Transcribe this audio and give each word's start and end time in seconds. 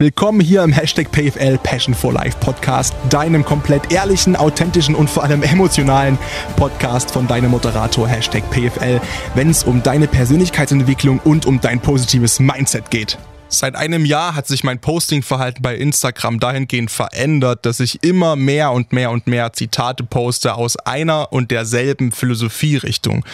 Willkommen 0.00 0.38
hier 0.38 0.62
im 0.62 0.72
Hashtag 0.72 1.10
PFL 1.10 1.58
Passion 1.58 1.92
for 1.92 2.12
Life 2.12 2.38
Podcast, 2.38 2.94
deinem 3.10 3.44
komplett 3.44 3.90
ehrlichen, 3.90 4.36
authentischen 4.36 4.94
und 4.94 5.10
vor 5.10 5.24
allem 5.24 5.42
emotionalen 5.42 6.16
Podcast 6.54 7.10
von 7.10 7.26
deinem 7.26 7.50
Moderator 7.50 8.06
Hashtag 8.06 8.48
PFL, 8.52 9.00
wenn 9.34 9.50
es 9.50 9.64
um 9.64 9.82
deine 9.82 10.06
Persönlichkeitsentwicklung 10.06 11.18
und 11.24 11.46
um 11.46 11.60
dein 11.60 11.80
positives 11.80 12.38
Mindset 12.38 12.92
geht. 12.92 13.18
Seit 13.48 13.74
einem 13.74 14.04
Jahr 14.04 14.36
hat 14.36 14.46
sich 14.46 14.62
mein 14.62 14.80
Postingverhalten 14.80 15.62
bei 15.62 15.74
Instagram 15.74 16.38
dahingehend 16.38 16.92
verändert, 16.92 17.66
dass 17.66 17.80
ich 17.80 18.04
immer 18.04 18.36
mehr 18.36 18.70
und 18.70 18.92
mehr 18.92 19.10
und 19.10 19.26
mehr 19.26 19.52
Zitate 19.52 20.04
poste 20.04 20.54
aus 20.54 20.76
einer 20.76 21.32
und 21.32 21.50
derselben 21.50 22.12
Philosophierichtung, 22.12 23.24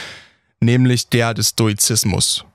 nämlich 0.61 1.11
der 1.11 1.35
des 1.35 1.51
Stoizismus. 1.51 2.47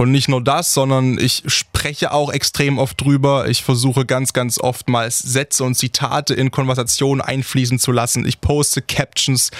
Und 0.00 0.12
nicht 0.12 0.28
nur 0.28 0.40
das, 0.40 0.74
sondern 0.74 1.18
ich 1.18 1.42
spreche 1.48 2.12
auch 2.12 2.32
extrem 2.32 2.78
oft 2.78 3.00
drüber. 3.00 3.48
Ich 3.48 3.64
versuche 3.64 4.06
ganz, 4.06 4.32
ganz 4.32 4.60
oftmals 4.60 5.18
Sätze 5.18 5.64
und 5.64 5.74
Zitate 5.74 6.34
in 6.34 6.52
Konversationen 6.52 7.20
einfließen 7.20 7.80
zu 7.80 7.90
lassen. 7.90 8.24
Ich 8.24 8.40
poste 8.40 8.80
Captions, 8.80 9.50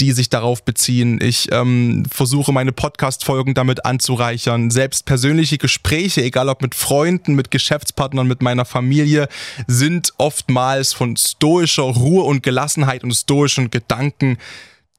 die 0.00 0.12
sich 0.12 0.30
darauf 0.30 0.64
beziehen. 0.64 1.20
Ich 1.20 1.52
ähm, 1.52 2.06
versuche 2.10 2.52
meine 2.52 2.72
Podcast-Folgen 2.72 3.52
damit 3.52 3.84
anzureichern. 3.84 4.70
Selbst 4.70 5.04
persönliche 5.04 5.58
Gespräche, 5.58 6.22
egal 6.22 6.48
ob 6.48 6.62
mit 6.62 6.74
Freunden, 6.74 7.34
mit 7.34 7.50
Geschäftspartnern, 7.50 8.26
mit 8.26 8.40
meiner 8.40 8.64
Familie, 8.64 9.28
sind 9.66 10.14
oftmals 10.16 10.94
von 10.94 11.18
stoischer 11.18 11.82
Ruhe 11.82 12.24
und 12.24 12.42
Gelassenheit 12.42 13.04
und 13.04 13.12
stoischen 13.12 13.70
Gedanken 13.70 14.38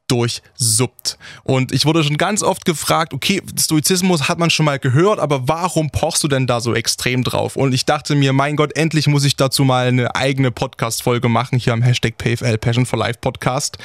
durchsuppt. 0.08 1.18
Und 1.44 1.72
ich 1.72 1.86
wurde 1.86 2.04
schon 2.04 2.18
ganz 2.18 2.44
oft 2.44 2.66
gefragt, 2.66 3.14
okay, 3.14 3.42
Stoizismus 3.58 4.28
hat 4.28 4.40
man 4.40 4.50
schon 4.50 4.66
mal 4.66 4.80
gehört, 4.80 5.20
aber 5.20 5.48
warum 5.48 5.90
pochst 5.90 6.24
du 6.24 6.28
denn 6.28 6.48
da 6.48 6.60
so 6.62 6.76
extrem 6.76 7.24
drauf? 7.24 7.56
Und 7.56 7.74
ich 7.74 7.86
dachte 7.86 8.16
mir, 8.16 8.34
mein 8.34 8.56
Gott, 8.56 8.76
endlich 8.76 9.08
muss 9.08 9.24
ich 9.24 9.36
dazu 9.36 9.64
mal 9.64 9.88
eine 9.88 10.16
eigene 10.16 10.52
Podcast-Folge 10.52 11.30
machen, 11.30 11.58
hier 11.58 11.74
am 11.74 11.82
Hashtag 11.82 12.18
PFL 12.18 12.58
Passion 12.58 12.86
for 12.86 13.00
Life 13.00 13.20
Podcast. 13.22 13.78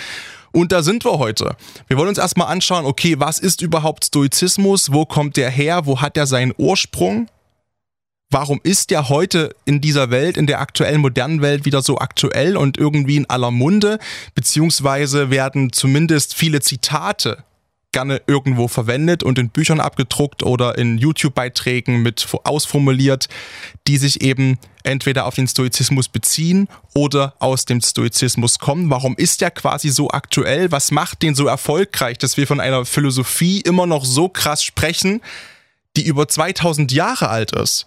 Und 0.53 0.73
da 0.73 0.83
sind 0.83 1.05
wir 1.05 1.19
heute. 1.19 1.57
Wir 1.89 1.97
wollen 1.99 2.09
uns 2.09 2.19
erstmal 2.19 2.49
anschauen, 2.49 2.85
okay, 2.85 3.17
was 3.19 3.39
ist 3.39 3.63
überhaupt 3.63 4.07
Stoizismus? 4.07 4.93
Wo 4.93 5.05
kommt 5.05 5.37
der 5.37 5.51
her? 5.51 5.87
Wo 5.87 6.01
hat 6.01 6.17
er 6.17 6.27
seinen 6.27 6.53
Ursprung? 6.57 7.29
Warum 8.31 8.61
ist 8.63 8.91
der 8.91 9.09
heute 9.09 9.55
in 9.65 9.81
dieser 9.81 10.11
Welt, 10.11 10.37
in 10.37 10.47
der 10.47 10.61
aktuellen 10.61 11.01
modernen 11.01 11.41
Welt 11.41 11.65
wieder 11.65 11.83
so 11.83 11.99
aktuell 11.99 12.57
und 12.57 12.77
irgendwie 12.77 13.17
in 13.17 13.29
aller 13.31 13.51
Munde, 13.51 13.99
beziehungsweise 14.35 15.31
werden 15.31 15.73
zumindest 15.73 16.35
viele 16.35 16.61
Zitate 16.61 17.45
gerne 17.91 18.21
irgendwo 18.27 18.69
verwendet 18.69 19.23
und 19.23 19.39
in 19.39 19.49
Büchern 19.49 19.81
abgedruckt 19.81 20.43
oder 20.43 20.77
in 20.77 20.99
YouTube-Beiträgen 20.99 22.03
mit 22.03 22.29
ausformuliert, 22.45 23.29
die 23.87 23.97
sich 23.97 24.21
eben 24.21 24.59
entweder 24.83 25.25
auf 25.25 25.35
den 25.35 25.49
Stoizismus 25.49 26.09
beziehen 26.09 26.69
oder 26.95 27.35
aus 27.39 27.65
dem 27.65 27.81
Stoizismus 27.81 28.59
kommen. 28.59 28.91
Warum 28.91 29.17
ist 29.17 29.41
der 29.41 29.51
quasi 29.51 29.89
so 29.89 30.11
aktuell? 30.11 30.71
Was 30.71 30.91
macht 30.91 31.23
den 31.23 31.35
so 31.35 31.47
erfolgreich, 31.47 32.19
dass 32.19 32.37
wir 32.37 32.47
von 32.47 32.61
einer 32.61 32.85
Philosophie 32.85 33.63
immer 33.63 33.87
noch 33.87 34.05
so 34.05 34.29
krass 34.29 34.63
sprechen, 34.63 35.23
die 35.97 36.07
über 36.07 36.29
2000 36.29 36.93
Jahre 36.93 37.31
alt 37.31 37.53
ist? 37.53 37.87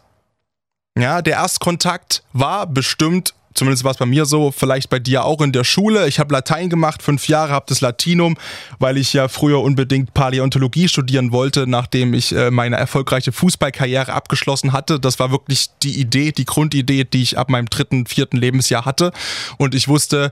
Ja, 0.97 1.21
der 1.21 1.35
Erstkontakt 1.35 2.23
war 2.33 2.67
bestimmt 2.67 3.33
zumindest 3.53 3.83
war 3.83 3.91
es 3.91 3.97
bei 3.97 4.05
mir 4.05 4.25
so, 4.25 4.51
vielleicht 4.51 4.89
bei 4.89 4.99
dir 4.99 5.25
auch 5.25 5.41
in 5.41 5.51
der 5.51 5.63
Schule. 5.63 6.07
Ich 6.07 6.19
habe 6.19 6.33
Latein 6.33 6.69
gemacht, 6.69 7.01
fünf 7.01 7.27
Jahre, 7.27 7.53
habe 7.53 7.65
das 7.67 7.81
Latinum, 7.81 8.37
weil 8.79 8.97
ich 8.97 9.13
ja 9.13 9.27
früher 9.27 9.61
unbedingt 9.61 10.13
Paläontologie 10.13 10.87
studieren 10.87 11.31
wollte, 11.31 11.67
nachdem 11.67 12.13
ich 12.13 12.33
äh, 12.33 12.51
meine 12.51 12.77
erfolgreiche 12.77 13.31
Fußballkarriere 13.31 14.13
abgeschlossen 14.13 14.73
hatte. 14.73 14.99
Das 14.99 15.19
war 15.19 15.31
wirklich 15.31 15.67
die 15.83 15.99
Idee, 15.99 16.31
die 16.31 16.45
Grundidee, 16.45 17.03
die 17.03 17.21
ich 17.21 17.37
ab 17.37 17.49
meinem 17.49 17.67
dritten, 17.67 18.05
vierten 18.05 18.37
Lebensjahr 18.37 18.85
hatte. 18.85 19.11
Und 19.57 19.75
ich 19.75 19.87
wusste, 19.87 20.31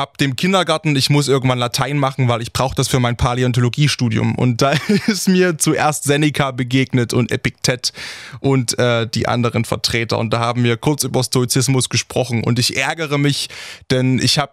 ab 0.00 0.16
dem 0.16 0.34
Kindergarten, 0.34 0.96
ich 0.96 1.10
muss 1.10 1.28
irgendwann 1.28 1.58
Latein 1.58 1.98
machen, 1.98 2.26
weil 2.26 2.40
ich 2.40 2.52
brauche 2.54 2.74
das 2.74 2.88
für 2.88 3.00
mein 3.00 3.16
Paläontologiestudium. 3.16 4.34
Und 4.34 4.62
da 4.62 4.72
ist 5.06 5.28
mir 5.28 5.58
zuerst 5.58 6.04
Seneca 6.04 6.50
begegnet 6.52 7.12
und 7.12 7.30
Epiktet 7.30 7.92
und 8.40 8.78
äh, 8.78 9.06
die 9.06 9.28
anderen 9.28 9.64
Vertreter. 9.64 10.18
Und 10.18 10.32
da 10.32 10.40
haben 10.40 10.64
wir 10.64 10.78
kurz 10.78 11.04
über 11.04 11.22
Stoizismus 11.22 11.90
gesprochen. 11.90 12.42
Und 12.42 12.58
ich 12.58 12.76
ärgere 12.76 13.18
mich, 13.18 13.48
denn 13.90 14.18
ich 14.18 14.38
habe 14.38 14.52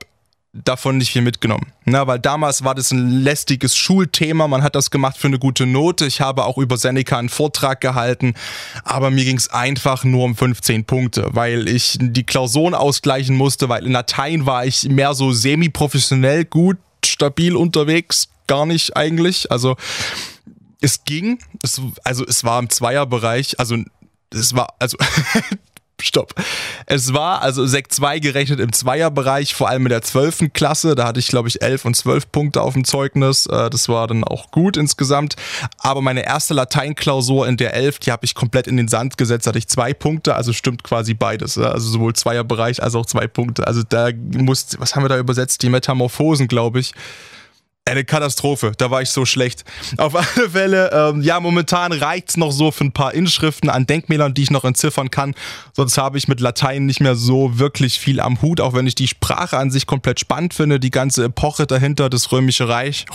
davon 0.63 0.97
nicht 0.97 1.11
viel 1.11 1.21
mitgenommen. 1.21 1.71
Na, 1.85 2.07
weil 2.07 2.19
damals 2.19 2.63
war 2.63 2.75
das 2.75 2.91
ein 2.91 3.21
lästiges 3.21 3.75
Schulthema, 3.75 4.47
man 4.47 4.63
hat 4.63 4.75
das 4.75 4.91
gemacht 4.91 5.17
für 5.17 5.27
eine 5.27 5.39
gute 5.39 5.65
Note. 5.65 6.05
Ich 6.05 6.21
habe 6.21 6.45
auch 6.45 6.57
über 6.57 6.77
Seneca 6.77 7.17
einen 7.17 7.29
Vortrag 7.29 7.81
gehalten, 7.81 8.33
aber 8.83 9.11
mir 9.11 9.25
ging 9.25 9.37
es 9.37 9.49
einfach 9.49 10.03
nur 10.03 10.25
um 10.25 10.35
15 10.35 10.85
Punkte, 10.85 11.29
weil 11.31 11.67
ich 11.67 11.97
die 11.99 12.23
Klausuren 12.23 12.73
ausgleichen 12.73 13.35
musste, 13.35 13.69
weil 13.69 13.85
in 13.85 13.91
Latein 13.91 14.45
war 14.45 14.65
ich 14.65 14.89
mehr 14.89 15.13
so 15.13 15.31
semi-professionell 15.31 16.45
gut, 16.45 16.77
stabil 17.05 17.55
unterwegs, 17.55 18.29
gar 18.47 18.65
nicht 18.65 18.95
eigentlich. 18.95 19.51
Also 19.51 19.75
es 20.81 21.03
ging, 21.03 21.39
es, 21.63 21.81
also 22.03 22.25
es 22.25 22.43
war 22.43 22.59
im 22.59 22.69
Zweierbereich, 22.69 23.59
also 23.59 23.77
es 24.31 24.55
war, 24.55 24.73
also 24.79 24.97
stopp. 26.01 26.33
Es 26.85 27.13
war 27.13 27.41
also 27.41 27.65
Sekt 27.65 27.93
2 27.93 28.19
gerechnet 28.19 28.59
im 28.59 28.71
Zweierbereich, 28.71 29.55
vor 29.55 29.69
allem 29.69 29.83
in 29.83 29.89
der 29.89 30.01
12. 30.01 30.53
Klasse. 30.53 30.95
Da 30.95 31.07
hatte 31.07 31.19
ich, 31.19 31.27
glaube 31.27 31.47
ich, 31.47 31.61
11 31.61 31.85
und 31.85 31.95
12 31.95 32.31
Punkte 32.31 32.61
auf 32.61 32.73
dem 32.73 32.83
Zeugnis. 32.83 33.45
Äh, 33.47 33.69
das 33.69 33.89
war 33.89 34.07
dann 34.07 34.23
auch 34.23 34.51
gut 34.51 34.77
insgesamt. 34.77 35.35
Aber 35.79 36.01
meine 36.01 36.25
erste 36.25 36.53
Lateinklausur 36.53 37.47
in 37.47 37.57
der 37.57 37.73
11, 37.73 37.99
die 37.99 38.11
habe 38.11 38.25
ich 38.25 38.35
komplett 38.35 38.67
in 38.67 38.77
den 38.77 38.87
Sand 38.87 39.17
gesetzt. 39.17 39.45
Da 39.45 39.49
hatte 39.49 39.59
ich 39.59 39.67
zwei 39.67 39.93
Punkte, 39.93 40.35
also 40.35 40.53
stimmt 40.53 40.83
quasi 40.83 41.13
beides. 41.13 41.57
Also 41.57 41.89
sowohl 41.89 42.13
Zweierbereich 42.13 42.81
als 42.81 42.95
auch 42.95 43.05
zwei 43.05 43.27
Punkte. 43.27 43.65
Also 43.65 43.81
da 43.87 44.09
muss, 44.13 44.77
was 44.79 44.95
haben 44.95 45.03
wir 45.03 45.09
da 45.09 45.17
übersetzt? 45.17 45.63
Die 45.63 45.69
Metamorphosen, 45.69 46.47
glaube 46.47 46.79
ich. 46.79 46.93
Eine 47.87 48.03
Katastrophe, 48.03 48.73
da 48.77 48.91
war 48.91 49.01
ich 49.01 49.09
so 49.09 49.25
schlecht. 49.25 49.63
Auf 49.95 50.13
alle 50.37 50.49
Fälle, 50.49 50.91
ähm, 50.91 51.21
ja, 51.21 51.39
momentan 51.39 51.93
reicht's 51.93 52.35
noch 52.35 52.51
so 52.51 52.71
für 52.71 52.83
ein 52.83 52.91
paar 52.91 53.13
Inschriften 53.13 53.69
an 53.69 53.87
Denkmälern, 53.87 54.33
die 54.33 54.43
ich 54.43 54.51
noch 54.51 54.65
entziffern 54.65 55.09
kann. 55.09 55.35
Sonst 55.73 55.97
habe 55.97 56.17
ich 56.17 56.27
mit 56.27 56.41
Latein 56.41 56.85
nicht 56.85 56.99
mehr 56.99 57.15
so 57.15 57.59
wirklich 57.59 57.97
viel 57.97 58.19
am 58.19 58.41
Hut, 58.41 58.59
auch 58.59 58.73
wenn 58.73 58.87
ich 58.87 58.95
die 58.95 59.07
Sprache 59.07 59.57
an 59.57 59.71
sich 59.71 59.85
komplett 59.85 60.19
spannend 60.19 60.53
finde, 60.53 60.81
die 60.81 60.91
ganze 60.91 61.23
Epoche 61.23 61.65
dahinter, 61.65 62.09
das 62.09 62.31
Römische 62.33 62.67
Reich, 62.67 63.05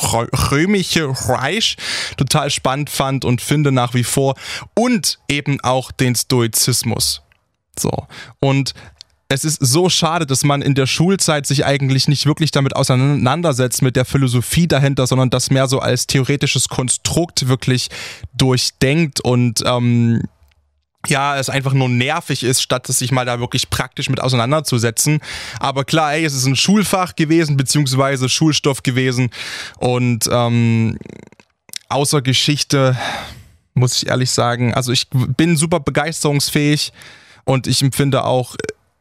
Römische 0.50 1.12
Reich, 1.28 1.76
total 2.16 2.48
spannend 2.50 2.88
fand 2.88 3.26
und 3.26 3.42
finde 3.42 3.72
nach 3.72 3.92
wie 3.92 4.04
vor. 4.04 4.36
Und 4.74 5.18
eben 5.28 5.60
auch 5.60 5.92
den 5.92 6.14
Stoizismus. 6.14 7.20
So. 7.78 7.90
Und 8.40 8.74
es 9.32 9.44
ist 9.44 9.58
so 9.60 9.88
schade, 9.88 10.26
dass 10.26 10.44
man 10.44 10.60
in 10.60 10.74
der 10.74 10.86
Schulzeit 10.86 11.46
sich 11.46 11.64
eigentlich 11.64 12.06
nicht 12.06 12.26
wirklich 12.26 12.50
damit 12.50 12.76
auseinandersetzt 12.76 13.80
mit 13.80 13.96
der 13.96 14.04
Philosophie 14.04 14.68
dahinter, 14.68 15.06
sondern 15.06 15.30
das 15.30 15.50
mehr 15.50 15.68
so 15.68 15.78
als 15.78 16.06
theoretisches 16.06 16.68
Konstrukt 16.68 17.48
wirklich 17.48 17.88
durchdenkt 18.34 19.20
und 19.20 19.62
ähm, 19.64 20.22
ja, 21.08 21.36
es 21.36 21.48
einfach 21.50 21.72
nur 21.72 21.88
nervig 21.88 22.44
ist, 22.44 22.62
statt 22.62 22.86
sich 22.86 23.10
mal 23.10 23.24
da 23.24 23.40
wirklich 23.40 23.70
praktisch 23.70 24.08
mit 24.08 24.20
auseinanderzusetzen. 24.20 25.20
Aber 25.58 25.84
klar, 25.84 26.14
ey, 26.14 26.24
es 26.24 26.34
ist 26.34 26.46
ein 26.46 26.54
Schulfach 26.54 27.16
gewesen, 27.16 27.56
beziehungsweise 27.56 28.28
Schulstoff 28.28 28.84
gewesen. 28.84 29.30
Und 29.78 30.28
ähm, 30.30 30.98
außer 31.88 32.22
Geschichte 32.22 32.96
muss 33.74 33.96
ich 33.96 34.08
ehrlich 34.08 34.30
sagen, 34.30 34.74
also 34.74 34.92
ich 34.92 35.08
bin 35.10 35.56
super 35.56 35.80
begeisterungsfähig 35.80 36.92
und 37.44 37.66
ich 37.66 37.82
empfinde 37.82 38.24
auch 38.24 38.54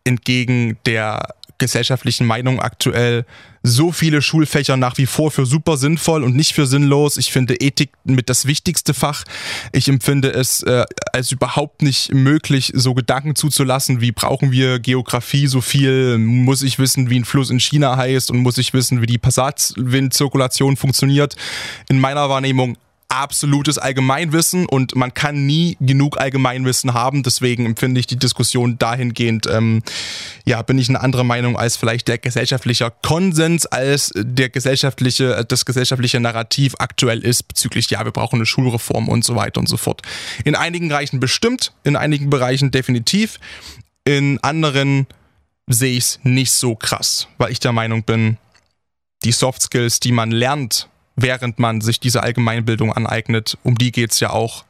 entgegen 0.03 0.77
der 0.85 1.27
gesellschaftlichen 1.61 2.25
Meinung 2.25 2.59
aktuell 2.59 3.23
so 3.63 3.91
viele 3.91 4.23
Schulfächer 4.23 4.75
nach 4.77 4.97
wie 4.97 5.05
vor 5.05 5.29
für 5.29 5.45
super 5.45 5.77
sinnvoll 5.77 6.23
und 6.23 6.35
nicht 6.35 6.53
für 6.53 6.65
sinnlos. 6.65 7.17
Ich 7.17 7.31
finde 7.31 7.53
Ethik 7.53 7.91
mit 8.03 8.29
das 8.29 8.47
wichtigste 8.47 8.95
Fach. 8.95 9.23
Ich 9.71 9.87
empfinde 9.87 10.33
es 10.33 10.63
äh, 10.63 10.85
als 11.13 11.31
überhaupt 11.31 11.83
nicht 11.83 12.11
möglich, 12.11 12.71
so 12.73 12.95
Gedanken 12.95 13.35
zuzulassen, 13.35 14.01
wie 14.01 14.11
brauchen 14.11 14.51
wir 14.51 14.79
Geografie 14.79 15.45
so 15.45 15.61
viel, 15.61 16.17
muss 16.17 16.63
ich 16.63 16.79
wissen, 16.79 17.11
wie 17.11 17.19
ein 17.19 17.25
Fluss 17.25 17.51
in 17.51 17.59
China 17.59 17.95
heißt 17.95 18.31
und 18.31 18.39
muss 18.39 18.57
ich 18.57 18.73
wissen, 18.73 19.03
wie 19.03 19.05
die 19.05 19.19
Passatwindzirkulation 19.19 20.77
funktioniert. 20.77 21.35
In 21.87 21.99
meiner 21.99 22.27
Wahrnehmung 22.27 22.77
absolutes 23.11 23.77
Allgemeinwissen 23.77 24.65
und 24.65 24.95
man 24.95 25.13
kann 25.13 25.45
nie 25.45 25.75
genug 25.81 26.17
Allgemeinwissen 26.17 26.93
haben. 26.93 27.23
Deswegen 27.23 27.65
empfinde 27.65 27.99
ich 27.99 28.07
die 28.07 28.17
Diskussion 28.17 28.77
dahingehend, 28.77 29.47
ähm, 29.47 29.83
ja, 30.45 30.61
bin 30.61 30.79
ich 30.79 30.87
eine 30.87 31.01
andere 31.01 31.25
Meinung 31.25 31.57
als 31.57 31.75
vielleicht 31.75 32.07
der 32.07 32.17
gesellschaftliche 32.17 32.91
Konsens, 33.01 33.65
als 33.65 34.11
der 34.15 34.49
gesellschaftliche, 34.49 35.43
das 35.45 35.65
gesellschaftliche 35.65 36.21
Narrativ 36.21 36.75
aktuell 36.79 37.19
ist 37.19 37.43
bezüglich, 37.43 37.89
ja, 37.89 38.03
wir 38.05 38.11
brauchen 38.11 38.37
eine 38.37 38.45
Schulreform 38.45 39.09
und 39.09 39.25
so 39.25 39.35
weiter 39.35 39.59
und 39.59 39.67
so 39.67 39.77
fort. 39.77 40.01
In 40.45 40.55
einigen 40.55 40.87
Bereichen 40.87 41.19
bestimmt, 41.19 41.73
in 41.83 41.97
einigen 41.97 42.29
Bereichen 42.29 42.71
definitiv, 42.71 43.39
in 44.05 44.39
anderen 44.41 45.05
sehe 45.67 45.97
ich 45.97 46.03
es 46.03 46.19
nicht 46.23 46.51
so 46.51 46.75
krass, 46.75 47.27
weil 47.37 47.51
ich 47.51 47.59
der 47.59 47.73
Meinung 47.73 48.03
bin, 48.03 48.37
die 49.23 49.33
Soft 49.33 49.61
Skills, 49.61 49.99
die 49.99 50.13
man 50.13 50.31
lernt 50.31 50.87
während 51.21 51.59
man 51.59 51.81
sich 51.81 51.99
diese 51.99 52.23
Allgemeinbildung 52.23 52.93
aneignet. 52.93 53.57
Um 53.63 53.77
die 53.77 53.91
geht 53.91 54.11
es 54.11 54.19
ja 54.19 54.31
auch. 54.31 54.65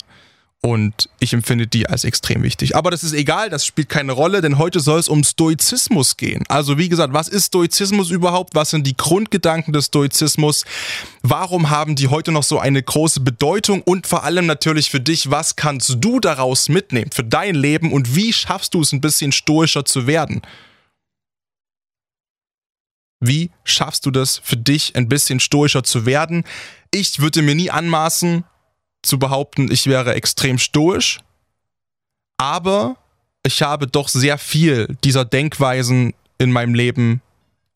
Und 0.63 1.09
ich 1.17 1.33
empfinde 1.33 1.65
die 1.65 1.87
als 1.87 2.03
extrem 2.03 2.43
wichtig. 2.43 2.75
Aber 2.75 2.91
das 2.91 3.03
ist 3.03 3.13
egal, 3.13 3.49
das 3.49 3.65
spielt 3.65 3.89
keine 3.89 4.11
Rolle, 4.11 4.41
denn 4.41 4.59
heute 4.59 4.79
soll 4.79 4.99
es 4.99 5.09
um 5.09 5.23
Stoizismus 5.23 6.17
gehen. 6.17 6.43
Also 6.49 6.77
wie 6.77 6.87
gesagt, 6.87 7.13
was 7.13 7.29
ist 7.29 7.47
Stoizismus 7.47 8.11
überhaupt? 8.11 8.53
Was 8.53 8.69
sind 8.69 8.85
die 8.85 8.95
Grundgedanken 8.95 9.73
des 9.73 9.85
Stoizismus? 9.85 10.65
Warum 11.23 11.71
haben 11.71 11.95
die 11.95 12.09
heute 12.09 12.31
noch 12.31 12.43
so 12.43 12.59
eine 12.59 12.83
große 12.83 13.21
Bedeutung? 13.21 13.81
Und 13.81 14.05
vor 14.05 14.23
allem 14.23 14.45
natürlich 14.45 14.91
für 14.91 14.99
dich, 14.99 15.31
was 15.31 15.55
kannst 15.55 15.95
du 15.99 16.19
daraus 16.19 16.69
mitnehmen 16.69 17.09
für 17.11 17.23
dein 17.23 17.55
Leben 17.55 17.91
und 17.91 18.15
wie 18.15 18.31
schaffst 18.31 18.75
du 18.75 18.81
es 18.81 18.91
ein 18.91 19.01
bisschen 19.01 19.31
stoischer 19.31 19.83
zu 19.83 20.05
werden? 20.05 20.43
Wie 23.21 23.51
schaffst 23.63 24.05
du 24.05 24.11
das 24.11 24.41
für 24.43 24.57
dich 24.57 24.95
ein 24.95 25.07
bisschen 25.07 25.39
stoischer 25.39 25.83
zu 25.83 26.05
werden? 26.05 26.43
Ich 26.93 27.19
würde 27.19 27.41
mir 27.43 27.55
nie 27.55 27.69
anmaßen, 27.71 28.43
zu 29.03 29.17
behaupten, 29.17 29.71
ich 29.71 29.87
wäre 29.87 30.13
extrem 30.13 30.57
stoisch, 30.57 31.21
aber 32.37 32.97
ich 33.43 33.61
habe 33.61 33.87
doch 33.87 34.09
sehr 34.09 34.37
viel 34.37 34.95
dieser 35.03 35.25
Denkweisen 35.25 36.13
in 36.37 36.51
meinem 36.51 36.75
Leben 36.75 37.21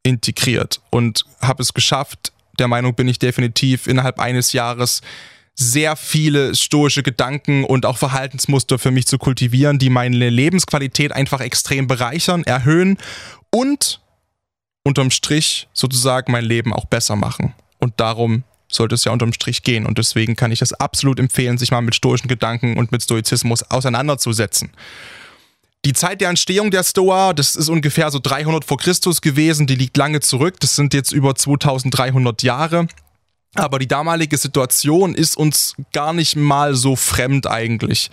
integriert 0.03 0.81
und 0.89 1.25
habe 1.41 1.63
es 1.63 1.73
geschafft, 1.73 2.31
der 2.59 2.67
Meinung 2.67 2.93
bin 2.93 3.07
ich 3.07 3.19
definitiv, 3.19 3.87
innerhalb 3.87 4.19
eines 4.19 4.53
Jahres 4.53 5.01
sehr 5.55 5.95
viele 5.95 6.53
stoische 6.53 7.01
Gedanken 7.01 7.63
und 7.63 7.85
auch 7.85 7.97
Verhaltensmuster 7.97 8.77
für 8.77 8.91
mich 8.91 9.07
zu 9.07 9.17
kultivieren, 9.17 9.79
die 9.79 9.89
meine 9.89 10.29
Lebensqualität 10.29 11.11
einfach 11.11 11.39
extrem 11.39 11.87
bereichern, 11.87 12.43
erhöhen 12.43 12.97
und 13.51 14.01
unterm 14.85 15.11
Strich 15.11 15.67
sozusagen 15.73 16.31
mein 16.31 16.45
Leben 16.45 16.71
auch 16.71 16.85
besser 16.85 17.17
machen. 17.17 17.53
Und 17.79 17.93
darum 17.97 18.43
sollte 18.69 18.95
es 18.95 19.03
ja 19.03 19.11
unterm 19.11 19.33
Strich 19.33 19.63
gehen. 19.63 19.85
Und 19.85 19.97
deswegen 19.97 20.35
kann 20.35 20.51
ich 20.51 20.61
es 20.61 20.73
absolut 20.73 21.19
empfehlen, 21.19 21.57
sich 21.57 21.71
mal 21.71 21.81
mit 21.81 21.95
stoischen 21.95 22.27
Gedanken 22.27 22.77
und 22.77 22.91
mit 22.91 23.03
Stoizismus 23.03 23.63
auseinanderzusetzen. 23.63 24.71
Die 25.85 25.93
Zeit 25.93 26.21
der 26.21 26.29
Entstehung 26.29 26.71
der 26.71 26.83
Stoa, 26.83 27.33
das 27.33 27.55
ist 27.55 27.69
ungefähr 27.69 28.09
so 28.09 28.19
300 28.21 28.65
vor 28.65 28.77
Christus 28.77 29.21
gewesen, 29.21 29.67
die 29.67 29.75
liegt 29.75 29.97
lange 29.97 30.19
zurück, 30.19 30.59
das 30.59 30.75
sind 30.75 30.95
jetzt 30.95 31.11
über 31.11 31.35
2300 31.35 32.41
Jahre. 32.41 32.87
Aber 33.55 33.79
die 33.79 33.87
damalige 33.87 34.37
Situation 34.37 35.15
ist 35.15 35.37
uns 35.37 35.75
gar 35.93 36.13
nicht 36.13 36.35
mal 36.35 36.75
so 36.75 36.95
fremd 36.95 37.47
eigentlich. 37.47 38.11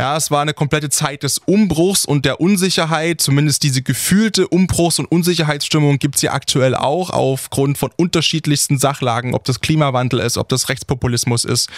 Ja, 0.00 0.16
es 0.16 0.30
war 0.30 0.40
eine 0.40 0.54
komplette 0.54 0.88
Zeit 0.88 1.24
des 1.24 1.36
Umbruchs 1.36 2.06
und 2.06 2.24
der 2.24 2.40
Unsicherheit. 2.40 3.20
Zumindest 3.20 3.62
diese 3.62 3.82
gefühlte 3.82 4.48
Umbruchs- 4.48 4.98
und 4.98 5.04
Unsicherheitsstimmung 5.04 5.98
gibt 5.98 6.16
es 6.16 6.22
ja 6.22 6.32
aktuell 6.32 6.74
auch 6.74 7.10
aufgrund 7.10 7.76
von 7.76 7.90
unterschiedlichsten 7.98 8.78
Sachlagen, 8.78 9.34
ob 9.34 9.44
das 9.44 9.60
Klimawandel 9.60 10.20
ist, 10.20 10.38
ob 10.38 10.48
das 10.48 10.70
Rechtspopulismus 10.70 11.44
ist, 11.44 11.68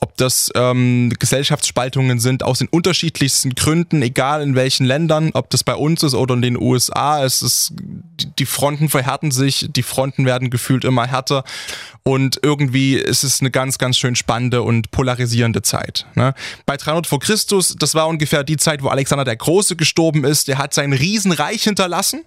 ob 0.00 0.16
das 0.16 0.50
ähm, 0.56 1.12
Gesellschaftsspaltungen 1.16 2.18
sind, 2.18 2.42
aus 2.42 2.58
den 2.58 2.66
unterschiedlichsten 2.66 3.54
Gründen, 3.54 4.02
egal 4.02 4.42
in 4.42 4.56
welchen 4.56 4.84
Ländern, 4.84 5.30
ob 5.34 5.48
das 5.50 5.62
bei 5.62 5.76
uns 5.76 6.02
ist 6.02 6.14
oder 6.14 6.34
in 6.34 6.42
den 6.42 6.60
USA. 6.60 7.24
Es 7.24 7.40
ist, 7.40 7.74
die 8.40 8.46
Fronten 8.46 8.88
verhärten 8.88 9.30
sich, 9.30 9.68
die 9.70 9.84
Fronten 9.84 10.24
werden 10.24 10.50
gefühlt 10.50 10.84
immer 10.84 11.06
härter 11.06 11.44
und 12.02 12.40
irgendwie 12.42 12.94
ist 12.94 13.24
es 13.24 13.40
eine 13.40 13.50
ganz, 13.50 13.78
ganz 13.78 13.98
schön 13.98 14.16
spannende 14.16 14.62
und 14.62 14.90
polarisierende 14.90 15.62
Zeit. 15.62 16.06
Ne? 16.14 16.34
Bei 16.66 16.76
300 16.76 17.06
vor 17.06 17.20
Christus, 17.20 17.76
das 17.78 17.94
war 17.94 18.08
ungefähr 18.08 18.44
die 18.44 18.56
Zeit, 18.56 18.82
wo 18.82 18.88
Alexander 18.88 19.24
der 19.24 19.36
Große 19.36 19.76
gestorben 19.76 20.24
ist. 20.24 20.48
Der 20.48 20.58
hat 20.58 20.74
sein 20.74 20.92
Riesenreich 20.92 21.62
hinterlassen 21.62 22.22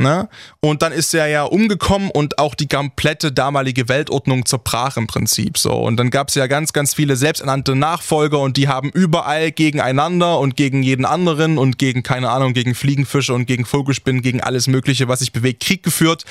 Ne? 0.00 0.28
Und 0.60 0.82
dann 0.82 0.92
ist 0.92 1.12
er 1.12 1.26
ja 1.26 1.42
umgekommen 1.42 2.12
und 2.12 2.38
auch 2.38 2.54
die 2.54 2.68
komplette 2.68 3.32
damalige 3.32 3.88
Weltordnung 3.88 4.46
zerbrach 4.46 4.96
im 4.96 5.08
Prinzip 5.08 5.58
so. 5.58 5.72
Und 5.72 5.96
dann 5.96 6.10
gab 6.10 6.28
es 6.28 6.36
ja 6.36 6.46
ganz, 6.46 6.72
ganz 6.72 6.94
viele 6.94 7.16
selbsternannte 7.16 7.74
Nachfolger 7.74 8.38
und 8.38 8.56
die 8.56 8.68
haben 8.68 8.90
überall 8.90 9.50
gegeneinander 9.50 10.38
und 10.38 10.56
gegen 10.56 10.84
jeden 10.84 11.04
anderen 11.04 11.58
und 11.58 11.78
gegen, 11.78 12.04
keine 12.04 12.30
Ahnung, 12.30 12.52
gegen 12.54 12.76
Fliegenfische 12.76 13.34
und 13.34 13.46
gegen 13.46 13.64
Vogelspinnen, 13.64 14.22
gegen 14.22 14.40
alles 14.40 14.68
Mögliche, 14.68 15.08
was 15.08 15.18
sich 15.18 15.32
bewegt, 15.32 15.64
Krieg 15.64 15.82
geführt. 15.82 16.24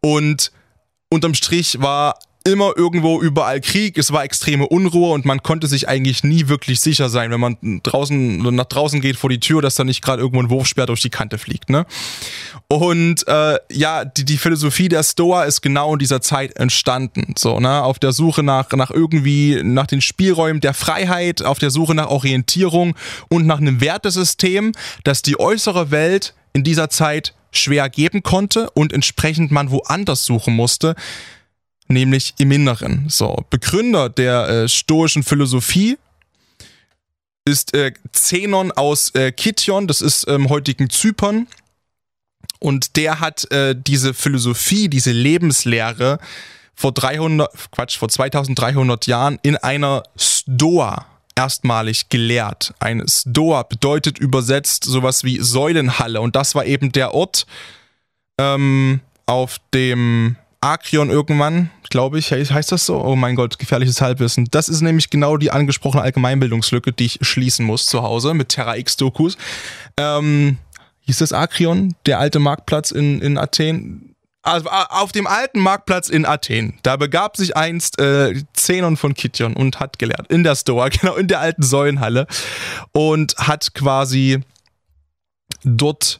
Und 0.00 0.50
unterm 1.10 1.34
Strich 1.34 1.80
war 1.80 2.18
immer 2.46 2.72
irgendwo 2.76 3.20
überall 3.20 3.60
Krieg, 3.60 3.98
es 3.98 4.12
war 4.12 4.22
extreme 4.22 4.68
Unruhe 4.68 5.12
und 5.12 5.24
man 5.24 5.42
konnte 5.42 5.66
sich 5.66 5.88
eigentlich 5.88 6.22
nie 6.22 6.46
wirklich 6.46 6.80
sicher 6.80 7.08
sein, 7.08 7.32
wenn 7.32 7.40
man 7.40 7.56
draußen 7.82 8.38
nach 8.54 8.66
draußen 8.66 9.00
geht 9.00 9.16
vor 9.16 9.28
die 9.30 9.40
Tür, 9.40 9.62
dass 9.62 9.74
da 9.74 9.82
nicht 9.82 10.00
gerade 10.00 10.22
irgendwo 10.22 10.42
ein 10.42 10.50
Wurfsperr 10.50 10.86
durch 10.86 11.00
die 11.00 11.10
Kante 11.10 11.38
fliegt. 11.38 11.70
Ne? 11.70 11.86
Und 12.68 13.26
äh, 13.26 13.58
ja, 13.72 14.04
die, 14.04 14.24
die 14.24 14.36
Philosophie 14.36 14.88
der 14.88 15.02
Stoa 15.02 15.42
ist 15.42 15.60
genau 15.60 15.94
in 15.94 15.98
dieser 15.98 16.20
Zeit 16.20 16.56
entstanden. 16.56 17.34
So, 17.36 17.58
ne? 17.58 17.82
Auf 17.82 17.98
der 17.98 18.12
Suche 18.12 18.44
nach, 18.44 18.70
nach 18.72 18.92
irgendwie, 18.92 19.60
nach 19.64 19.88
den 19.88 20.00
Spielräumen 20.00 20.60
der 20.60 20.74
Freiheit, 20.74 21.42
auf 21.42 21.58
der 21.58 21.70
Suche 21.70 21.96
nach 21.96 22.08
Orientierung 22.08 22.94
und 23.28 23.46
nach 23.46 23.58
einem 23.58 23.80
Wertesystem, 23.80 24.72
das 25.02 25.22
die 25.22 25.38
äußere 25.40 25.90
Welt 25.90 26.34
in 26.52 26.62
dieser 26.62 26.90
Zeit 26.90 27.34
schwer 27.56 27.88
geben 27.88 28.22
konnte 28.22 28.70
und 28.70 28.92
entsprechend 28.92 29.50
man 29.50 29.70
woanders 29.70 30.24
suchen 30.24 30.54
musste 30.54 30.94
nämlich 31.88 32.34
im 32.38 32.50
Inneren. 32.50 33.06
So, 33.08 33.44
Begründer 33.50 34.08
der 34.08 34.48
äh, 34.48 34.68
stoischen 34.68 35.22
Philosophie 35.22 35.98
ist 37.44 37.74
äh, 37.74 37.92
Zenon 38.12 38.72
aus 38.72 39.14
äh, 39.14 39.32
Kition, 39.32 39.86
das 39.86 40.00
ist 40.00 40.24
im 40.24 40.42
ähm, 40.42 40.48
heutigen 40.48 40.90
Zypern. 40.90 41.46
Und 42.58 42.96
der 42.96 43.20
hat 43.20 43.50
äh, 43.52 43.76
diese 43.76 44.14
Philosophie, 44.14 44.88
diese 44.88 45.12
Lebenslehre 45.12 46.18
vor 46.74 46.92
300, 46.92 47.50
Quatsch, 47.70 47.98
vor 47.98 48.08
2300 48.08 49.06
Jahren 49.06 49.38
in 49.42 49.56
einer 49.56 50.02
Stoa 50.16 51.06
erstmalig 51.36 52.08
gelehrt. 52.08 52.74
Ein 52.80 53.04
Stoa 53.06 53.62
bedeutet 53.62 54.18
übersetzt 54.18 54.84
sowas 54.84 55.22
wie 55.22 55.38
Säulenhalle. 55.40 56.20
Und 56.20 56.34
das 56.34 56.54
war 56.54 56.64
eben 56.64 56.90
der 56.90 57.14
Ort, 57.14 57.46
ähm, 58.38 59.00
auf 59.26 59.58
dem 59.72 60.36
Akrion 60.60 61.10
irgendwann, 61.10 61.70
glaube 61.90 62.18
ich, 62.18 62.32
heißt 62.32 62.72
das 62.72 62.86
so? 62.86 63.02
Oh 63.02 63.16
mein 63.16 63.36
Gott, 63.36 63.58
gefährliches 63.58 64.00
Halbwissen. 64.00 64.48
Das 64.50 64.68
ist 64.68 64.80
nämlich 64.80 65.10
genau 65.10 65.36
die 65.36 65.50
angesprochene 65.50 66.02
Allgemeinbildungslücke, 66.02 66.92
die 66.92 67.06
ich 67.06 67.18
schließen 67.20 67.64
muss 67.64 67.86
zu 67.86 68.02
Hause 68.02 68.34
mit 68.34 68.48
Terra 68.48 68.76
X-Dokus. 68.76 69.36
Ähm, 69.96 70.58
hieß 71.02 71.18
das 71.18 71.32
Akrion, 71.32 71.94
der 72.06 72.18
alte 72.18 72.38
Marktplatz 72.38 72.90
in, 72.90 73.20
in 73.20 73.38
Athen? 73.38 74.15
Also 74.46 74.68
auf 74.68 75.10
dem 75.10 75.26
alten 75.26 75.58
Marktplatz 75.58 76.08
in 76.08 76.24
Athen, 76.24 76.78
da 76.84 76.94
begab 76.96 77.36
sich 77.36 77.56
einst 77.56 77.98
äh, 77.98 78.44
Zenon 78.52 78.96
von 78.96 79.14
Kition 79.14 79.56
und 79.56 79.80
hat 79.80 79.98
gelehrt, 79.98 80.30
in 80.30 80.44
der 80.44 80.54
Stoa, 80.54 80.88
genau 81.00 81.16
in 81.16 81.26
der 81.26 81.40
alten 81.40 81.64
Säulenhalle. 81.64 82.28
Und 82.92 83.36
hat 83.38 83.74
quasi 83.74 84.40
dort 85.64 86.18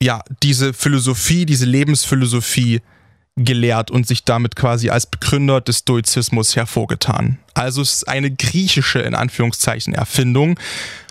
ja 0.00 0.22
diese 0.44 0.72
Philosophie, 0.72 1.46
diese 1.46 1.66
Lebensphilosophie 1.66 2.80
gelehrt 3.44 3.90
und 3.90 4.06
sich 4.06 4.24
damit 4.24 4.56
quasi 4.56 4.90
als 4.90 5.06
Begründer 5.06 5.60
des 5.60 5.78
Stoizismus 5.78 6.56
hervorgetan. 6.56 7.38
Also 7.54 7.82
es 7.82 7.94
ist 7.94 8.08
eine 8.08 8.30
griechische, 8.30 9.00
in 9.00 9.14
Anführungszeichen, 9.14 9.94
Erfindung, 9.94 10.58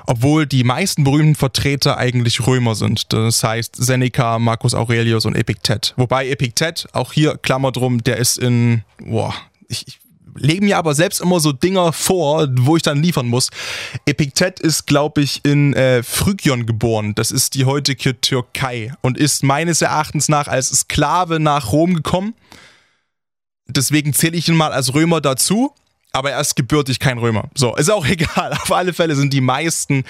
obwohl 0.06 0.48
die 0.48 0.64
meisten 0.64 1.04
berühmten 1.04 1.36
Vertreter 1.36 1.98
eigentlich 1.98 2.46
Römer 2.46 2.76
sind. 2.76 3.14
Das 3.14 3.44
heißt 3.44 3.76
Seneca, 3.76 4.40
Marcus 4.40 4.74
Aurelius 4.74 5.26
und 5.26 5.36
Epiktet. 5.36 5.94
Wobei 5.98 6.30
Epiktet, 6.30 6.88
auch 6.94 7.14
hier 7.14 7.38
Klammer 7.38 7.72
drum, 7.72 8.04
der 8.04 8.18
ist 8.18 8.38
in, 8.38 8.84
boah, 9.00 9.34
ich, 9.68 9.88
ich 9.88 10.00
lege 10.36 10.64
mir 10.64 10.78
aber 10.78 10.96
selbst 10.96 11.22
immer 11.22 11.40
so 11.40 11.52
Dinger 11.52 11.94
vor, 11.94 12.48
wo 12.52 12.76
ich 12.76 12.84
dann 12.84 13.02
liefern 13.02 13.28
muss. 13.28 13.50
Epiktet 14.06 14.60
ist, 14.60 14.88
glaube 14.88 15.22
ich, 15.22 15.42
in 15.44 15.74
äh, 15.74 16.04
Phrygion 16.04 16.66
geboren. 16.66 17.16
Das 17.16 17.32
ist 17.32 17.56
die 17.56 17.66
heutige 17.66 18.20
Türkei 18.20 18.94
und 19.02 19.18
ist 19.18 19.44
meines 19.44 19.82
Erachtens 19.82 20.30
nach 20.30 20.48
als 20.48 20.70
Sklave 20.70 21.40
nach 21.40 21.72
Rom 21.72 21.94
gekommen. 21.94 22.34
Deswegen 23.68 24.14
zähle 24.14 24.38
ich 24.38 24.48
ihn 24.48 24.56
mal 24.56 24.72
als 24.72 24.94
Römer 24.94 25.22
dazu. 25.22 25.74
Aber 26.12 26.32
er 26.32 26.42
ist 26.42 26.56
gebürtig 26.56 27.00
kein 27.00 27.20
Römer. 27.20 27.50
So, 27.54 27.76
ist 27.76 27.92
auch 27.92 28.06
egal. 28.08 28.54
Auf 28.54 28.72
alle 28.72 28.94
Fälle 28.94 29.16
sind 29.16 29.32
die 29.32 29.42
meisten 29.42 30.04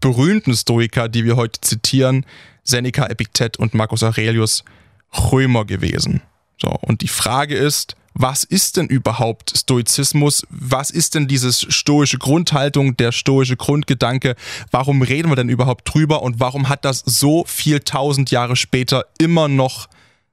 berühmten 0.00 0.54
Stoiker, 0.54 1.08
die 1.08 1.24
wir 1.24 1.36
heute 1.36 1.60
zitieren, 1.60 2.26
Seneca, 2.64 3.06
Epiktet 3.06 3.56
und 3.58 3.74
Marcus 3.74 4.02
Aurelius, 4.02 4.64
Römer 5.30 5.64
gewesen. 5.64 6.22
So, 6.60 6.68
und 6.68 7.02
die 7.02 7.08
Frage 7.08 7.56
ist, 7.56 7.94
was 8.14 8.44
ist 8.44 8.76
denn 8.76 8.86
überhaupt 8.86 9.52
Stoizismus? 9.56 10.46
Was 10.48 10.90
ist 10.90 11.16
denn 11.16 11.26
diese 11.26 11.52
stoische 11.52 12.18
Grundhaltung, 12.18 12.96
der 12.96 13.10
stoische 13.10 13.56
Grundgedanke? 13.56 14.36
Warum 14.70 15.02
reden 15.02 15.30
wir 15.30 15.36
denn 15.36 15.48
überhaupt 15.48 15.92
drüber 15.92 16.22
und 16.22 16.38
warum 16.38 16.68
hat 16.68 16.84
das 16.84 17.02
so 17.04 17.44
viel 17.46 17.80
tausend 17.80 18.30
Jahre 18.30 18.54
später 18.54 19.06
immer 19.18 19.48
noch 19.48 19.88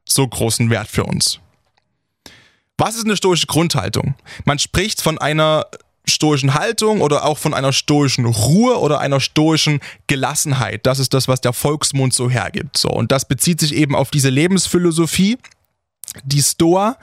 so 0.07 0.27
großen 0.27 0.69
Wert 0.69 0.87
für 0.87 1.03
uns? 1.03 1.39
Was 2.77 2.95
ist 2.95 3.05
eine 3.05 3.17
stoische 3.17 3.47
Grundhaltung? 3.47 4.15
Man 4.45 4.59
spricht 4.59 5.01
von 5.01 5.17
einer 5.17 5.65
stoischen 6.05 6.53
Haltung 6.53 7.01
oder 7.01 7.25
auch 7.25 7.37
von 7.37 7.53
einer 7.53 7.73
stoischen 7.73 8.25
Ruhe 8.25 8.79
oder 8.79 8.99
einer 8.99 9.19
stoischen 9.19 9.79
Gelassenheit. 10.07 10.85
Das 10.85 10.99
ist 10.99 11.13
das, 11.13 11.27
was 11.27 11.41
der 11.41 11.53
Volksmund 11.53 12.13
so 12.13 12.29
hergibt. 12.29 12.77
So, 12.77 12.89
und 12.89 13.11
das 13.11 13.27
bezieht 13.27 13.59
sich 13.59 13.73
eben 13.73 13.95
auf 13.95 14.11
diese 14.11 14.29
Lebensphilosophie, 14.29 15.37
die 16.23 16.41
Stoa, 16.41 16.97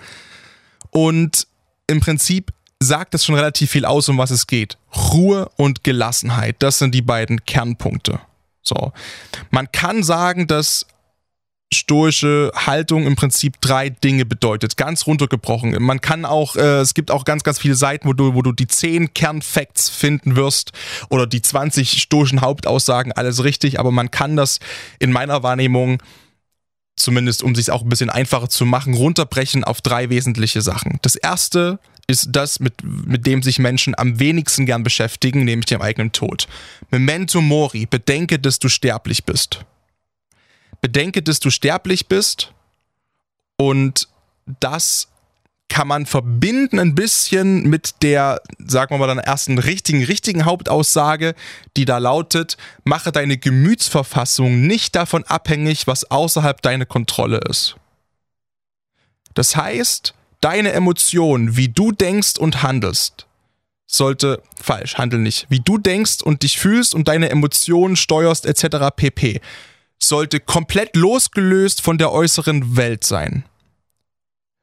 und 0.91 1.47
im 1.87 2.01
Prinzip 2.01 2.53
sagt 2.81 3.15
das 3.15 3.25
schon 3.25 3.35
relativ 3.35 3.71
viel 3.71 3.85
aus, 3.85 4.09
um 4.09 4.19
was 4.19 4.31
es 4.31 4.47
geht. 4.47 4.79
Ruhe 5.13 5.51
und 5.57 5.85
Gelassenheit, 5.85 6.57
das 6.61 6.79
sind 6.79 6.95
die 6.95 7.03
beiden 7.03 7.45
Kernpunkte. 7.45 8.21
So. 8.63 8.93
Man 9.51 9.73
kann 9.73 10.03
sagen, 10.03 10.47
dass 10.47 10.87
stoische 11.73 12.51
Haltung 12.55 13.07
im 13.07 13.15
Prinzip 13.15 13.61
drei 13.61 13.91
Dinge 13.91 14.25
bedeutet, 14.25 14.77
ganz 14.77 15.07
runtergebrochen. 15.07 15.77
Man 15.83 16.01
kann 16.01 16.25
auch, 16.25 16.57
äh, 16.57 16.81
es 16.81 16.95
gibt 16.95 17.11
auch 17.11 17.25
ganz, 17.25 17.43
ganz 17.43 17.59
viele 17.59 17.75
Seiten, 17.75 18.09
wo 18.09 18.15
du, 18.15 18.35
wo 18.35 18.43
du 18.43 18.53
die 18.53 18.67
zehn 18.67 19.13
Kernfacts 19.13 19.91
finden 19.91 20.35
wirst 20.35 20.73
oder 21.11 21.27
die 21.27 21.43
20 21.43 22.01
stoischen 22.01 22.41
Hauptaussagen, 22.41 23.13
alles 23.13 23.45
richtig, 23.45 23.79
aber 23.79 23.91
man 23.91 24.11
kann 24.11 24.37
das 24.37 24.61
in 24.99 25.13
meiner 25.13 25.43
Wahrnehmung 25.43 26.03
zumindest 26.99 27.43
um 27.43 27.55
sich 27.55 27.71
auch 27.71 27.83
ein 27.83 27.89
bisschen 27.89 28.11
einfacher 28.11 28.49
zu 28.49 28.67
machen, 28.67 28.95
runterbrechen 28.95 29.65
auf 29.65 29.81
drei 29.81 30.11
wesentliche 30.11 30.63
Sachen. 30.63 30.99
Das 31.03 31.15
erste 31.15 31.79
ist 32.07 32.29
das, 32.31 32.61
mit, 32.61 32.83
mit 32.83 33.27
dem 33.27 33.43
sich 33.43 33.59
Menschen 33.59 33.99
am 33.99 34.19
wenigsten 34.19 34.67
gern 34.67 34.83
beschäftigen, 34.83 35.45
nämlich 35.45 35.67
dem 35.67 35.83
eigenen 35.83 36.13
Tod. 36.13 36.49
Memento 36.91 37.41
mori, 37.41 37.87
bedenke, 37.87 38.39
dass 38.39 38.59
du 38.59 38.69
sterblich 38.69 39.25
bist 39.25 39.65
bedenke, 40.81 41.23
dass 41.23 41.41
du 41.41 41.51
sterblich 41.51 42.07
bist 42.07 42.53
und 43.57 44.09
das 44.61 45.09
kann 45.69 45.89
man 45.89 46.07
verbinden 46.07 46.79
ein 46.79 46.95
bisschen 46.95 47.69
mit 47.69 48.03
der, 48.03 48.41
sagen 48.59 48.95
wir 48.95 48.99
mal, 48.99 49.07
dann 49.07 49.19
ersten 49.19 49.59
richtigen, 49.59 50.03
richtigen 50.03 50.45
Hauptaussage, 50.45 51.35
die 51.77 51.85
da 51.85 51.99
lautet, 51.99 52.57
mache 52.85 53.13
deine 53.13 53.37
Gemütsverfassung 53.37 54.67
nicht 54.67 54.97
davon 54.97 55.25
abhängig, 55.25 55.87
was 55.87 56.11
außerhalb 56.11 56.63
deiner 56.63 56.87
Kontrolle 56.87 57.41
ist. 57.49 57.77
Das 59.35 59.57
heißt, 59.57 60.15
deine 60.41 60.73
Emotionen, 60.73 61.57
wie 61.57 61.69
du 61.69 61.93
denkst 61.93 62.39
und 62.39 62.63
handelst, 62.63 63.27
sollte 63.87 64.43
falsch, 64.61 64.97
handel 64.97 65.21
nicht, 65.21 65.47
wie 65.49 65.61
du 65.61 65.79
denkst 65.79 66.23
und 66.23 66.43
dich 66.43 66.59
fühlst 66.59 66.95
und 66.95 67.09
deine 67.09 67.31
Emotionen 67.31 67.97
steuerst 67.97 68.47
etc. 68.47 68.95
pp 68.95 69.41
sollte 70.01 70.41
komplett 70.41 70.95
losgelöst 70.97 71.83
von 71.83 71.99
der 71.99 72.13
äußeren 72.13 72.77
Welt 72.77 73.05
sein. 73.05 73.45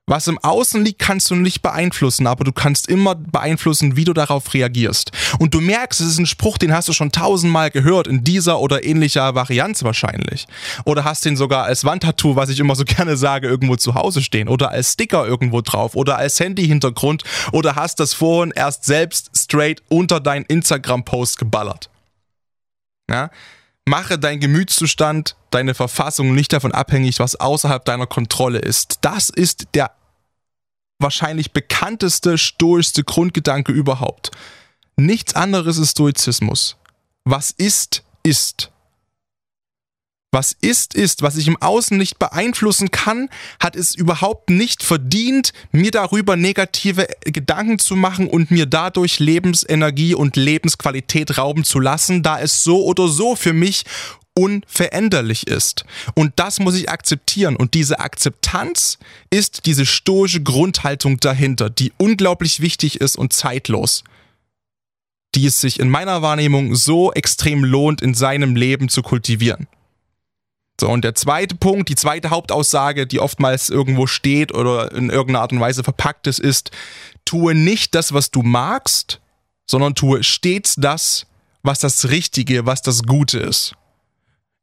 Was 0.07 0.27
im 0.27 0.37
Außen 0.37 0.85
liegt, 0.85 0.99
kannst 0.99 1.31
du 1.31 1.35
nicht 1.35 1.63
beeinflussen, 1.63 2.27
aber 2.27 2.43
du 2.43 2.51
kannst 2.51 2.87
immer 2.87 3.15
beeinflussen, 3.15 3.95
wie 3.95 4.03
du 4.03 4.13
darauf 4.13 4.53
reagierst. 4.53 5.11
Und 5.39 5.55
du 5.55 5.61
merkst, 5.61 5.99
es 5.99 6.07
ist 6.09 6.19
ein 6.19 6.27
Spruch, 6.27 6.59
den 6.59 6.73
hast 6.73 6.87
du 6.87 6.93
schon 6.93 7.11
tausendmal 7.11 7.71
gehört, 7.71 8.05
in 8.05 8.23
dieser 8.23 8.59
oder 8.59 8.83
ähnlicher 8.83 9.33
Varianz 9.33 9.83
wahrscheinlich. 9.83 10.45
Oder 10.83 11.05
hast 11.05 11.25
den 11.25 11.35
sogar 11.35 11.63
als 11.63 11.85
Wandtattoo, 11.85 12.35
was 12.35 12.49
ich 12.49 12.59
immer 12.59 12.75
so 12.75 12.83
gerne 12.85 13.17
sage, 13.17 13.47
irgendwo 13.47 13.77
zu 13.77 13.95
Hause 13.95 14.21
stehen. 14.21 14.47
Oder 14.47 14.69
als 14.69 14.93
Sticker 14.93 15.25
irgendwo 15.25 15.61
drauf. 15.61 15.95
Oder 15.95 16.17
als 16.17 16.39
Handy-Hintergrund. 16.39 17.23
Oder 17.51 17.75
hast 17.75 17.99
das 17.99 18.13
vorhin 18.13 18.53
erst 18.55 18.85
selbst 18.85 19.31
straight 19.35 19.81
unter 19.89 20.19
deinen 20.19 20.45
Instagram-Post 20.45 21.39
geballert. 21.39 21.89
Ja? 23.09 23.31
Mache 23.87 24.17
dein 24.17 24.39
Gemütszustand, 24.39 25.35
deine 25.51 25.75
Verfassung 25.75 26.33
nicht 26.33 26.51
davon 26.53 26.71
abhängig, 26.71 27.19
was 27.19 27.35
außerhalb 27.35 27.85
deiner 27.85 28.07
Kontrolle 28.07 28.57
ist. 28.57 28.97
Das 29.01 29.29
ist 29.29 29.67
der 29.75 29.91
wahrscheinlich 30.99 31.51
bekannteste, 31.51 32.37
stoischste 32.37 33.03
Grundgedanke 33.03 33.71
überhaupt. 33.71 34.31
Nichts 34.97 35.35
anderes 35.35 35.77
ist 35.77 35.91
Stoizismus. 35.91 36.77
Was 37.25 37.51
ist, 37.51 38.03
ist. 38.23 38.71
Was 40.31 40.51
ist, 40.59 40.95
ist. 40.95 41.21
Was 41.21 41.37
ich 41.37 41.47
im 41.47 41.61
Außen 41.61 41.97
nicht 41.97 42.19
beeinflussen 42.19 42.91
kann, 42.91 43.29
hat 43.59 43.75
es 43.75 43.95
überhaupt 43.95 44.49
nicht 44.49 44.83
verdient, 44.83 45.53
mir 45.71 45.91
darüber 45.91 46.35
negative 46.35 47.07
Gedanken 47.21 47.79
zu 47.79 47.95
machen 47.95 48.27
und 48.27 48.51
mir 48.51 48.65
dadurch 48.65 49.19
Lebensenergie 49.19 50.13
und 50.13 50.35
Lebensqualität 50.35 51.37
rauben 51.37 51.63
zu 51.63 51.79
lassen, 51.79 52.21
da 52.21 52.39
es 52.39 52.63
so 52.63 52.83
oder 52.83 53.07
so 53.07 53.35
für 53.35 53.53
mich 53.53 53.85
unveränderlich 54.37 55.47
ist. 55.47 55.85
Und 56.13 56.33
das 56.35 56.59
muss 56.59 56.75
ich 56.75 56.89
akzeptieren. 56.89 57.55
Und 57.55 57.73
diese 57.73 57.99
Akzeptanz 57.99 58.99
ist 59.29 59.65
diese 59.65 59.85
stoische 59.85 60.43
Grundhaltung 60.43 61.19
dahinter, 61.19 61.69
die 61.69 61.93
unglaublich 61.97 62.59
wichtig 62.59 63.01
ist 63.01 63.15
und 63.15 63.33
zeitlos 63.33 64.03
die 65.35 65.45
es 65.45 65.59
sich 65.59 65.79
in 65.79 65.89
meiner 65.89 66.21
Wahrnehmung 66.21 66.75
so 66.75 67.11
extrem 67.11 67.63
lohnt, 67.63 68.01
in 68.01 68.13
seinem 68.13 68.55
Leben 68.55 68.89
zu 68.89 69.01
kultivieren. 69.01 69.67
So, 70.79 70.89
und 70.89 71.03
der 71.03 71.15
zweite 71.15 71.55
Punkt, 71.55 71.89
die 71.89 71.95
zweite 71.95 72.29
Hauptaussage, 72.29 73.07
die 73.07 73.19
oftmals 73.19 73.69
irgendwo 73.69 74.07
steht 74.07 74.53
oder 74.53 74.91
in 74.91 75.09
irgendeiner 75.09 75.41
Art 75.41 75.53
und 75.53 75.59
Weise 75.59 75.83
verpackt 75.83 76.27
ist, 76.27 76.39
ist, 76.39 76.71
tue 77.23 77.55
nicht 77.55 77.95
das, 77.95 78.13
was 78.13 78.31
du 78.31 78.41
magst, 78.41 79.21
sondern 79.69 79.95
tue 79.95 80.23
stets 80.23 80.75
das, 80.75 81.27
was 81.63 81.79
das 81.79 82.09
Richtige, 82.09 82.65
was 82.65 82.81
das 82.81 83.03
Gute 83.03 83.39
ist. 83.39 83.73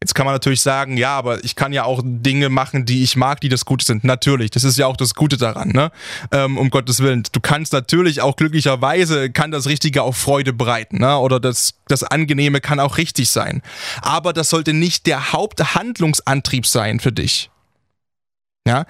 Jetzt 0.02 0.16
kann 0.16 0.26
man 0.26 0.34
natürlich 0.34 0.62
sagen, 0.62 0.96
ja, 0.96 1.16
aber 1.16 1.44
ich 1.44 1.54
kann 1.54 1.72
ja 1.72 1.84
auch 1.84 2.02
Dinge 2.02 2.48
machen, 2.48 2.84
die 2.84 3.04
ich 3.04 3.14
mag, 3.14 3.40
die 3.40 3.48
das 3.48 3.64
Gute 3.64 3.84
sind. 3.84 4.02
Natürlich, 4.02 4.50
das 4.50 4.64
ist 4.64 4.76
ja 4.76 4.88
auch 4.88 4.96
das 4.96 5.14
Gute 5.14 5.36
daran, 5.36 5.68
ne? 5.68 5.92
Ähm, 6.32 6.58
um 6.58 6.70
Gottes 6.70 6.98
Willen. 6.98 7.22
Du 7.30 7.38
kannst 7.38 7.72
natürlich 7.72 8.20
auch 8.20 8.34
glücklicherweise, 8.34 9.30
kann 9.30 9.52
das 9.52 9.68
Richtige 9.68 10.02
auch 10.02 10.16
Freude 10.16 10.52
bereiten, 10.52 10.98
ne? 10.98 11.18
Oder 11.18 11.38
das, 11.38 11.74
das 11.86 12.02
Angenehme 12.02 12.60
kann 12.60 12.80
auch 12.80 12.98
richtig 12.98 13.30
sein. 13.30 13.62
Aber 14.00 14.32
das 14.32 14.50
sollte 14.50 14.72
nicht 14.72 15.06
der 15.06 15.32
Haupthandlungsantrieb 15.32 16.66
sein 16.66 16.98
für 16.98 17.12
dich. 17.12 17.52
Ja? 18.66 18.86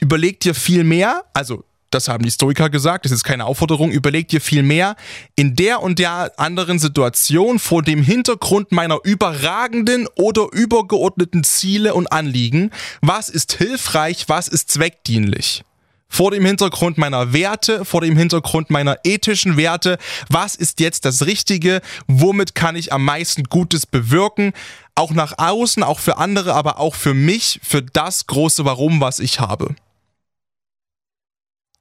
Überleg 0.00 0.40
dir 0.40 0.56
viel 0.56 0.82
mehr, 0.82 1.22
also 1.34 1.62
das 1.90 2.08
haben 2.08 2.24
die 2.24 2.30
Stoiker 2.30 2.70
gesagt, 2.70 3.04
das 3.04 3.12
ist 3.12 3.24
keine 3.24 3.44
Aufforderung, 3.44 3.90
überleg 3.90 4.28
dir 4.28 4.40
viel 4.40 4.62
mehr, 4.62 4.96
in 5.36 5.56
der 5.56 5.82
und 5.82 5.98
der 5.98 6.32
anderen 6.36 6.78
Situation 6.78 7.58
vor 7.58 7.82
dem 7.82 8.02
Hintergrund 8.02 8.72
meiner 8.72 8.98
überragenden 9.04 10.08
oder 10.16 10.48
übergeordneten 10.52 11.44
Ziele 11.44 11.94
und 11.94 12.10
Anliegen, 12.12 12.70
was 13.00 13.28
ist 13.28 13.54
hilfreich, 13.54 14.24
was 14.28 14.48
ist 14.48 14.70
zweckdienlich? 14.70 15.62
Vor 16.08 16.30
dem 16.30 16.44
Hintergrund 16.44 16.98
meiner 16.98 17.32
Werte, 17.32 17.84
vor 17.84 18.00
dem 18.00 18.16
Hintergrund 18.16 18.70
meiner 18.70 18.98
ethischen 19.04 19.56
Werte, 19.56 19.98
was 20.28 20.54
ist 20.54 20.80
jetzt 20.80 21.04
das 21.04 21.26
Richtige, 21.26 21.80
womit 22.06 22.54
kann 22.54 22.76
ich 22.76 22.92
am 22.92 23.04
meisten 23.04 23.44
Gutes 23.44 23.86
bewirken, 23.86 24.52
auch 24.94 25.12
nach 25.12 25.34
außen, 25.36 25.82
auch 25.82 25.98
für 25.98 26.16
andere, 26.16 26.54
aber 26.54 26.78
auch 26.78 26.94
für 26.94 27.12
mich, 27.12 27.60
für 27.62 27.82
das 27.82 28.26
große 28.26 28.64
Warum, 28.64 29.00
was 29.00 29.18
ich 29.18 29.40
habe. 29.40 29.74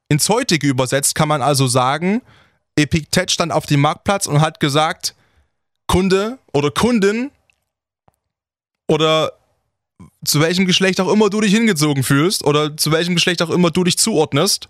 Ins 0.08 0.30
heutige 0.30 0.68
übersetzt 0.68 1.16
kann 1.16 1.28
man 1.28 1.42
also 1.42 1.68
sagen, 1.68 2.22
Epiktet 2.76 3.32
stand 3.32 3.52
auf 3.52 3.66
dem 3.66 3.82
Marktplatz 3.82 4.28
und 4.28 4.42
hat 4.42 4.60
gesagt, 4.60 5.16
Kunde 5.88 6.40
oder 6.54 6.72
Kundin 6.72 7.32
oder 8.88 9.34
zu 10.26 10.42
welchem 10.42 10.66
Geschlecht 10.66 11.00
auch 11.00 11.12
immer 11.12 11.30
du 11.30 11.42
dich 11.42 11.54
hingezogen 11.54 12.04
fühlst 12.04 12.44
oder 12.44 12.76
zu 12.76 12.92
welchem 12.92 13.16
Geschlecht 13.16 13.42
auch 13.42 13.50
immer 13.50 13.72
du 13.72 13.84
dich 13.84 13.98
zuordnest, 13.98 14.70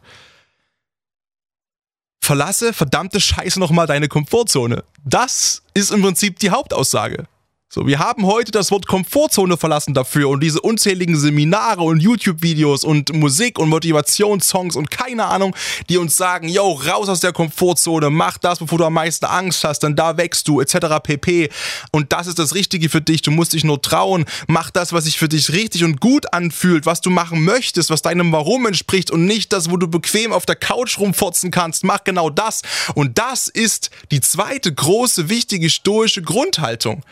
verlasse 2.21 2.73
verdammte 2.73 3.19
Scheiße 3.19 3.59
nochmal 3.59 3.87
deine 3.87 4.07
Komfortzone. 4.07 4.83
Das 5.03 5.63
ist 5.73 5.91
im 5.91 6.01
Prinzip 6.01 6.39
die 6.39 6.49
Hauptaussage. 6.49 7.27
So, 7.75 7.85
wir 7.85 7.99
haben 7.99 8.25
heute 8.25 8.53
das 8.53 8.71
Wort 8.71 8.87
Komfortzone 8.87 9.57
verlassen 9.57 9.93
dafür 9.93 10.29
und 10.29 10.41
diese 10.41 10.61
unzähligen 10.61 11.17
Seminare 11.17 11.81
und 11.81 11.99
YouTube-Videos 11.99 12.85
und 12.85 13.11
Musik 13.11 13.59
und 13.59 13.67
Motivationssongs 13.67 14.77
und 14.77 14.91
keine 14.91 15.25
Ahnung, 15.25 15.53
die 15.89 15.97
uns 15.97 16.15
sagen, 16.15 16.47
yo, 16.47 16.71
raus 16.71 17.09
aus 17.09 17.19
der 17.19 17.33
Komfortzone, 17.33 18.09
mach 18.09 18.37
das, 18.37 18.59
bevor 18.59 18.77
du 18.77 18.85
am 18.85 18.93
meisten 18.93 19.25
Angst 19.25 19.65
hast, 19.65 19.79
denn 19.79 19.97
da 19.97 20.15
wächst 20.15 20.47
du, 20.47 20.61
etc. 20.61 21.03
pp. 21.03 21.49
Und 21.91 22.13
das 22.13 22.27
ist 22.27 22.39
das 22.39 22.55
Richtige 22.55 22.87
für 22.87 23.01
dich, 23.01 23.23
du 23.23 23.31
musst 23.31 23.51
dich 23.51 23.65
nur 23.65 23.81
trauen, 23.81 24.23
mach 24.47 24.71
das, 24.71 24.93
was 24.93 25.03
sich 25.03 25.19
für 25.19 25.27
dich 25.27 25.51
richtig 25.51 25.83
und 25.83 25.99
gut 25.99 26.31
anfühlt, 26.31 26.85
was 26.85 27.01
du 27.01 27.09
machen 27.09 27.43
möchtest, 27.43 27.89
was 27.89 28.01
deinem 28.01 28.31
Warum 28.31 28.67
entspricht 28.67 29.11
und 29.11 29.25
nicht 29.25 29.51
das, 29.51 29.69
wo 29.69 29.75
du 29.75 29.89
bequem 29.89 30.31
auf 30.31 30.45
der 30.45 30.55
Couch 30.55 30.97
rumfotzen 30.97 31.51
kannst, 31.51 31.83
mach 31.83 32.05
genau 32.05 32.29
das. 32.29 32.61
Und 32.93 33.17
das 33.17 33.49
ist 33.49 33.89
die 34.11 34.21
zweite 34.21 34.73
große, 34.73 35.27
wichtige 35.27 35.69
stoische 35.69 36.21
Grundhaltung. 36.21 37.03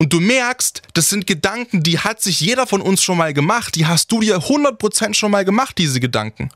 Und 0.00 0.14
du 0.14 0.20
merkst, 0.20 0.80
das 0.94 1.10
sind 1.10 1.26
Gedanken, 1.26 1.82
die 1.82 1.98
hat 1.98 2.22
sich 2.22 2.40
jeder 2.40 2.66
von 2.66 2.80
uns 2.80 3.02
schon 3.02 3.18
mal 3.18 3.34
gemacht. 3.34 3.74
Die 3.74 3.84
hast 3.84 4.10
du 4.10 4.20
dir 4.20 4.38
100% 4.38 5.12
schon 5.12 5.30
mal 5.30 5.44
gemacht, 5.44 5.76
diese 5.76 6.00
Gedanken. 6.00 6.50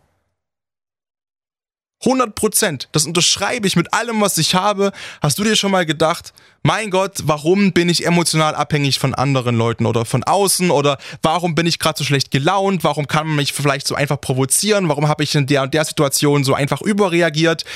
100%. 2.02 2.88
Das 2.92 3.04
unterschreibe 3.04 3.66
ich 3.66 3.76
mit 3.76 3.92
allem, 3.92 4.22
was 4.22 4.38
ich 4.38 4.54
habe. 4.54 4.92
Hast 5.20 5.38
du 5.38 5.44
dir 5.44 5.56
schon 5.56 5.72
mal 5.72 5.84
gedacht, 5.84 6.32
mein 6.62 6.90
Gott, 6.90 7.18
warum 7.24 7.72
bin 7.72 7.90
ich 7.90 8.06
emotional 8.06 8.54
abhängig 8.54 8.98
von 8.98 9.14
anderen 9.14 9.56
Leuten 9.56 9.84
oder 9.84 10.06
von 10.06 10.24
außen 10.24 10.70
oder 10.70 10.96
warum 11.20 11.54
bin 11.54 11.66
ich 11.66 11.78
gerade 11.78 11.98
so 11.98 12.04
schlecht 12.04 12.30
gelaunt? 12.30 12.82
Warum 12.82 13.06
kann 13.06 13.26
man 13.26 13.36
mich 13.36 13.52
vielleicht 13.52 13.86
so 13.86 13.94
einfach 13.94 14.20
provozieren? 14.22 14.88
Warum 14.88 15.06
habe 15.06 15.22
ich 15.22 15.34
in 15.34 15.46
der 15.46 15.62
und 15.62 15.74
der 15.74 15.84
Situation 15.84 16.44
so 16.44 16.54
einfach 16.54 16.80
überreagiert? 16.80 17.66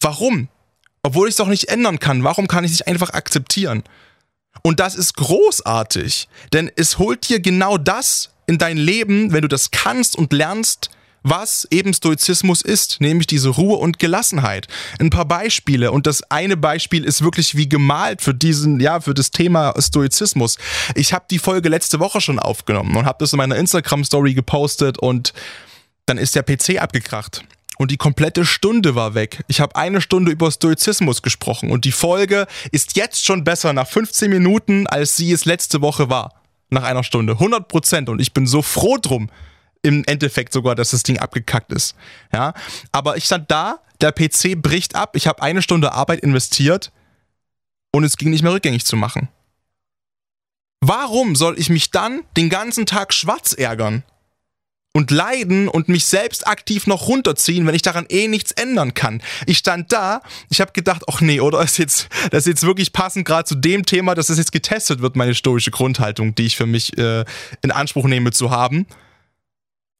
Warum? 0.00 0.48
Obwohl 1.04 1.28
ich 1.28 1.34
es 1.34 1.36
doch 1.36 1.48
nicht 1.48 1.68
ändern 1.68 2.00
kann. 2.00 2.24
Warum 2.24 2.48
kann 2.48 2.64
ich 2.64 2.72
es 2.72 2.78
nicht 2.80 2.88
einfach 2.88 3.10
akzeptieren? 3.10 3.84
Und 4.60 4.80
das 4.80 4.94
ist 4.94 5.16
großartig, 5.16 6.28
denn 6.52 6.70
es 6.76 6.98
holt 6.98 7.28
dir 7.28 7.40
genau 7.40 7.78
das 7.78 8.30
in 8.46 8.58
dein 8.58 8.76
Leben, 8.76 9.32
wenn 9.32 9.42
du 9.42 9.48
das 9.48 9.70
kannst 9.70 10.16
und 10.16 10.32
lernst, 10.32 10.90
was 11.22 11.66
eben 11.70 11.94
Stoizismus 11.94 12.62
ist, 12.62 13.00
nämlich 13.00 13.26
diese 13.26 13.48
Ruhe 13.48 13.76
und 13.76 13.98
Gelassenheit. 13.98 14.66
Ein 14.98 15.10
paar 15.10 15.24
Beispiele 15.24 15.92
und 15.92 16.06
das 16.06 16.22
eine 16.30 16.56
Beispiel 16.56 17.04
ist 17.04 17.22
wirklich 17.22 17.56
wie 17.56 17.68
gemalt 17.68 18.22
für 18.22 18.34
diesen, 18.34 18.80
ja, 18.80 19.00
für 19.00 19.14
das 19.14 19.30
Thema 19.30 19.74
Stoizismus. 19.78 20.58
Ich 20.94 21.12
habe 21.12 21.24
die 21.30 21.38
Folge 21.38 21.68
letzte 21.68 22.00
Woche 22.00 22.20
schon 22.20 22.38
aufgenommen 22.38 22.96
und 22.96 23.06
habe 23.06 23.18
das 23.20 23.32
in 23.32 23.36
meiner 23.36 23.56
Instagram 23.56 24.04
Story 24.04 24.34
gepostet 24.34 24.98
und 24.98 25.32
dann 26.06 26.18
ist 26.18 26.34
der 26.34 26.42
PC 26.42 26.80
abgekracht 26.80 27.44
und 27.82 27.90
die 27.90 27.96
komplette 27.96 28.44
Stunde 28.44 28.94
war 28.94 29.14
weg. 29.14 29.42
Ich 29.48 29.60
habe 29.60 29.74
eine 29.74 30.00
Stunde 30.00 30.30
über 30.30 30.52
Stoizismus 30.52 31.20
gesprochen 31.20 31.72
und 31.72 31.84
die 31.84 31.90
Folge 31.90 32.46
ist 32.70 32.96
jetzt 32.96 33.26
schon 33.26 33.42
besser 33.42 33.72
nach 33.72 33.88
15 33.88 34.30
Minuten, 34.30 34.86
als 34.86 35.16
sie 35.16 35.32
es 35.32 35.46
letzte 35.46 35.82
Woche 35.82 36.08
war. 36.08 36.32
Nach 36.70 36.84
einer 36.84 37.02
Stunde. 37.02 37.32
100 37.32 37.66
Prozent. 37.66 38.08
Und 38.08 38.20
ich 38.20 38.32
bin 38.32 38.46
so 38.46 38.62
froh 38.62 38.98
drum, 38.98 39.30
im 39.82 40.04
Endeffekt 40.06 40.52
sogar, 40.52 40.76
dass 40.76 40.90
das 40.90 41.02
Ding 41.02 41.18
abgekackt 41.18 41.72
ist. 41.72 41.96
Ja, 42.32 42.54
aber 42.92 43.16
ich 43.16 43.24
stand 43.24 43.50
da, 43.50 43.80
der 44.00 44.12
PC 44.12 44.62
bricht 44.62 44.94
ab, 44.94 45.16
ich 45.16 45.26
habe 45.26 45.42
eine 45.42 45.60
Stunde 45.60 45.90
Arbeit 45.90 46.20
investiert 46.20 46.92
und 47.90 48.04
es 48.04 48.16
ging 48.16 48.30
nicht 48.30 48.44
mehr 48.44 48.52
rückgängig 48.52 48.86
zu 48.86 48.94
machen. 48.94 49.28
Warum 50.80 51.34
soll 51.34 51.58
ich 51.58 51.68
mich 51.68 51.90
dann 51.90 52.22
den 52.36 52.48
ganzen 52.48 52.86
Tag 52.86 53.12
schwarz 53.12 53.52
ärgern? 53.52 54.04
Und 54.92 55.10
leiden 55.10 55.68
und 55.68 55.88
mich 55.88 56.06
selbst 56.06 56.46
aktiv 56.46 56.86
noch 56.86 57.08
runterziehen, 57.08 57.66
wenn 57.66 57.74
ich 57.74 57.82
daran 57.82 58.06
eh 58.08 58.28
nichts 58.28 58.52
ändern 58.52 58.94
kann. 58.94 59.22
Ich 59.46 59.58
stand 59.58 59.92
da, 59.92 60.20
ich 60.50 60.60
habe 60.60 60.72
gedacht, 60.72 61.02
ach 61.08 61.20
nee, 61.20 61.40
oder 61.40 61.62
ist 61.62 61.78
jetzt 61.78 62.08
das 62.30 62.40
ist 62.40 62.46
jetzt 62.46 62.66
wirklich 62.66 62.92
passend 62.92 63.26
gerade 63.26 63.44
zu 63.44 63.54
dem 63.54 63.86
Thema, 63.86 64.14
dass 64.14 64.28
es 64.28 64.38
jetzt 64.38 64.52
getestet 64.52 65.00
wird, 65.00 65.16
meine 65.16 65.34
stoische 65.34 65.70
Grundhaltung, 65.70 66.34
die 66.34 66.46
ich 66.46 66.56
für 66.56 66.66
mich 66.66 66.96
äh, 66.98 67.24
in 67.62 67.70
Anspruch 67.70 68.06
nehme 68.06 68.32
zu 68.32 68.50
haben. 68.50 68.86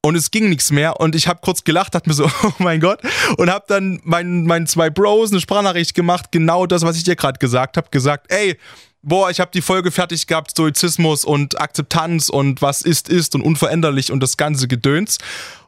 Und 0.04 0.16
es 0.16 0.32
ging 0.32 0.48
nichts 0.48 0.72
mehr 0.72 0.98
und 1.00 1.14
ich 1.14 1.28
habe 1.28 1.40
kurz 1.42 1.62
gelacht, 1.62 1.94
dachte 1.94 2.08
mir 2.08 2.14
so, 2.14 2.24
oh 2.42 2.52
mein 2.58 2.80
Gott, 2.80 3.00
und 3.38 3.50
habe 3.50 3.64
dann 3.68 4.00
meinen 4.02 4.44
meinen 4.44 4.66
zwei 4.66 4.90
Bros 4.90 5.30
eine 5.30 5.40
Sprachnachricht 5.40 5.94
gemacht, 5.94 6.32
genau 6.32 6.66
das, 6.66 6.82
was 6.82 6.96
ich 6.96 7.04
dir 7.04 7.16
gerade 7.16 7.38
gesagt 7.38 7.76
habe, 7.76 7.88
gesagt, 7.90 8.26
ey, 8.30 8.58
boah, 9.02 9.30
ich 9.30 9.40
habe 9.40 9.50
die 9.52 9.62
Folge 9.62 9.90
fertig 9.90 10.26
gehabt, 10.26 10.52
Stoizismus 10.52 11.24
und 11.24 11.60
Akzeptanz 11.60 12.28
und 12.28 12.62
was 12.62 12.82
ist, 12.82 13.08
ist 13.08 13.34
und 13.34 13.42
unveränderlich 13.42 14.12
und 14.12 14.20
das 14.20 14.36
ganze 14.36 14.68
Gedöns. 14.68 15.18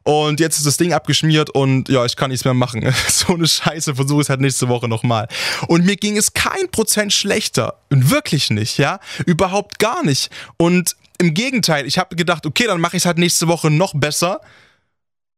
Und 0.05 0.39
jetzt 0.39 0.59
ist 0.59 0.67
das 0.67 0.77
Ding 0.77 0.93
abgeschmiert 0.93 1.51
und 1.51 1.89
ja, 1.89 2.05
ich 2.05 2.17
kann 2.17 2.31
nichts 2.31 2.45
mehr 2.45 2.55
machen. 2.55 2.93
so 3.09 3.35
eine 3.35 3.49
Scheiße, 3.49 3.95
versuche 3.95 4.21
es 4.21 4.29
halt 4.29 4.41
nächste 4.41 4.69
Woche 4.69 4.89
nochmal. 4.89 5.29
Und 5.67 5.85
mir 5.85 5.97
ging 5.97 6.17
es 6.17 6.35
kein 6.35 6.71
Prozent 6.71 7.13
schlechter. 7.13 7.75
Wirklich 7.91 8.51
nicht, 8.51 8.79
ja? 8.79 9.01
Überhaupt 9.27 9.79
gar 9.79 10.05
nicht. 10.05 10.31
Und 10.59 10.97
im 11.19 11.33
Gegenteil, 11.33 11.87
ich 11.87 11.99
habe 11.99 12.17
gedacht, 12.17 12.45
okay, 12.45 12.65
dann 12.67 12.81
mache 12.81 12.97
ich 12.97 13.03
es 13.03 13.07
halt 13.07 13.19
nächste 13.19 13.49
Woche 13.49 13.71
noch 13.71 13.95
besser 13.95 14.41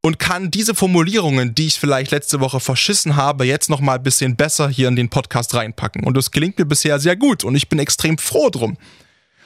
und 0.07 0.21
kann 0.21 0.53
diese 0.53 0.77
Formulierungen, 0.77 1.57
die 1.57 1.67
ich 1.67 1.81
vielleicht 1.81 2.13
letzte 2.13 2.39
Woche 2.39 2.61
verschissen 2.61 3.17
habe, 3.17 3.45
jetzt 3.45 3.69
noch 3.69 3.81
mal 3.81 3.97
ein 3.97 4.05
bisschen 4.05 4.37
besser 4.37 4.69
hier 4.69 4.87
in 4.87 4.95
den 4.95 5.09
Podcast 5.09 5.53
reinpacken. 5.53 6.05
Und 6.05 6.17
das 6.17 6.31
gelingt 6.31 6.61
mir 6.61 6.65
bisher 6.65 7.01
sehr 7.01 7.17
gut 7.17 7.43
und 7.43 7.57
ich 7.57 7.69
bin 7.69 7.81
extrem 7.81 8.17
froh 8.17 8.49
drum. 8.49 8.77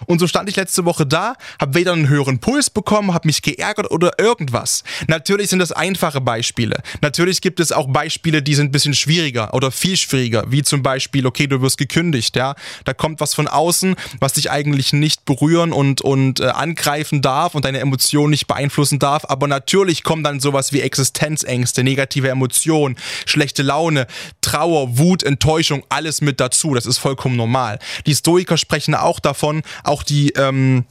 Und 0.07 0.19
so 0.19 0.27
stand 0.27 0.49
ich 0.49 0.57
letzte 0.57 0.85
Woche 0.85 1.07
da, 1.07 1.35
habe 1.61 1.75
weder 1.75 1.93
einen 1.93 2.09
höheren 2.09 2.39
Puls 2.39 2.71
bekommen, 2.71 3.15
habe 3.15 3.29
mich 3.29 3.43
geärgert 3.43 3.91
oder 3.91 4.19
irgendwas. 4.19 4.85
Natürlich 5.07 5.51
sind 5.51 5.59
das 5.59 5.73
einfache 5.73 6.21
Beispiele. 6.21 6.83
Natürlich 7.01 7.41
gibt 7.41 7.61
es 7.61 7.73
auch 7.73 7.89
Beispiele, 7.89 8.43
die 8.43 8.55
sind 8.55 8.69
ein 8.69 8.73
bisschen 8.73 8.95
schwieriger 8.95 9.55
oder 9.55 9.71
viel 9.71 9.97
schwieriger, 9.97 10.45
wie 10.49 10.63
zum 10.63 10.83
Beispiel, 10.83 11.27
okay, 11.27 11.47
du 11.47 11.61
wirst 11.63 11.79
gekündigt, 11.79 12.37
ja, 12.37 12.55
da 12.85 12.95
kommt 12.95 13.21
was 13.21 13.35
von 13.35 13.49
außen, 13.49 13.97
was 14.21 14.35
dich 14.35 14.51
eigentlich 14.51 14.93
nicht 14.93 15.25
berühren 15.25 15.73
und 15.73 16.01
und 16.01 16.41
äh, 16.41 16.47
angreifen 16.47 17.23
darf 17.23 17.55
und 17.55 17.65
deine 17.65 17.81
Emotionen 17.81 18.31
nicht 18.31 18.47
beeinflussen 18.47 18.99
darf. 18.99 19.25
Aber 19.29 19.47
natürlich 19.49 20.03
kommen 20.03 20.25
dann 20.25 20.41
sowas 20.41 20.73
wie 20.73 20.81
Existenzängste, 20.81 21.85
negative 21.85 22.29
Emotionen, 22.29 22.97
schlechte 23.27 23.63
Laune, 23.63 24.07
Trauer, 24.41 24.99
Wut, 24.99 25.23
Enttäuschung, 25.23 25.85
alles 25.89 26.21
mit 26.21 26.41
dazu. 26.41 26.75
Das 26.75 26.87
ist 26.87 26.99
vollkommen 26.99 27.37
normal. 27.37 27.79
Die 28.07 28.15
Stoiker 28.15 28.57
sprechen 28.57 28.95
auch 28.95 29.21
davon, 29.21 29.63
auch 29.91 30.03
die 30.03 30.31
ähm, 30.31 30.85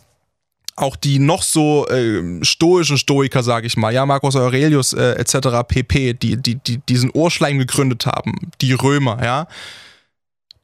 auch 0.75 0.95
die 0.95 1.19
noch 1.19 1.43
so 1.43 1.87
äh, 1.87 2.43
stoischen 2.43 2.97
Stoiker, 2.97 3.43
sage 3.43 3.67
ich 3.67 3.75
mal, 3.75 3.93
ja, 3.93 4.05
Marcus 4.05 4.35
Aurelius 4.35 4.93
äh, 4.93 5.11
etc. 5.13 5.67
pp., 5.67 6.13
die, 6.13 6.37
die, 6.37 6.55
die 6.55 6.77
diesen 6.77 7.11
Urschleim 7.13 7.59
gegründet 7.59 8.05
haben, 8.05 8.51
die 8.61 8.73
Römer, 8.73 9.21
ja, 9.21 9.47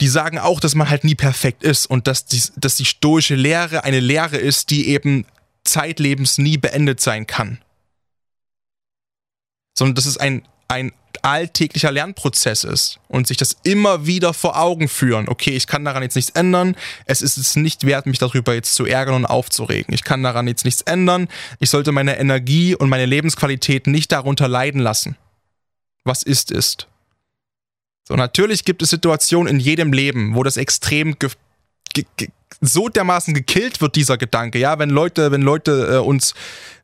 die 0.02 0.08
sagen 0.08 0.40
auch, 0.40 0.60
dass 0.60 0.76
man 0.76 0.90
halt 0.90 1.04
nie 1.04 1.16
perfekt 1.16 1.64
ist 1.64 1.86
und 1.86 2.08
dass 2.08 2.26
die, 2.26 2.42
dass 2.56 2.76
die 2.76 2.86
stoische 2.86 3.36
Lehre 3.36 3.84
eine 3.84 4.00
Lehre 4.00 4.38
ist, 4.38 4.70
die 4.70 4.90
eben 4.90 5.26
zeitlebens 5.64 6.38
nie 6.38 6.58
beendet 6.58 7.02
sein 7.02 7.28
kann. 7.28 7.60
Sondern 9.78 9.96
das 9.96 10.06
ist 10.06 10.18
ein, 10.18 10.48
ein 10.68 10.92
alltäglicher 11.22 11.92
Lernprozess 11.92 12.64
ist 12.64 13.00
und 13.08 13.28
sich 13.28 13.38
das 13.38 13.58
immer 13.64 14.06
wieder 14.06 14.34
vor 14.34 14.60
Augen 14.60 14.88
führen. 14.88 15.28
Okay, 15.28 15.52
ich 15.52 15.68
kann 15.68 15.86
daran 15.86 16.04
jetzt 16.04 16.16
nichts 16.16 16.32
ändern. 16.32 16.76
Es 17.06 17.22
ist 17.22 17.38
es 17.38 17.56
nicht 17.56 17.86
wert, 17.86 18.06
mich 18.06 18.20
darüber 18.20 18.54
jetzt 18.54 18.76
zu 18.76 18.86
ärgern 18.86 19.16
und 19.16 19.26
aufzuregen. 19.26 19.94
Ich 19.94 20.04
kann 20.04 20.24
daran 20.24 20.48
jetzt 20.48 20.66
nichts 20.66 20.82
ändern. 20.82 21.28
Ich 21.60 21.70
sollte 21.70 21.92
meine 21.92 22.18
Energie 22.20 22.76
und 22.76 22.90
meine 22.90 23.06
Lebensqualität 23.06 23.88
nicht 23.88 24.12
darunter 24.12 24.48
leiden 24.48 24.82
lassen. 24.82 25.18
Was 26.04 26.22
ist, 26.22 26.52
ist. 26.52 26.88
So, 28.08 28.16
natürlich 28.16 28.64
gibt 28.66 28.84
es 28.84 28.92
Situationen 28.92 29.48
in 29.48 29.60
jedem 29.60 29.92
Leben, 29.92 30.36
wo 30.36 30.44
das 30.44 30.58
extrem 30.58 31.18
so 32.62 32.90
dermaßen 32.90 33.34
gekillt 33.34 33.82
wird, 33.82 33.96
dieser 33.96 34.18
Gedanke, 34.18 34.60
ja, 34.60 34.80
wenn 34.80 34.90
Leute, 34.90 35.32
wenn 35.32 35.42
Leute 35.42 35.96
äh, 35.96 35.98
uns 35.98 36.34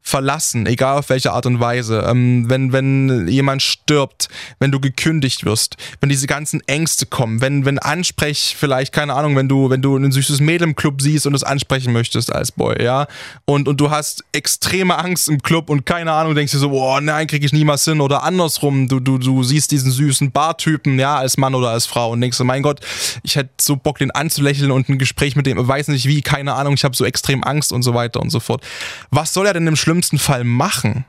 verlassen, 0.04 0.66
egal 0.66 0.98
auf 0.98 1.10
welche 1.10 1.32
Art 1.32 1.46
und 1.46 1.60
Weise, 1.60 2.06
ähm, 2.08 2.50
wenn, 2.50 2.74
wenn 2.74 3.28
jemand 3.28 3.62
stirbt, 3.62 4.30
wenn 4.60 4.72
du 4.72 4.80
gekündigt 4.80 5.46
wirst, 5.46 5.78
wenn 6.00 6.10
diese 6.10 6.26
ganzen 6.26 6.62
Ängste 6.68 7.06
kommen, 7.06 7.40
wenn, 7.40 7.66
wenn 7.66 7.78
Ansprech, 7.78 8.56
vielleicht, 8.58 8.94
keine 8.94 9.14
Ahnung, 9.14 9.36
wenn 9.36 9.48
du, 9.48 9.70
wenn 9.70 9.82
du 9.82 9.96
ein 9.96 10.12
süßes 10.12 10.40
Mädel 10.40 10.70
im 10.70 10.76
Club 10.76 11.02
siehst 11.02 11.28
und 11.28 11.36
es 11.36 11.44
ansprechen 11.44 11.94
möchtest 11.94 12.34
als 12.34 12.52
Boy, 12.52 12.84
ja, 12.84 13.08
und, 13.46 13.68
und 13.68 13.80
du 13.80 13.92
hast 13.92 14.24
extreme 14.32 14.98
Angst 14.98 15.30
im 15.30 15.42
Club 15.44 15.70
und 15.70 15.86
keine 15.86 16.12
Ahnung, 16.12 16.34
denkst 16.34 16.52
dir 16.52 16.60
so, 16.60 16.70
boah, 16.70 17.00
nein, 17.00 17.28
krieg 17.28 17.44
ich 17.44 17.54
niemals 17.54 17.86
hin 17.86 18.02
oder 18.02 18.24
andersrum, 18.24 18.88
du, 18.88 19.00
du, 19.00 19.20
du 19.20 19.44
siehst 19.44 19.72
diesen 19.72 19.92
süßen 19.92 20.32
Bartypen, 20.32 20.98
ja, 20.98 21.18
als 21.18 21.38
Mann 21.38 21.54
oder 21.54 21.70
als 21.70 21.86
Frau 21.86 22.12
und 22.12 22.22
denkst 22.22 22.38
so, 22.38 22.44
mein 22.44 22.64
Gott, 22.64 22.80
ich 23.22 23.36
hätte 23.36 23.52
so 23.62 23.76
Bock, 23.76 24.00
den 24.00 24.10
anzulächeln 24.10 24.72
und 24.72 24.90
ein 24.90 24.98
Gespräch 24.98 25.36
mit 25.36 25.46
dem, 25.46 25.51
weiß 25.56 25.90
nicht 25.90 26.06
wie, 26.06 26.22
keine 26.22 26.54
Ahnung, 26.54 26.74
ich 26.74 26.84
habe 26.84 26.96
so 26.96 27.06
extrem 27.06 27.44
Angst 27.44 27.72
und 27.72 27.84
so 27.84 27.94
weiter 27.94 28.20
und 28.20 28.30
so 28.30 28.40
fort. 28.40 28.66
Was 29.10 29.34
soll 29.34 29.48
er 29.48 29.54
denn 29.54 29.68
im 29.68 29.76
schlimmsten 29.76 30.20
Fall 30.20 30.44
machen? 30.44 31.06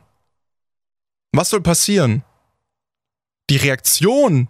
Was 1.32 1.50
soll 1.50 1.60
passieren? 1.60 2.24
Die 3.50 3.56
Reaktion 3.56 4.48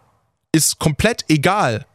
ist 0.52 0.78
komplett 0.78 1.24
egal. 1.28 1.86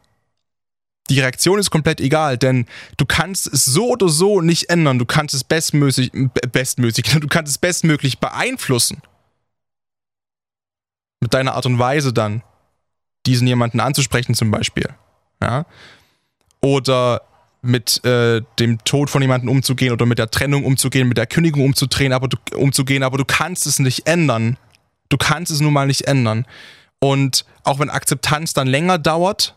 Die 1.10 1.20
Reaktion 1.20 1.58
ist 1.58 1.70
komplett 1.70 2.00
egal, 2.00 2.36
denn 2.36 2.66
du 2.98 3.06
kannst 3.06 3.46
es 3.46 3.64
so 3.64 3.88
oder 3.90 4.08
so 4.08 4.40
nicht 4.40 4.68
ändern. 4.68 4.98
Du 4.98 5.06
kannst 5.06 5.34
es 5.34 5.42
bestmöglich, 5.42 6.10
bestmöglich, 6.52 7.06
du 7.20 7.28
kannst 7.28 7.50
es 7.50 7.58
bestmöglich 7.58 8.18
beeinflussen. 8.18 9.00
Mit 11.20 11.34
deiner 11.34 11.54
Art 11.54 11.66
und 11.66 11.78
Weise 11.78 12.12
dann, 12.12 12.42
diesen 13.26 13.46
jemanden 13.46 13.80
anzusprechen 13.80 14.34
zum 14.34 14.50
Beispiel. 14.50 14.88
Ja? 15.42 15.66
Oder 16.60 17.22
mit 17.62 18.04
äh, 18.04 18.42
dem 18.58 18.82
Tod 18.84 19.10
von 19.10 19.22
jemandem 19.22 19.50
umzugehen 19.50 19.92
oder 19.92 20.06
mit 20.06 20.18
der 20.18 20.30
Trennung 20.30 20.64
umzugehen, 20.64 21.08
mit 21.08 21.18
der 21.18 21.26
Kündigung 21.26 21.64
umzudrehen, 21.64 22.12
aber 22.12 22.28
du, 22.28 22.36
umzugehen, 22.56 23.02
aber 23.02 23.18
du 23.18 23.24
kannst 23.24 23.66
es 23.66 23.78
nicht 23.78 24.06
ändern. 24.06 24.56
Du 25.08 25.16
kannst 25.16 25.50
es 25.50 25.60
nun 25.60 25.72
mal 25.72 25.86
nicht 25.86 26.02
ändern. 26.02 26.46
Und 27.00 27.44
auch 27.64 27.78
wenn 27.78 27.90
Akzeptanz 27.90 28.52
dann 28.52 28.68
länger 28.68 28.98
dauert, 28.98 29.56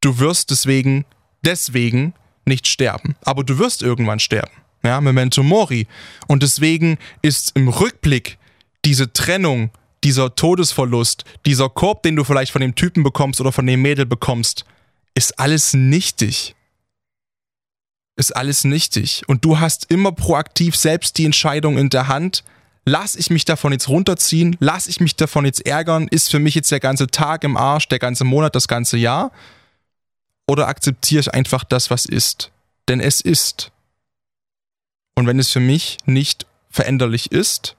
du 0.00 0.18
wirst 0.18 0.50
deswegen, 0.50 1.04
deswegen 1.44 2.14
nicht 2.44 2.66
sterben. 2.66 3.16
Aber 3.22 3.44
du 3.44 3.58
wirst 3.58 3.82
irgendwann 3.82 4.18
sterben. 4.18 4.52
Ja, 4.82 5.00
Memento 5.00 5.42
Mori. 5.42 5.86
Und 6.26 6.42
deswegen 6.42 6.98
ist 7.22 7.52
im 7.54 7.68
Rückblick 7.68 8.38
diese 8.84 9.12
Trennung, 9.12 9.70
dieser 10.02 10.34
Todesverlust, 10.34 11.24
dieser 11.46 11.68
Korb, 11.68 12.02
den 12.02 12.16
du 12.16 12.24
vielleicht 12.24 12.50
von 12.50 12.60
dem 12.60 12.74
Typen 12.74 13.04
bekommst 13.04 13.40
oder 13.40 13.52
von 13.52 13.66
dem 13.66 13.80
Mädel 13.80 14.06
bekommst, 14.06 14.64
ist 15.14 15.38
alles 15.38 15.72
nichtig 15.74 16.56
ist 18.16 18.34
alles 18.36 18.64
nichtig. 18.64 19.22
Und 19.26 19.44
du 19.44 19.58
hast 19.58 19.90
immer 19.90 20.12
proaktiv 20.12 20.76
selbst 20.76 21.18
die 21.18 21.24
Entscheidung 21.24 21.78
in 21.78 21.88
der 21.88 22.08
Hand. 22.08 22.44
Lass 22.84 23.14
ich 23.14 23.30
mich 23.30 23.44
davon 23.44 23.72
jetzt 23.72 23.88
runterziehen? 23.88 24.56
Lass 24.60 24.86
ich 24.86 25.00
mich 25.00 25.16
davon 25.16 25.44
jetzt 25.44 25.64
ärgern? 25.66 26.08
Ist 26.08 26.30
für 26.30 26.38
mich 26.38 26.54
jetzt 26.54 26.70
der 26.70 26.80
ganze 26.80 27.06
Tag 27.06 27.44
im 27.44 27.56
Arsch, 27.56 27.88
der 27.88 27.98
ganze 27.98 28.24
Monat, 28.24 28.54
das 28.54 28.68
ganze 28.68 28.96
Jahr? 28.96 29.32
Oder 30.46 30.68
akzeptiere 30.68 31.20
ich 31.20 31.32
einfach 31.32 31.64
das, 31.64 31.90
was 31.90 32.04
ist? 32.04 32.50
Denn 32.88 33.00
es 33.00 33.20
ist. 33.20 33.70
Und 35.14 35.26
wenn 35.26 35.38
es 35.38 35.50
für 35.50 35.60
mich 35.60 35.98
nicht 36.04 36.46
veränderlich 36.70 37.30
ist, 37.30 37.76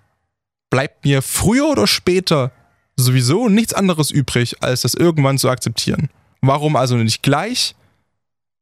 bleibt 0.70 1.04
mir 1.04 1.22
früher 1.22 1.68
oder 1.68 1.88
später 1.88 2.52
sowieso 2.96 3.50
nichts 3.50 3.74
anderes 3.74 4.12
übrig, 4.12 4.62
als 4.62 4.82
das 4.82 4.94
irgendwann 4.94 5.38
zu 5.38 5.50
akzeptieren. 5.50 6.10
Warum 6.42 6.76
also 6.76 6.96
nicht 6.96 7.24
gleich? 7.24 7.76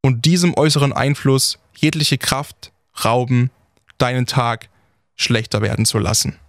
Und 0.02 0.26
diesem 0.26 0.56
äußeren 0.58 0.94
Einfluss 0.94 1.60
jegliche 1.76 2.18
Kraft 2.18 2.72
rauben, 3.06 3.52
deinen 3.98 4.26
Tag 4.26 4.70
schlechter 5.16 5.62
werden 5.62 5.86
zu 5.86 6.00
lassen. 6.00 6.40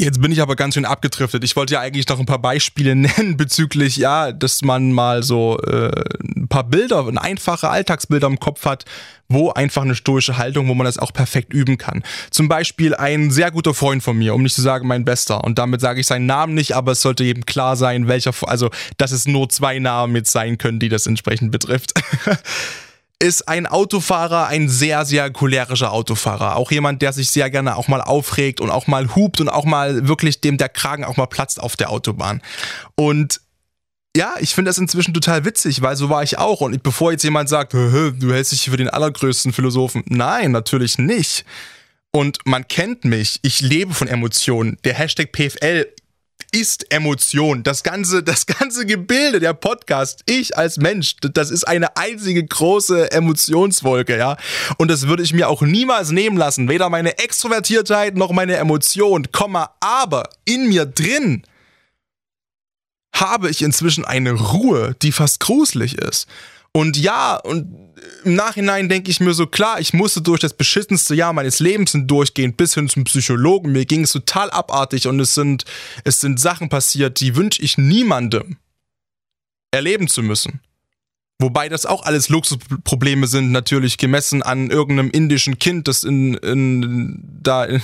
Jetzt 0.00 0.20
bin 0.22 0.30
ich 0.30 0.40
aber 0.40 0.54
ganz 0.54 0.74
schön 0.74 0.84
abgedriftet. 0.84 1.42
Ich 1.42 1.56
wollte 1.56 1.74
ja 1.74 1.80
eigentlich 1.80 2.06
noch 2.06 2.20
ein 2.20 2.26
paar 2.26 2.38
Beispiele 2.38 2.94
nennen 2.96 3.36
bezüglich, 3.36 3.96
ja, 3.96 4.30
dass 4.30 4.62
man 4.62 4.92
mal 4.92 5.24
so 5.24 5.58
äh, 5.58 5.90
ein 6.36 6.46
paar 6.46 6.62
Bilder, 6.62 7.08
ein 7.08 7.18
einfache 7.18 7.68
Alltagsbilder 7.68 8.28
im 8.28 8.38
Kopf 8.38 8.64
hat, 8.64 8.84
wo 9.28 9.50
einfach 9.50 9.82
eine 9.82 9.96
stoische 9.96 10.38
Haltung, 10.38 10.68
wo 10.68 10.74
man 10.74 10.84
das 10.84 10.98
auch 10.98 11.12
perfekt 11.12 11.52
üben 11.52 11.78
kann. 11.78 12.04
Zum 12.30 12.46
Beispiel 12.46 12.94
ein 12.94 13.32
sehr 13.32 13.50
guter 13.50 13.74
Freund 13.74 14.00
von 14.04 14.16
mir, 14.16 14.36
um 14.36 14.44
nicht 14.44 14.54
zu 14.54 14.62
sagen 14.62 14.86
mein 14.86 15.04
Bester. 15.04 15.42
Und 15.42 15.58
damit 15.58 15.80
sage 15.80 15.98
ich 15.98 16.06
seinen 16.06 16.26
Namen 16.26 16.54
nicht, 16.54 16.76
aber 16.76 16.92
es 16.92 17.02
sollte 17.02 17.24
eben 17.24 17.44
klar 17.44 17.74
sein, 17.74 18.06
welcher, 18.06 18.32
also 18.42 18.70
dass 18.98 19.10
es 19.10 19.26
nur 19.26 19.48
zwei 19.48 19.80
Namen 19.80 20.14
jetzt 20.14 20.30
sein 20.30 20.58
können, 20.58 20.78
die 20.78 20.88
das 20.88 21.08
entsprechend 21.08 21.50
betrifft. 21.50 21.94
ist 23.20 23.48
ein 23.48 23.66
Autofahrer, 23.66 24.46
ein 24.46 24.68
sehr, 24.68 25.04
sehr 25.04 25.30
cholerischer 25.30 25.92
Autofahrer. 25.92 26.56
Auch 26.56 26.70
jemand, 26.70 27.02
der 27.02 27.12
sich 27.12 27.30
sehr 27.30 27.50
gerne 27.50 27.76
auch 27.76 27.88
mal 27.88 28.00
aufregt 28.00 28.60
und 28.60 28.70
auch 28.70 28.86
mal 28.86 29.14
hupt 29.16 29.40
und 29.40 29.48
auch 29.48 29.64
mal 29.64 30.06
wirklich 30.06 30.40
dem 30.40 30.56
der 30.56 30.68
Kragen 30.68 31.04
auch 31.04 31.16
mal 31.16 31.26
platzt 31.26 31.60
auf 31.60 31.76
der 31.76 31.90
Autobahn. 31.90 32.40
Und 32.94 33.40
ja, 34.16 34.34
ich 34.40 34.54
finde 34.54 34.68
das 34.70 34.78
inzwischen 34.78 35.14
total 35.14 35.44
witzig, 35.44 35.82
weil 35.82 35.96
so 35.96 36.10
war 36.10 36.22
ich 36.22 36.38
auch. 36.38 36.60
Und 36.60 36.82
bevor 36.82 37.12
jetzt 37.12 37.24
jemand 37.24 37.48
sagt, 37.48 37.74
du 37.74 38.32
hältst 38.32 38.52
dich 38.52 38.70
für 38.70 38.76
den 38.76 38.88
allergrößten 38.88 39.52
Philosophen. 39.52 40.04
Nein, 40.06 40.52
natürlich 40.52 40.98
nicht. 40.98 41.44
Und 42.12 42.38
man 42.44 42.66
kennt 42.66 43.04
mich. 43.04 43.40
Ich 43.42 43.60
lebe 43.60 43.94
von 43.94 44.08
Emotionen. 44.08 44.78
Der 44.84 44.94
Hashtag 44.94 45.32
PFL 45.32 45.86
ist 46.52 46.92
Emotion. 46.92 47.62
Das 47.62 47.82
ganze, 47.82 48.22
das 48.22 48.46
ganze 48.46 48.86
Gebilde, 48.86 49.40
der 49.40 49.54
Podcast, 49.54 50.22
ich 50.26 50.56
als 50.56 50.78
Mensch, 50.78 51.16
das 51.20 51.50
ist 51.50 51.66
eine 51.66 51.96
einzige 51.96 52.44
große 52.44 53.10
Emotionswolke, 53.10 54.16
ja. 54.16 54.36
Und 54.78 54.90
das 54.90 55.06
würde 55.06 55.22
ich 55.22 55.32
mir 55.32 55.48
auch 55.48 55.62
niemals 55.62 56.10
nehmen 56.10 56.36
lassen. 56.36 56.68
Weder 56.68 56.88
meine 56.88 57.18
Extrovertiertheit 57.18 58.16
noch 58.16 58.32
meine 58.32 58.56
Emotion, 58.56 59.30
Komma, 59.32 59.74
aber 59.80 60.28
in 60.44 60.68
mir 60.68 60.86
drin 60.86 61.42
habe 63.14 63.50
ich 63.50 63.62
inzwischen 63.62 64.04
eine 64.04 64.32
Ruhe, 64.32 64.94
die 65.02 65.12
fast 65.12 65.40
gruselig 65.40 65.98
ist. 65.98 66.28
Und 66.72 66.96
ja, 66.96 67.36
und 67.36 67.87
im 68.24 68.34
Nachhinein 68.34 68.88
denke 68.88 69.10
ich 69.10 69.20
mir 69.20 69.34
so, 69.34 69.46
klar, 69.46 69.80
ich 69.80 69.92
musste 69.92 70.20
durch 70.22 70.40
das 70.40 70.54
beschissenste 70.54 71.14
Jahr 71.14 71.32
meines 71.32 71.60
Lebens 71.60 71.92
durchgehen, 71.94 72.54
bis 72.54 72.74
hin 72.74 72.88
zum 72.88 73.04
Psychologen. 73.04 73.72
Mir 73.72 73.84
ging 73.84 74.02
es 74.02 74.12
total 74.12 74.50
abartig 74.50 75.06
und 75.06 75.20
es 75.20 75.34
sind, 75.34 75.64
es 76.04 76.20
sind 76.20 76.40
Sachen 76.40 76.68
passiert, 76.68 77.20
die 77.20 77.36
wünsche 77.36 77.62
ich 77.62 77.78
niemandem 77.78 78.56
erleben 79.70 80.08
zu 80.08 80.22
müssen. 80.22 80.60
Wobei 81.40 81.68
das 81.68 81.86
auch 81.86 82.02
alles 82.02 82.28
Luxusprobleme 82.30 83.28
sind, 83.28 83.52
natürlich 83.52 83.96
gemessen 83.96 84.42
an 84.42 84.70
irgendeinem 84.70 85.10
indischen 85.10 85.60
Kind, 85.60 85.86
das 85.86 86.02
in, 86.02 86.34
in, 86.34 87.22
da 87.40 87.64
in, 87.64 87.80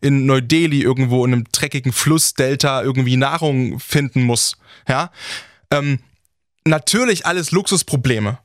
in 0.00 0.24
Neu-Delhi 0.24 0.80
irgendwo 0.80 1.24
in 1.26 1.34
einem 1.34 1.44
dreckigen 1.52 1.92
Flussdelta 1.92 2.82
irgendwie 2.82 3.18
Nahrung 3.18 3.78
finden 3.80 4.22
muss. 4.22 4.56
Ja. 4.88 5.10
Ähm, 5.70 5.98
natürlich 6.64 7.26
alles 7.26 7.50
Luxusprobleme. 7.50 8.38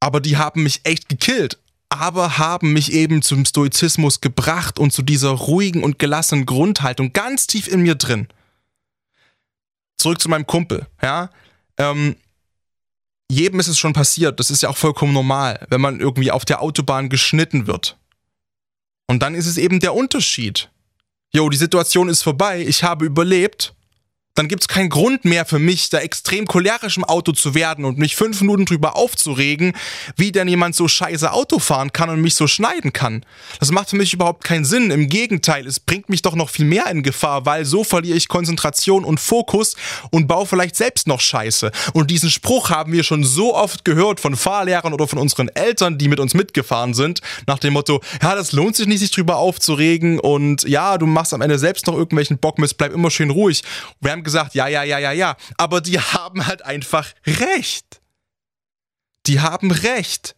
Aber 0.00 0.20
die 0.20 0.36
haben 0.36 0.62
mich 0.62 0.80
echt 0.84 1.08
gekillt. 1.08 1.58
Aber 1.90 2.38
haben 2.38 2.72
mich 2.72 2.92
eben 2.92 3.22
zum 3.22 3.44
Stoizismus 3.44 4.20
gebracht 4.20 4.78
und 4.78 4.92
zu 4.92 5.02
dieser 5.02 5.30
ruhigen 5.30 5.82
und 5.82 5.98
gelassenen 5.98 6.44
Grundhaltung 6.44 7.12
ganz 7.12 7.46
tief 7.46 7.66
in 7.66 7.80
mir 7.80 7.94
drin. 7.94 8.28
Zurück 9.96 10.20
zu 10.20 10.28
meinem 10.28 10.46
Kumpel, 10.46 10.86
ja. 11.02 11.30
Ähm, 11.78 12.16
jedem 13.30 13.60
ist 13.60 13.68
es 13.68 13.78
schon 13.78 13.92
passiert, 13.92 14.38
das 14.38 14.50
ist 14.50 14.62
ja 14.62 14.68
auch 14.68 14.76
vollkommen 14.76 15.12
normal, 15.12 15.66
wenn 15.70 15.80
man 15.80 16.00
irgendwie 16.00 16.30
auf 16.30 16.44
der 16.44 16.62
Autobahn 16.62 17.08
geschnitten 17.08 17.66
wird. 17.66 17.96
Und 19.06 19.22
dann 19.22 19.34
ist 19.34 19.46
es 19.46 19.56
eben 19.56 19.80
der 19.80 19.94
Unterschied. 19.94 20.70
Jo, 21.32 21.48
die 21.48 21.56
Situation 21.56 22.08
ist 22.08 22.22
vorbei, 22.22 22.60
ich 22.60 22.84
habe 22.84 23.06
überlebt 23.06 23.74
dann 24.38 24.46
gibt 24.46 24.62
es 24.62 24.68
keinen 24.68 24.88
Grund 24.88 25.24
mehr 25.24 25.44
für 25.44 25.58
mich, 25.58 25.90
da 25.90 25.98
extrem 25.98 26.46
cholerisch 26.46 26.96
im 26.96 27.02
Auto 27.02 27.32
zu 27.32 27.56
werden 27.56 27.84
und 27.84 27.98
mich 27.98 28.14
fünf 28.14 28.40
Minuten 28.40 28.66
drüber 28.66 28.94
aufzuregen, 28.94 29.72
wie 30.16 30.30
denn 30.30 30.46
jemand 30.46 30.76
so 30.76 30.86
scheiße 30.86 31.32
Auto 31.32 31.58
fahren 31.58 31.92
kann 31.92 32.08
und 32.08 32.20
mich 32.20 32.36
so 32.36 32.46
schneiden 32.46 32.92
kann. 32.92 33.24
Das 33.58 33.72
macht 33.72 33.90
für 33.90 33.96
mich 33.96 34.14
überhaupt 34.14 34.44
keinen 34.44 34.64
Sinn. 34.64 34.92
Im 34.92 35.08
Gegenteil, 35.08 35.66
es 35.66 35.80
bringt 35.80 36.08
mich 36.08 36.22
doch 36.22 36.36
noch 36.36 36.50
viel 36.50 36.66
mehr 36.66 36.86
in 36.86 37.02
Gefahr, 37.02 37.46
weil 37.46 37.64
so 37.64 37.82
verliere 37.82 38.16
ich 38.16 38.28
Konzentration 38.28 39.04
und 39.04 39.18
Fokus 39.18 39.74
und 40.10 40.28
baue 40.28 40.46
vielleicht 40.46 40.76
selbst 40.76 41.08
noch 41.08 41.20
Scheiße. 41.20 41.72
Und 41.92 42.12
diesen 42.12 42.30
Spruch 42.30 42.70
haben 42.70 42.92
wir 42.92 43.02
schon 43.02 43.24
so 43.24 43.56
oft 43.56 43.84
gehört 43.84 44.20
von 44.20 44.36
Fahrlehrern 44.36 44.94
oder 44.94 45.08
von 45.08 45.18
unseren 45.18 45.48
Eltern, 45.48 45.98
die 45.98 46.06
mit 46.06 46.20
uns 46.20 46.34
mitgefahren 46.34 46.94
sind, 46.94 47.22
nach 47.48 47.58
dem 47.58 47.72
Motto, 47.72 48.00
ja, 48.22 48.36
das 48.36 48.52
lohnt 48.52 48.76
sich 48.76 48.86
nicht, 48.86 49.00
sich 49.00 49.10
drüber 49.10 49.38
aufzuregen 49.38 50.20
und 50.20 50.62
ja, 50.62 50.96
du 50.96 51.06
machst 51.06 51.34
am 51.34 51.40
Ende 51.40 51.58
selbst 51.58 51.88
noch 51.88 51.94
irgendwelchen 51.94 52.38
Bockmist, 52.38 52.78
bleib 52.78 52.92
immer 52.92 53.10
schön 53.10 53.30
ruhig. 53.30 53.64
Wir 54.00 54.12
haben 54.12 54.27
gesagt, 54.28 54.54
ja, 54.54 54.68
ja, 54.68 54.82
ja, 54.82 54.98
ja, 54.98 55.12
ja. 55.12 55.36
Aber 55.56 55.80
die 55.80 55.98
haben 55.98 56.46
halt 56.46 56.64
einfach 56.64 57.08
recht. 57.26 58.00
Die 59.26 59.40
haben 59.40 59.70
recht. 59.70 60.36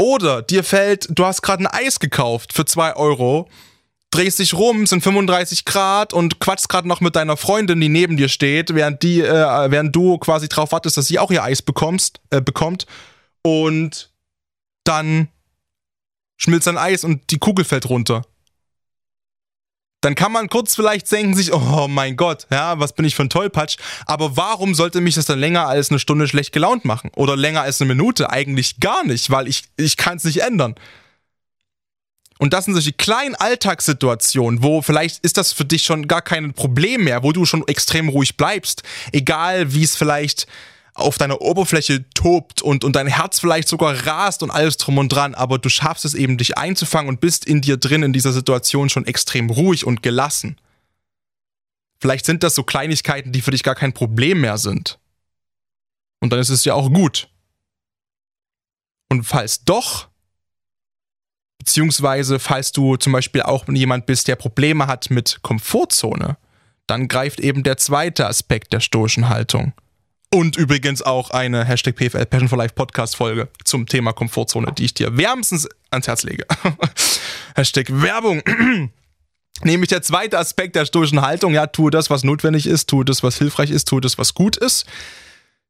Oder 0.00 0.42
dir 0.42 0.64
fällt, 0.64 1.06
du 1.10 1.24
hast 1.24 1.42
gerade 1.42 1.62
ein 1.62 1.66
Eis 1.66 2.00
gekauft 2.00 2.52
für 2.52 2.64
2 2.64 2.96
Euro, 2.96 3.48
drehst 4.10 4.38
dich 4.38 4.54
rum, 4.54 4.86
sind 4.86 5.02
35 5.02 5.64
Grad 5.64 6.12
und 6.12 6.40
quatschst 6.40 6.68
gerade 6.68 6.88
noch 6.88 7.00
mit 7.00 7.14
deiner 7.14 7.36
Freundin, 7.36 7.80
die 7.80 7.88
neben 7.88 8.16
dir 8.16 8.28
steht, 8.28 8.74
während, 8.74 9.02
die, 9.02 9.20
äh, 9.20 9.70
während 9.70 9.94
du 9.94 10.18
quasi 10.18 10.48
drauf 10.48 10.72
wartest, 10.72 10.96
dass 10.96 11.06
sie 11.06 11.18
auch 11.18 11.30
ihr 11.30 11.44
Eis 11.44 11.62
bekommst, 11.62 12.20
äh, 12.30 12.40
bekommt. 12.40 12.86
Und 13.42 14.10
dann 14.84 15.28
schmilzt 16.36 16.66
dein 16.66 16.78
Eis 16.78 17.04
und 17.04 17.30
die 17.30 17.38
Kugel 17.38 17.64
fällt 17.64 17.88
runter 17.88 18.22
dann 20.02 20.16
kann 20.16 20.32
man 20.32 20.48
kurz 20.48 20.74
vielleicht 20.74 21.10
denken 21.10 21.34
sich, 21.34 21.52
oh 21.52 21.86
mein 21.88 22.16
Gott, 22.16 22.46
ja, 22.50 22.78
was 22.78 22.92
bin 22.92 23.04
ich 23.04 23.14
für 23.14 23.22
ein 23.22 23.30
Tollpatsch. 23.30 23.76
Aber 24.04 24.36
warum 24.36 24.74
sollte 24.74 25.00
mich 25.00 25.14
das 25.14 25.26
dann 25.26 25.38
länger 25.38 25.68
als 25.68 25.90
eine 25.90 26.00
Stunde 26.00 26.26
schlecht 26.28 26.52
gelaunt 26.52 26.84
machen? 26.84 27.10
Oder 27.14 27.36
länger 27.36 27.62
als 27.62 27.80
eine 27.80 27.94
Minute? 27.94 28.28
Eigentlich 28.28 28.80
gar 28.80 29.04
nicht, 29.04 29.30
weil 29.30 29.46
ich, 29.46 29.62
ich 29.76 29.96
kann 29.96 30.16
es 30.16 30.24
nicht 30.24 30.42
ändern. 30.42 30.74
Und 32.38 32.52
das 32.52 32.64
sind 32.64 32.74
solche 32.74 32.92
kleinen 32.92 33.36
Alltagssituationen, 33.36 34.64
wo 34.64 34.82
vielleicht 34.82 35.24
ist 35.24 35.36
das 35.36 35.52
für 35.52 35.64
dich 35.64 35.84
schon 35.84 36.08
gar 36.08 36.22
kein 36.22 36.52
Problem 36.52 37.04
mehr, 37.04 37.22
wo 37.22 37.30
du 37.30 37.46
schon 37.46 37.66
extrem 37.68 38.08
ruhig 38.08 38.36
bleibst. 38.36 38.82
Egal 39.12 39.72
wie 39.72 39.84
es 39.84 39.94
vielleicht 39.94 40.48
auf 40.94 41.16
deiner 41.16 41.40
Oberfläche 41.40 42.04
tobt 42.10 42.60
und, 42.60 42.84
und 42.84 42.96
dein 42.96 43.06
Herz 43.06 43.40
vielleicht 43.40 43.68
sogar 43.68 44.06
rast 44.06 44.42
und 44.42 44.50
alles 44.50 44.76
drum 44.76 44.98
und 44.98 45.08
dran, 45.08 45.34
aber 45.34 45.58
du 45.58 45.68
schaffst 45.68 46.04
es 46.04 46.14
eben, 46.14 46.36
dich 46.36 46.58
einzufangen 46.58 47.08
und 47.08 47.20
bist 47.20 47.46
in 47.46 47.62
dir 47.62 47.78
drin 47.78 48.02
in 48.02 48.12
dieser 48.12 48.32
Situation 48.32 48.88
schon 48.88 49.06
extrem 49.06 49.48
ruhig 49.48 49.86
und 49.86 50.02
gelassen. 50.02 50.58
Vielleicht 51.98 52.26
sind 52.26 52.42
das 52.42 52.54
so 52.54 52.62
Kleinigkeiten, 52.62 53.32
die 53.32 53.40
für 53.40 53.52
dich 53.52 53.62
gar 53.62 53.74
kein 53.74 53.92
Problem 53.92 54.40
mehr 54.40 54.58
sind. 54.58 54.98
Und 56.20 56.30
dann 56.30 56.40
ist 56.40 56.50
es 56.50 56.64
ja 56.64 56.74
auch 56.74 56.92
gut. 56.92 57.28
Und 59.08 59.24
falls 59.24 59.64
doch, 59.64 60.08
beziehungsweise 61.58 62.38
falls 62.38 62.72
du 62.72 62.96
zum 62.96 63.12
Beispiel 63.12 63.42
auch 63.42 63.68
jemand 63.68 64.06
bist, 64.06 64.28
der 64.28 64.36
Probleme 64.36 64.86
hat 64.86 65.10
mit 65.10 65.40
Komfortzone, 65.42 66.36
dann 66.86 67.08
greift 67.08 67.40
eben 67.40 67.62
der 67.62 67.76
zweite 67.76 68.26
Aspekt 68.26 68.72
der 68.72 68.80
stoischen 68.80 69.28
Haltung. 69.28 69.72
Und 70.34 70.56
übrigens 70.56 71.02
auch 71.02 71.28
eine 71.28 71.62
Hashtag 71.66 71.94
PFL 71.94 72.24
Passion 72.24 72.48
for 72.48 72.56
Life 72.56 72.74
Podcast 72.74 73.16
Folge 73.16 73.48
zum 73.64 73.86
Thema 73.86 74.14
Komfortzone, 74.14 74.72
die 74.72 74.86
ich 74.86 74.94
dir 74.94 75.18
wärmstens 75.18 75.68
ans 75.90 76.06
Herz 76.06 76.22
lege. 76.22 76.46
Hashtag 77.54 77.88
Werbung. 77.90 78.42
Nämlich 79.62 79.90
der 79.90 80.00
zweite 80.00 80.38
Aspekt 80.38 80.74
der 80.74 80.86
stoischen 80.86 81.20
Haltung. 81.20 81.52
Ja, 81.52 81.66
tue 81.66 81.90
das, 81.90 82.08
was 82.08 82.24
notwendig 82.24 82.66
ist, 82.66 82.88
tue 82.88 83.04
das, 83.04 83.22
was 83.22 83.36
hilfreich 83.36 83.70
ist, 83.70 83.88
tue 83.88 84.00
das, 84.00 84.16
was 84.16 84.32
gut 84.32 84.56
ist. 84.56 84.86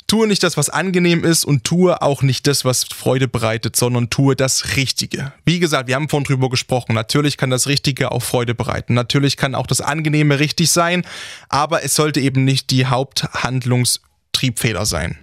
Tue 0.07 0.29
nicht 0.29 0.44
das, 0.44 0.57
was 0.57 0.70
angenehm 0.70 1.25
ist 1.25 1.44
und 1.44 1.64
tue 1.64 2.01
auch 2.01 2.22
nicht 2.22 2.46
das, 2.46 2.64
was 2.64 2.85
Freude 2.85 3.27
bereitet, 3.27 3.75
sondern 3.75 4.11
tue 4.11 4.37
das 4.37 4.77
Richtige. 4.77 5.33
Wie 5.44 5.59
gesagt, 5.59 5.88
wir 5.88 5.96
haben 5.96 6.09
vorhin 6.09 6.25
drüber 6.25 6.51
gesprochen. 6.51 6.94
Natürlich 6.94 7.37
kann 7.37 7.51
das 7.51 7.66
Richtige 7.66 8.12
auch 8.12 8.22
Freude 8.22 8.55
bereiten. 8.55 8.94
Natürlich 8.94 9.37
kann 9.37 9.57
auch 9.57 9.66
das 9.66 9.81
Angenehme 9.81 10.38
richtig 10.38 10.70
sein, 10.70 11.05
aber 11.48 11.83
es 11.83 11.96
sollte 11.96 12.20
eben 12.20 12.44
nicht 12.44 12.70
die 12.70 12.87
Haupthandlungs- 12.87 13.98
Triebfeder 14.32 14.86
sein. 14.86 15.18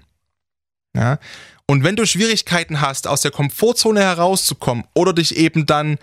Ja? 0.96 1.20
Und 1.66 1.84
wenn 1.84 1.96
du 1.96 2.06
Schwierigkeiten 2.06 2.82
hast, 2.82 3.08
aus 3.08 3.22
der 3.22 3.32
Komfortzone 3.32 4.02
herauszukommen 4.02 4.86
oder 4.96 5.14
dich 5.14 5.36
eben 5.38 5.66
dann 5.66 6.00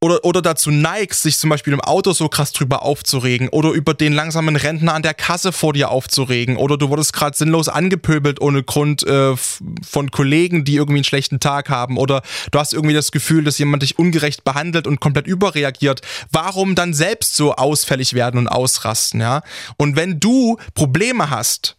oder, 0.00 0.24
oder 0.24 0.42
dazu 0.42 0.70
neigst, 0.70 1.22
sich 1.22 1.38
zum 1.38 1.50
Beispiel 1.50 1.72
im 1.72 1.80
Auto 1.80 2.12
so 2.12 2.28
krass 2.28 2.52
drüber 2.52 2.82
aufzuregen 2.82 3.48
oder 3.48 3.70
über 3.70 3.94
den 3.94 4.12
langsamen 4.12 4.54
Rentner 4.54 4.94
an 4.94 5.02
der 5.02 5.14
Kasse 5.14 5.52
vor 5.52 5.72
dir 5.72 5.90
aufzuregen 5.90 6.56
oder 6.56 6.76
du 6.76 6.90
wurdest 6.90 7.14
gerade 7.14 7.36
sinnlos 7.36 7.68
angepöbelt 7.68 8.40
ohne 8.40 8.62
Grund 8.62 9.04
äh, 9.04 9.34
von 9.36 10.10
Kollegen, 10.10 10.64
die 10.64 10.76
irgendwie 10.76 10.98
einen 10.98 11.04
schlechten 11.04 11.40
Tag 11.40 11.70
haben 11.70 11.96
oder 11.96 12.22
du 12.50 12.58
hast 12.58 12.74
irgendwie 12.74 12.94
das 12.94 13.10
Gefühl, 13.10 13.42
dass 13.42 13.58
jemand 13.58 13.82
dich 13.82 13.98
ungerecht 13.98 14.44
behandelt 14.44 14.86
und 14.86 15.00
komplett 15.00 15.26
überreagiert. 15.26 16.02
Warum 16.30 16.74
dann 16.74 16.92
selbst 16.92 17.34
so 17.34 17.54
ausfällig 17.54 18.12
werden 18.12 18.38
und 18.38 18.48
ausrasten, 18.48 19.20
ja? 19.20 19.42
Und 19.78 19.96
wenn 19.96 20.20
du 20.20 20.58
Probleme 20.74 21.30
hast, 21.30 21.75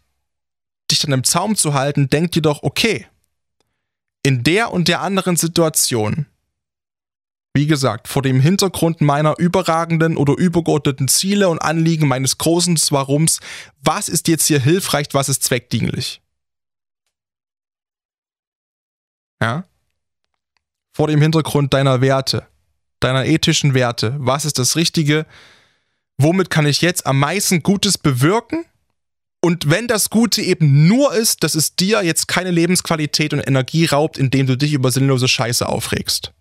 dich 0.91 0.99
dann 0.99 1.11
im 1.11 1.23
Zaum 1.23 1.55
zu 1.55 1.73
halten, 1.73 2.09
denk 2.09 2.31
dir 2.31 2.41
doch, 2.41 2.63
okay, 2.63 3.05
in 4.23 4.43
der 4.43 4.71
und 4.71 4.87
der 4.87 5.01
anderen 5.01 5.35
Situation, 5.37 6.25
Wie 7.57 7.65
gesagt, 7.65 8.07
vor 8.07 8.21
dem 8.21 8.39
Hintergrund 8.39 9.01
meiner 9.01 9.39
überragenden 9.39 10.15
oder 10.15 10.37
übergeordneten 10.37 11.07
Ziele 11.07 11.49
und 11.49 11.57
Anliegen 11.59 12.07
meines 12.07 12.37
großen 12.37 12.77
Warums, 12.91 13.39
was 13.81 14.09
ist 14.09 14.27
jetzt 14.27 14.45
hier 14.45 14.59
hilfreich, 14.59 15.07
was 15.13 15.27
ist 15.27 15.43
zweckdienlich? 15.43 16.21
Ja? 19.41 19.63
Vor 20.93 21.07
dem 21.07 21.19
Hintergrund 21.19 21.73
deiner 21.73 21.99
Werte, 22.01 22.45
deiner 22.99 23.25
ethischen 23.25 23.73
Werte, 23.73 24.15
was 24.19 24.45
ist 24.45 24.59
das 24.59 24.75
Richtige? 24.75 25.25
Womit 26.19 26.51
kann 26.51 26.67
ich 26.67 26.81
jetzt 26.81 27.07
am 27.07 27.17
meisten 27.17 27.63
Gutes 27.63 27.97
bewirken? 27.97 28.65
Und 29.47 29.69
wenn 29.69 29.87
das 29.87 30.09
Gute 30.09 30.41
eben 30.41 30.89
nur 30.89 31.13
ist, 31.13 31.41
dass 31.41 31.55
es 31.55 31.73
dir 31.73 32.03
jetzt 32.03 32.27
keine 32.27 32.51
Lebensqualität 32.51 33.31
und 33.31 33.39
Energie 33.39 33.85
raubt, 33.85 34.17
indem 34.17 34.45
du 34.45 34.57
dich 34.57 34.73
über 34.73 34.91
sinnlose 34.91 35.29
Scheiße 35.29 35.69
aufregst. 35.69 36.33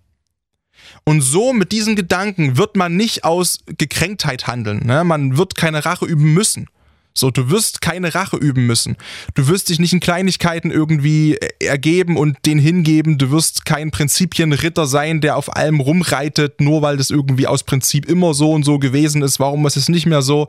Und 1.05 1.21
so 1.21 1.53
mit 1.53 1.71
diesen 1.71 1.95
Gedanken 1.95 2.57
wird 2.57 2.75
man 2.75 2.97
nicht 2.97 3.23
aus 3.23 3.61
Gekränktheit 3.79 4.49
handeln. 4.49 4.85
Ne? 4.85 5.05
Man 5.05 5.39
wird 5.39 5.55
keine 5.55 5.85
Rache 5.85 6.05
üben 6.05 6.35
müssen. 6.35 6.67
So, 7.15 7.31
du 7.31 7.49
wirst 7.49 7.81
keine 7.81 8.13
Rache 8.17 8.39
üben 8.39 8.67
müssen. 8.67 8.97
Du 9.35 9.47
wirst 9.47 9.69
dich 9.69 9.79
nicht 9.79 9.93
in 9.93 10.01
Kleinigkeiten 10.01 10.73
irgendwie 10.73 11.39
ergeben 11.61 12.17
und 12.17 12.39
den 12.45 12.59
hingeben. 12.59 13.19
Du 13.19 13.31
wirst 13.31 13.65
kein 13.65 13.93
Prinzipienritter 13.93 14.89
sein, 14.89 15.21
der 15.21 15.37
auf 15.37 15.55
allem 15.55 15.79
rumreitet, 15.79 16.61
nur 16.61 16.83
weil 16.83 16.97
das 16.97 17.11
irgendwie 17.11 17.47
aus 17.47 17.63
Prinzip 17.63 18.07
immer 18.07 18.35
so 18.35 18.51
und 18.51 18.65
so 18.65 18.81
gewesen 18.81 19.23
ist. 19.23 19.39
Warum 19.39 19.65
ist 19.65 19.77
es 19.77 19.89
nicht 19.89 20.07
mehr 20.07 20.23
so? 20.23 20.49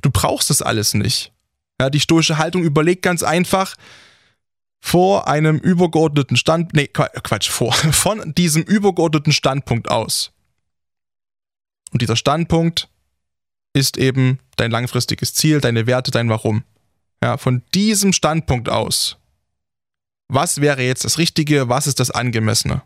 Du 0.00 0.08
brauchst 0.10 0.48
das 0.48 0.62
alles 0.62 0.94
nicht. 0.94 1.30
Ja, 1.80 1.88
die 1.88 2.00
stoische 2.00 2.36
Haltung 2.36 2.62
überlegt 2.62 3.00
ganz 3.00 3.22
einfach, 3.22 3.74
vor 4.82 5.28
einem 5.28 5.56
übergeordneten 5.56 6.36
Stand, 6.36 6.74
nee, 6.74 6.88
Quatsch, 6.88 7.48
vor, 7.48 7.72
von 7.72 8.34
diesem 8.34 8.62
übergeordneten 8.62 9.32
Standpunkt 9.32 9.90
aus. 9.90 10.30
Und 11.90 12.02
dieser 12.02 12.16
Standpunkt 12.16 12.90
ist 13.72 13.96
eben 13.96 14.40
dein 14.56 14.70
langfristiges 14.70 15.32
Ziel, 15.32 15.62
deine 15.62 15.86
Werte, 15.86 16.10
dein 16.10 16.28
Warum. 16.28 16.64
Ja, 17.22 17.38
von 17.38 17.62
diesem 17.74 18.12
Standpunkt 18.12 18.68
aus. 18.68 19.16
Was 20.28 20.60
wäre 20.60 20.82
jetzt 20.82 21.06
das 21.06 21.16
Richtige? 21.16 21.70
Was 21.70 21.86
ist 21.86 21.98
das 21.98 22.10
Angemessene? 22.10 22.82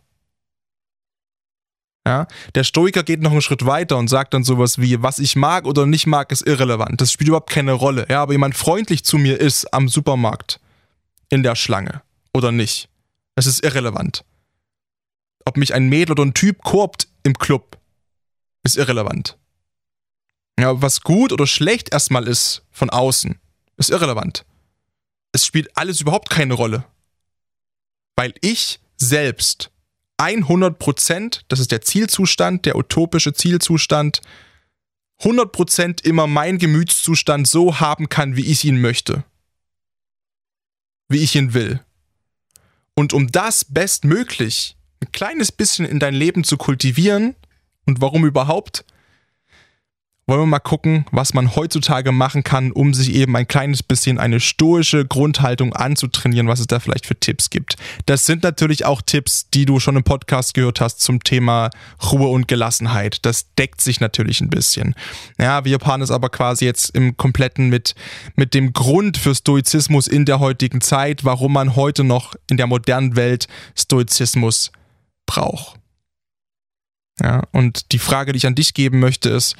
Ja, 2.07 2.27
der 2.55 2.65
Stoiker 2.65 3.03
geht 3.03 3.23
noch 3.23 3.33
einen 3.33 3.41
Schritt 3.41 3.65
weiter 3.65 3.97
und 3.97 4.09
sagt 4.09 4.35
dann 4.35 4.45
sowas 4.45 4.79
wie, 4.79 5.03
was 5.03 5.19
ich 5.19 5.37
mag 5.37 5.65
oder 5.65 5.87
nicht 5.87 6.07
mag, 6.07 6.31
ist 6.33 6.47
irrelevant. 6.47 7.01
Das 7.01 7.11
spielt 7.11 7.29
überhaupt 7.29 7.49
keine 7.49 7.73
Rolle. 7.73 8.07
Ja, 8.11 8.21
aber 8.21 8.33
jemand 8.33 8.57
freundlich 8.57 9.05
zu 9.05 9.17
mir 9.17 9.41
ist 9.41 9.73
am 9.73 9.89
Supermarkt, 9.89 10.61
in 11.31 11.43
der 11.43 11.57
Schlange 11.57 12.03
oder 12.35 12.53
nicht. 12.53 12.91
Es 13.37 13.47
ist 13.47 13.65
irrelevant. 13.65 14.23
Ob 15.47 15.57
mich 15.57 15.73
ein 15.73 15.89
Mädel 15.89 16.13
oder 16.13 16.25
ein 16.25 16.35
Typ 16.35 16.63
korbt 16.63 17.09
im 17.23 17.39
Club, 17.39 17.79
ist 18.65 18.77
irrelevant. 18.77 19.39
Ja, 20.59 20.81
was 20.81 21.01
gut 21.01 21.33
oder 21.33 21.47
schlecht 21.47 21.93
erstmal 21.93 22.29
ist 22.29 22.65
von 22.71 22.91
außen, 22.91 23.39
ist 23.77 23.91
irrelevant. 23.91 24.45
Es 25.33 25.47
spielt 25.47 25.77
alles 25.77 26.01
überhaupt 26.01 26.31
keine 26.31 26.55
Rolle. 26.55 26.85
Weil 28.15 28.35
ich 28.41 28.79
selbst 28.97 29.71
100%, 30.19 31.43
das 31.49 31.61
ist 31.61 31.73
der 31.73 31.81
Zielzustand, 31.81 32.67
der 32.67 32.77
utopische 32.77 33.33
Zielzustand, 33.33 34.21
100% 35.21 36.05
immer 36.05 36.27
mein 36.27 36.59
Gemütszustand 36.59 37.47
so 37.47 37.81
haben 37.81 38.09
kann, 38.09 38.37
wie 38.37 38.47
ich 38.47 38.65
ihn 38.65 38.81
möchte 38.81 39.25
wie 41.09 41.19
ich 41.19 41.35
ihn 41.37 41.55
will. 41.55 41.81
Und 42.95 43.13
um 43.13 43.31
das 43.31 43.65
bestmöglich 43.65 44.77
ein 45.01 45.13
kleines 45.13 45.53
bisschen 45.53 45.85
in 45.85 45.99
dein 45.99 46.15
Leben 46.15 46.45
zu 46.45 46.57
kultivieren 46.57 47.35
und 47.87 48.01
warum 48.01 48.25
überhaupt, 48.25 48.85
wollen 50.27 50.41
wir 50.41 50.47
mal 50.47 50.59
gucken, 50.59 51.05
was 51.11 51.35
man 51.35 51.55
heutzutage 51.55 52.11
machen 52.11 52.45
kann, 52.45 52.73
um 52.73 52.95
sich 52.95 53.15
eben 53.15 53.37
ein 53.37 53.47
kleines 53.47 53.83
bisschen 53.83 54.19
eine 54.19 54.41
stoische 54.41 55.05
Grundhaltung 55.05 55.75
anzutrainieren, 55.75 56.49
was 56.49 56.61
es 56.61 56.67
da 56.67 56.81
vielleicht 56.81 57.07
für 57.07 57.19
Tipps 57.19 57.51
gibt. 57.51 57.77
Das 58.07 58.25
sind 58.25 58.43
natürlich 58.43 58.87
auch 58.87 59.03
Tipps, 59.03 59.51
die 59.51 59.67
du 59.67 59.81
schon 59.81 59.97
im 59.97 60.03
Podcast 60.03 60.55
gehört 60.55 60.81
hast 60.81 61.01
zum 61.01 61.23
Thema 61.23 61.71
Ruhe 62.11 62.29
und 62.29 62.49
Gelassenheit. 62.49 63.19
Das 63.27 63.55
deckt 63.55 63.83
sich 63.83 64.01
natürlich 64.01 64.41
ein 64.41 64.49
bisschen. 64.49 64.95
Ja, 65.39 65.65
wir 65.65 65.79
paaren 65.79 66.01
es 66.01 66.11
aber 66.11 66.31
quasi 66.31 66.65
jetzt 66.65 66.95
im 66.95 67.17
kompletten 67.17 67.69
mit, 67.69 67.95
mit 68.35 68.55
dem 68.55 68.73
Grund 68.73 69.19
für 69.19 69.35
Stoizismus 69.35 70.07
in 70.07 70.25
der 70.25 70.41
heutigen 70.41 70.81
Zeit, 70.81 71.25
warum 71.25 71.53
man 71.53 71.77
heute 71.77 72.03
noch 72.03 72.35
in 72.49 72.57
der 72.57 72.67
modernen 72.67 73.17
Welt 73.17 73.47
Stoizismus 73.77 74.73
braucht. 75.27 75.79
Ja, 77.21 77.43
und 77.53 77.93
die 77.93 77.99
Frage, 77.99 78.33
die 78.33 78.39
ich 78.39 78.47
an 78.47 78.55
dich 78.55 78.75
geben 78.75 78.99
möchte, 78.99 79.29
ist, 79.29 79.55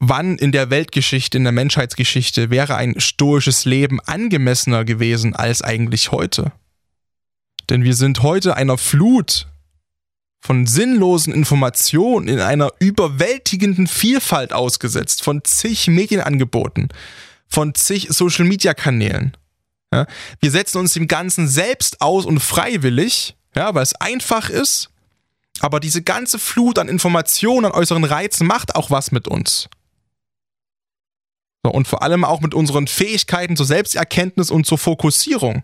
wann 0.00 0.38
in 0.38 0.50
der 0.50 0.70
Weltgeschichte, 0.70 1.38
in 1.38 1.44
der 1.44 1.52
Menschheitsgeschichte 1.52 2.50
wäre 2.50 2.74
ein 2.74 2.98
stoisches 2.98 3.64
Leben 3.64 4.00
angemessener 4.00 4.84
gewesen 4.84 5.36
als 5.36 5.62
eigentlich 5.62 6.10
heute? 6.10 6.52
Denn 7.68 7.84
wir 7.84 7.94
sind 7.94 8.22
heute 8.22 8.56
einer 8.56 8.78
Flut 8.78 9.46
von 10.40 10.66
sinnlosen 10.66 11.32
Informationen 11.34 12.26
in 12.26 12.40
einer 12.40 12.72
überwältigenden 12.80 13.86
Vielfalt 13.86 14.52
ausgesetzt, 14.54 15.22
von 15.22 15.44
zig 15.44 15.86
Medienangeboten, 15.86 16.88
von 17.46 17.74
zig 17.74 18.08
Social-Media-Kanälen. 18.08 19.36
Ja, 19.92 20.06
wir 20.40 20.50
setzen 20.50 20.78
uns 20.78 20.94
dem 20.94 21.08
Ganzen 21.08 21.46
selbst 21.46 22.00
aus 22.00 22.24
und 22.24 22.40
freiwillig, 22.40 23.36
ja, 23.54 23.74
weil 23.74 23.82
es 23.82 23.94
einfach 23.96 24.48
ist, 24.48 24.88
aber 25.60 25.78
diese 25.78 26.02
ganze 26.02 26.38
Flut 26.38 26.78
an 26.78 26.88
Informationen, 26.88 27.66
an 27.66 27.72
äußeren 27.72 28.04
Reizen 28.04 28.46
macht 28.46 28.76
auch 28.76 28.90
was 28.90 29.12
mit 29.12 29.28
uns. 29.28 29.68
So, 31.62 31.70
und 31.70 31.86
vor 31.86 32.02
allem 32.02 32.24
auch 32.24 32.40
mit 32.40 32.54
unseren 32.54 32.86
Fähigkeiten 32.86 33.56
zur 33.56 33.66
Selbsterkenntnis 33.66 34.50
und 34.50 34.66
zur 34.66 34.78
Fokussierung. 34.78 35.62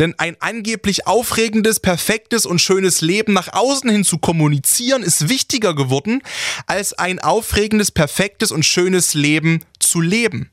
Denn 0.00 0.14
ein 0.18 0.36
angeblich 0.40 1.06
aufregendes, 1.06 1.78
perfektes 1.78 2.46
und 2.46 2.60
schönes 2.60 3.00
Leben 3.00 3.32
nach 3.32 3.52
außen 3.52 3.88
hin 3.88 4.04
zu 4.04 4.18
kommunizieren, 4.18 5.02
ist 5.04 5.28
wichtiger 5.28 5.74
geworden, 5.74 6.22
als 6.66 6.94
ein 6.94 7.20
aufregendes, 7.20 7.92
perfektes 7.92 8.50
und 8.50 8.64
schönes 8.64 9.14
Leben 9.14 9.64
zu 9.78 10.00
leben. 10.00 10.50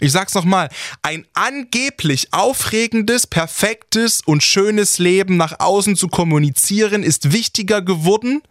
Ich 0.00 0.12
sag's 0.12 0.34
nochmal, 0.34 0.70
ein 1.02 1.26
angeblich 1.34 2.32
aufregendes, 2.32 3.26
perfektes 3.26 4.20
und 4.20 4.42
schönes 4.42 4.98
Leben 4.98 5.36
nach 5.36 5.58
außen 5.58 5.96
zu 5.96 6.08
kommunizieren, 6.08 7.02
ist 7.02 7.32
wichtiger 7.32 7.82
geworden 7.82 8.42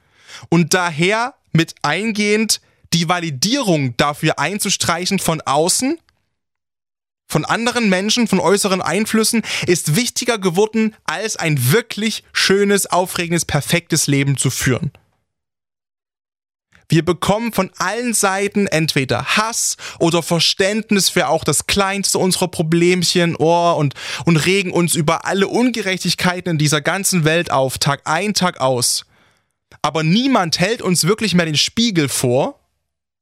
und 0.49 0.73
daher 0.73 1.35
mit 1.53 1.73
eingehend 1.81 2.61
die 2.93 3.09
Validierung 3.09 3.95
dafür 3.97 4.39
einzustreichen 4.39 5.19
von 5.19 5.41
außen, 5.41 5.99
von 7.27 7.45
anderen 7.45 7.89
Menschen, 7.89 8.27
von 8.27 8.39
äußeren 8.39 8.81
Einflüssen, 8.81 9.41
ist 9.65 9.95
wichtiger 9.95 10.37
geworden, 10.37 10.95
als 11.03 11.35
ein 11.35 11.71
wirklich 11.71 12.23
schönes, 12.31 12.85
aufregendes, 12.85 13.45
perfektes 13.45 14.07
Leben 14.07 14.37
zu 14.37 14.49
führen. 14.49 14.91
Wir 16.89 17.03
bekommen 17.03 17.51
von 17.51 17.69
allen 17.79 18.13
Seiten 18.13 18.65
entweder 18.65 19.25
Hass 19.35 19.75
oder 19.99 20.23
Verständnis 20.23 21.09
für 21.09 21.27
auch 21.27 21.43
das 21.43 21.67
kleinste 21.67 22.17
unserer 22.17 22.47
Problemchen 22.47 23.35
oh, 23.35 23.73
und, 23.73 23.93
und 24.23 24.37
regen 24.37 24.71
uns 24.71 24.95
über 24.95 25.25
alle 25.25 25.49
Ungerechtigkeiten 25.49 26.51
in 26.51 26.57
dieser 26.57 26.79
ganzen 26.79 27.25
Welt 27.25 27.51
auf, 27.51 27.77
Tag 27.77 28.03
ein, 28.05 28.33
Tag 28.33 28.61
aus. 28.61 29.05
Aber 29.81 30.03
niemand 30.03 30.61
hält 30.61 30.81
uns 30.81 31.03
wirklich 31.03 31.35
mehr 31.35 31.45
den 31.45 31.57
Spiegel 31.57 32.07
vor 32.07 32.57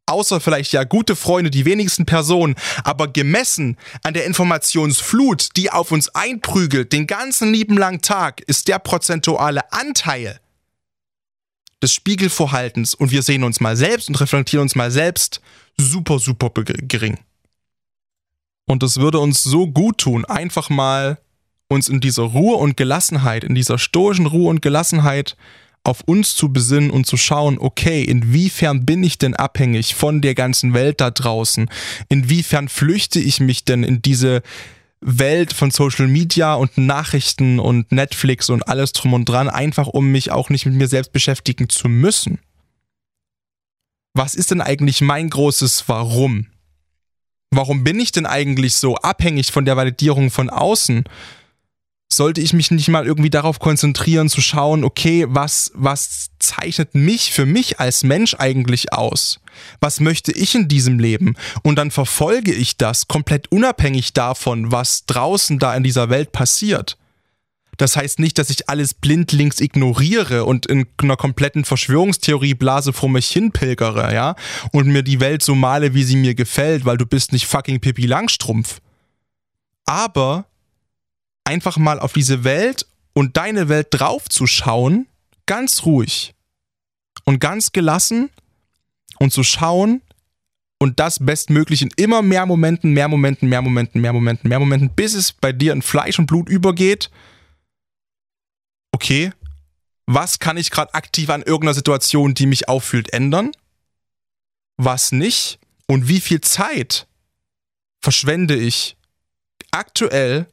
außer 0.05 0.39
vielleicht 0.39 0.73
ja 0.73 0.83
gute 0.83 1.15
Freunde, 1.15 1.49
die 1.49 1.65
wenigsten 1.65 2.05
Personen, 2.05 2.55
aber 2.83 3.07
gemessen 3.07 3.77
an 4.03 4.13
der 4.13 4.25
Informationsflut, 4.25 5.55
die 5.55 5.71
auf 5.71 5.91
uns 5.91 6.09
einprügelt, 6.09 6.93
den 6.93 7.07
ganzen 7.07 7.51
lieben 7.53 7.77
langen 7.77 8.01
Tag, 8.01 8.41
ist 8.41 8.67
der 8.67 8.79
prozentuale 8.79 9.71
Anteil 9.71 10.39
des 11.81 11.93
Spiegelvorhaltens 11.93 12.95
und 12.95 13.11
wir 13.11 13.21
sehen 13.21 13.43
uns 13.43 13.59
mal 13.59 13.75
selbst 13.75 14.09
und 14.09 14.19
reflektieren 14.19 14.63
uns 14.63 14.75
mal 14.75 14.91
selbst 14.91 15.41
super, 15.77 16.19
super 16.19 16.49
gering. 16.63 17.19
Und 18.67 18.81
es 18.81 18.97
würde 18.97 19.19
uns 19.19 19.43
so 19.43 19.67
gut 19.67 19.99
tun, 19.99 20.25
einfach 20.25 20.69
mal 20.69 21.19
uns 21.67 21.89
in 21.89 21.99
dieser 21.99 22.23
Ruhe 22.23 22.57
und 22.57 22.77
Gelassenheit, 22.77 23.43
in 23.43 23.55
dieser 23.55 23.77
stoischen 23.77 24.25
Ruhe 24.25 24.49
und 24.49 24.61
Gelassenheit 24.61 25.35
auf 25.85 26.01
uns 26.01 26.35
zu 26.35 26.51
besinnen 26.51 26.89
und 26.89 27.05
zu 27.05 27.17
schauen, 27.17 27.57
okay, 27.59 28.03
inwiefern 28.03 28.85
bin 28.85 29.03
ich 29.03 29.17
denn 29.17 29.35
abhängig 29.35 29.95
von 29.95 30.21
der 30.21 30.35
ganzen 30.35 30.73
Welt 30.73 30.99
da 30.99 31.11
draußen? 31.11 31.69
Inwiefern 32.09 32.67
flüchte 32.67 33.19
ich 33.19 33.39
mich 33.39 33.65
denn 33.65 33.83
in 33.83 34.01
diese 34.01 34.41
Welt 35.01 35.53
von 35.53 35.71
Social 35.71 36.07
Media 36.07 36.55
und 36.55 36.77
Nachrichten 36.77 37.59
und 37.59 37.91
Netflix 37.91 38.49
und 38.49 38.67
alles 38.67 38.91
drum 38.93 39.13
und 39.13 39.25
dran, 39.25 39.49
einfach 39.49 39.87
um 39.87 40.11
mich 40.11 40.31
auch 40.31 40.49
nicht 40.49 40.65
mit 40.65 40.75
mir 40.75 40.87
selbst 40.87 41.13
beschäftigen 41.13 41.69
zu 41.69 41.87
müssen? 41.87 42.39
Was 44.13 44.33
ist 44.33 44.51
denn 44.51 44.61
eigentlich 44.61 45.01
mein 45.01 45.29
großes 45.29 45.87
Warum? 45.87 46.47
Warum 47.51 47.83
bin 47.83 47.99
ich 47.99 48.11
denn 48.11 48.25
eigentlich 48.25 48.75
so 48.75 48.95
abhängig 48.95 49.51
von 49.51 49.65
der 49.65 49.77
Validierung 49.77 50.31
von 50.31 50.49
außen? 50.49 51.03
Sollte 52.15 52.41
ich 52.41 52.53
mich 52.53 52.71
nicht 52.71 52.87
mal 52.87 53.05
irgendwie 53.05 53.29
darauf 53.29 53.59
konzentrieren, 53.59 54.29
zu 54.29 54.39
schauen, 54.39 54.83
okay, 54.83 55.25
was, 55.27 55.71
was 55.73 56.29
zeichnet 56.39 56.95
mich 56.95 57.31
für 57.31 57.45
mich 57.45 57.79
als 57.79 58.03
Mensch 58.03 58.35
eigentlich 58.35 58.93
aus? 58.93 59.41
Was 59.79 59.99
möchte 59.99 60.31
ich 60.31 60.55
in 60.55 60.67
diesem 60.67 60.99
Leben? 60.99 61.35
Und 61.61 61.75
dann 61.75 61.91
verfolge 61.91 62.53
ich 62.53 62.77
das 62.77 63.07
komplett 63.07 63.51
unabhängig 63.51 64.13
davon, 64.13 64.71
was 64.71 65.05
draußen 65.05 65.59
da 65.59 65.75
in 65.75 65.83
dieser 65.83 66.09
Welt 66.09 66.31
passiert. 66.31 66.97
Das 67.77 67.97
heißt 67.97 68.19
nicht, 68.19 68.37
dass 68.37 68.49
ich 68.49 68.69
alles 68.69 68.93
blindlings 68.93 69.59
ignoriere 69.59 70.45
und 70.45 70.65
in 70.65 70.87
einer 71.01 71.17
kompletten 71.17 71.65
Verschwörungstheorieblase 71.65 72.93
vor 72.93 73.09
mich 73.09 73.27
hinpilgere, 73.27 74.13
ja, 74.13 74.35
und 74.71 74.87
mir 74.87 75.03
die 75.03 75.19
Welt 75.19 75.43
so 75.43 75.55
male, 75.55 75.93
wie 75.93 76.03
sie 76.03 76.15
mir 76.15 76.35
gefällt, 76.35 76.85
weil 76.85 76.97
du 76.97 77.05
bist 77.05 77.33
nicht 77.33 77.45
fucking 77.45 77.81
Pippi 77.81 78.05
Langstrumpf. 78.05 78.79
Aber 79.85 80.45
einfach 81.45 81.77
mal 81.77 81.99
auf 81.99 82.13
diese 82.13 82.43
Welt 82.43 82.85
und 83.13 83.37
deine 83.37 83.69
Welt 83.69 83.87
draufzuschauen, 83.91 85.07
ganz 85.45 85.85
ruhig 85.85 86.33
und 87.23 87.39
ganz 87.39 87.71
gelassen 87.71 88.29
und 89.19 89.31
zu 89.31 89.43
schauen 89.43 90.01
und 90.79 90.99
das 90.99 91.25
bestmöglich 91.25 91.81
in 91.81 91.91
immer 91.95 92.21
mehr 92.21 92.45
Momenten, 92.45 92.91
mehr 92.91 93.07
Momenten, 93.07 93.47
mehr 93.47 93.61
Momenten, 93.61 94.01
mehr 94.01 94.11
Momenten, 94.11 94.49
mehr 94.49 94.59
Momenten, 94.59 94.89
bis 94.89 95.13
es 95.13 95.31
bei 95.31 95.53
dir 95.53 95.71
in 95.71 95.81
Fleisch 95.81 96.19
und 96.19 96.25
Blut 96.25 96.49
übergeht 96.49 97.09
okay, 98.95 99.31
was 100.07 100.39
kann 100.39 100.57
ich 100.57 100.71
gerade 100.71 100.93
aktiv 100.93 101.29
an 101.29 101.41
irgendeiner 101.41 101.73
Situation, 101.73 102.33
die 102.33 102.45
mich 102.45 102.69
auffühlt, 102.69 103.11
ändern? 103.11 103.51
Was 104.77 105.11
nicht? 105.11 105.59
Und 105.87 106.07
wie 106.07 106.21
viel 106.21 106.41
Zeit 106.41 107.05
verschwende 108.01 108.55
ich 108.55 108.95
aktuell 109.71 110.47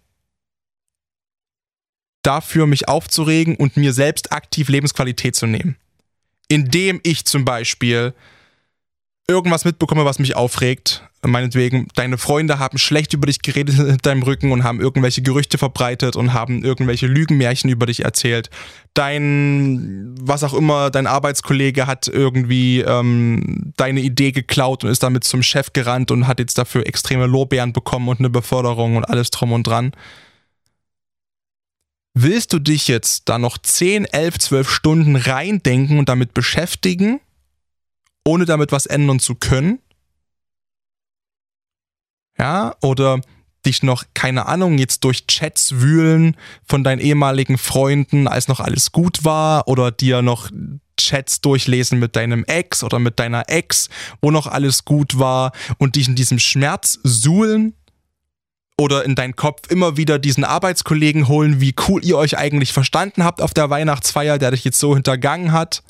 dafür, 2.23 2.67
mich 2.67 2.89
aufzuregen 2.89 3.57
und 3.57 3.77
mir 3.77 3.93
selbst 3.93 4.33
aktiv 4.33 4.69
Lebensqualität 4.69 5.37
zu 5.37 5.47
nehmen? 5.47 5.77
Indem 6.49 7.01
ich 7.03 7.25
zum 7.25 7.45
Beispiel 7.45 8.15
irgendwas 9.29 9.65
mitbekomme, 9.65 10.05
was 10.05 10.19
mich 10.19 10.37
aufregt, 10.37 11.03
meinetwegen, 11.31 11.87
deine 11.95 12.19
Freunde 12.19 12.59
haben 12.59 12.79
schlecht 12.79 13.13
über 13.13 13.27
dich 13.27 13.43
geredet 13.43 13.75
hinter 13.77 13.97
deinem 13.99 14.23
Rücken 14.23 14.51
und 14.53 14.65
haben 14.65 14.81
irgendwelche 14.81 15.23
Gerüchte 15.23 15.59
verbreitet 15.59 16.17
und 16.17 16.33
haben 16.33 16.65
irgendwelche 16.65 17.07
Lügenmärchen 17.07 17.71
über 17.71 17.87
dich 17.87 18.05
erzählt. 18.05 18.51
Dein, 18.95 20.15
was 20.21 20.43
auch 20.43 20.55
immer, 20.55 20.91
dein 20.91 21.07
Arbeitskollege 21.07 21.87
hat 21.87 22.09
irgendwie 22.09 22.81
ähm, 22.81 23.73
deine 23.77 24.01
Idee 24.01 24.33
geklaut 24.33 24.85
und 24.85 24.91
ist 24.91 25.03
damit 25.03 25.25
zum 25.25 25.43
Chef 25.43 25.73
gerannt 25.73 26.11
und 26.11 26.27
hat 26.27 26.41
jetzt 26.41 26.59
dafür 26.59 26.87
extreme 26.87 27.27
Lorbeeren 27.27 27.73
bekommen 27.73 28.09
und 28.09 28.19
eine 28.19 28.31
Beförderung 28.31 28.97
und 28.97 29.05
alles 29.05 29.31
drum 29.31 29.53
und 29.53 29.67
dran. 29.67 29.93
Willst 32.15 32.53
du 32.53 32.59
dich 32.59 32.89
jetzt 32.89 33.29
da 33.29 33.39
noch 33.39 33.59
10, 33.59 34.05
11, 34.05 34.39
12 34.39 34.71
Stunden 34.71 35.17
reindenken 35.17 35.99
und 35.99 36.09
damit 36.09 36.35
beschäftigen? 36.35 37.21
ohne 38.25 38.45
damit 38.45 38.73
was 38.73 38.87
ändern 38.87 39.19
zu 39.19 39.35
können. 39.35 39.81
Ja, 42.39 42.75
oder 42.81 43.21
dich 43.65 43.83
noch, 43.83 44.05
keine 44.15 44.47
Ahnung, 44.47 44.79
jetzt 44.79 45.05
durch 45.05 45.27
Chats 45.27 45.81
wühlen 45.81 46.37
von 46.65 46.83
deinen 46.83 47.01
ehemaligen 47.01 47.59
Freunden, 47.59 48.27
als 48.27 48.49
noch 48.49 48.59
alles 48.59 48.91
gut 48.91 49.25
war, 49.25 49.69
oder 49.69 49.93
dir 49.93 50.23
noch 50.23 50.51
Chats 50.99 51.41
durchlesen 51.41 51.99
mit 51.99 52.17
deinem 52.17 52.45
Ex 52.45 52.83
oder 52.83 52.99
mit 52.99 53.19
deiner 53.19 53.49
Ex, 53.49 53.89
wo 54.21 54.31
noch 54.31 54.47
alles 54.47 54.85
gut 54.85 55.19
war 55.19 55.53
und 55.79 55.97
dich 55.97 56.09
in 56.09 56.17
diesem 56.17 56.39
Schmerz 56.39 56.99
suhlen 57.03 57.75
oder 58.79 59.05
in 59.05 59.15
deinen 59.15 59.37
Kopf 59.37 59.71
immer 59.71 59.97
wieder 59.97 60.19
diesen 60.19 60.45
Arbeitskollegen 60.45 61.29
holen, 61.29 61.61
wie 61.61 61.75
cool 61.89 62.05
ihr 62.05 62.17
euch 62.17 62.39
eigentlich 62.39 62.73
verstanden 62.73 63.25
habt 63.25 63.41
auf 63.41 63.55
der 63.55 63.71
Weihnachtsfeier, 63.71 64.39
der 64.39 64.51
dich 64.51 64.65
jetzt 64.65 64.79
so 64.79 64.95
hintergangen 64.95 65.53
hat. 65.53 65.83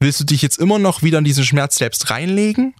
Willst 0.00 0.20
du 0.20 0.24
dich 0.24 0.42
jetzt 0.42 0.58
immer 0.58 0.78
noch 0.78 1.02
wieder 1.02 1.18
in 1.18 1.24
diesen 1.24 1.44
Schmerz 1.44 1.76
selbst 1.76 2.10
reinlegen? 2.10 2.74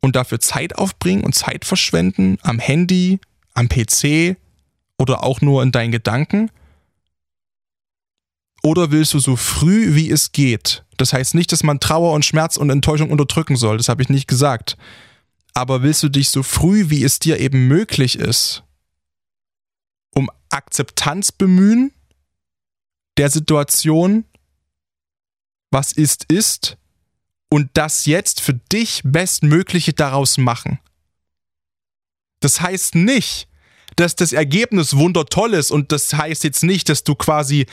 Und 0.00 0.16
dafür 0.16 0.40
Zeit 0.40 0.76
aufbringen 0.76 1.24
und 1.24 1.34
Zeit 1.34 1.64
verschwenden 1.64 2.38
am 2.42 2.58
Handy, 2.58 3.20
am 3.54 3.68
PC 3.68 4.36
oder 4.98 5.24
auch 5.24 5.40
nur 5.40 5.62
in 5.62 5.72
deinen 5.72 5.92
Gedanken? 5.92 6.50
Oder 8.62 8.90
willst 8.90 9.14
du 9.14 9.18
so 9.18 9.36
früh 9.36 9.94
wie 9.94 10.10
es 10.10 10.32
geht? 10.32 10.84
Das 10.98 11.12
heißt 11.12 11.34
nicht, 11.34 11.50
dass 11.52 11.62
man 11.62 11.80
Trauer 11.80 12.12
und 12.12 12.24
Schmerz 12.24 12.56
und 12.56 12.68
Enttäuschung 12.68 13.10
unterdrücken 13.10 13.56
soll, 13.56 13.78
das 13.78 13.88
habe 13.88 14.02
ich 14.02 14.10
nicht 14.10 14.28
gesagt. 14.28 14.76
Aber 15.54 15.82
willst 15.82 16.02
du 16.02 16.08
dich 16.08 16.28
so 16.28 16.42
früh 16.42 16.90
wie 16.90 17.02
es 17.02 17.18
dir 17.18 17.40
eben 17.40 17.66
möglich 17.68 18.18
ist, 18.18 18.62
um 20.14 20.30
Akzeptanz 20.50 21.32
bemühen 21.32 21.92
der 23.16 23.30
Situation 23.30 24.24
was 25.70 25.92
ist, 25.92 26.24
ist 26.30 26.76
und 27.50 27.70
das 27.74 28.06
jetzt 28.06 28.40
für 28.40 28.54
dich 28.54 29.02
Bestmögliche 29.04 29.92
daraus 29.92 30.38
machen. 30.38 30.78
Das 32.40 32.60
heißt 32.60 32.94
nicht, 32.94 33.48
dass 33.96 34.14
das 34.14 34.32
Ergebnis 34.32 34.96
wundertoll 34.96 35.54
ist 35.54 35.70
und 35.70 35.92
das 35.92 36.12
heißt 36.14 36.44
jetzt 36.44 36.62
nicht, 36.62 36.88
dass 36.88 37.04
du 37.04 37.14
quasi 37.14 37.66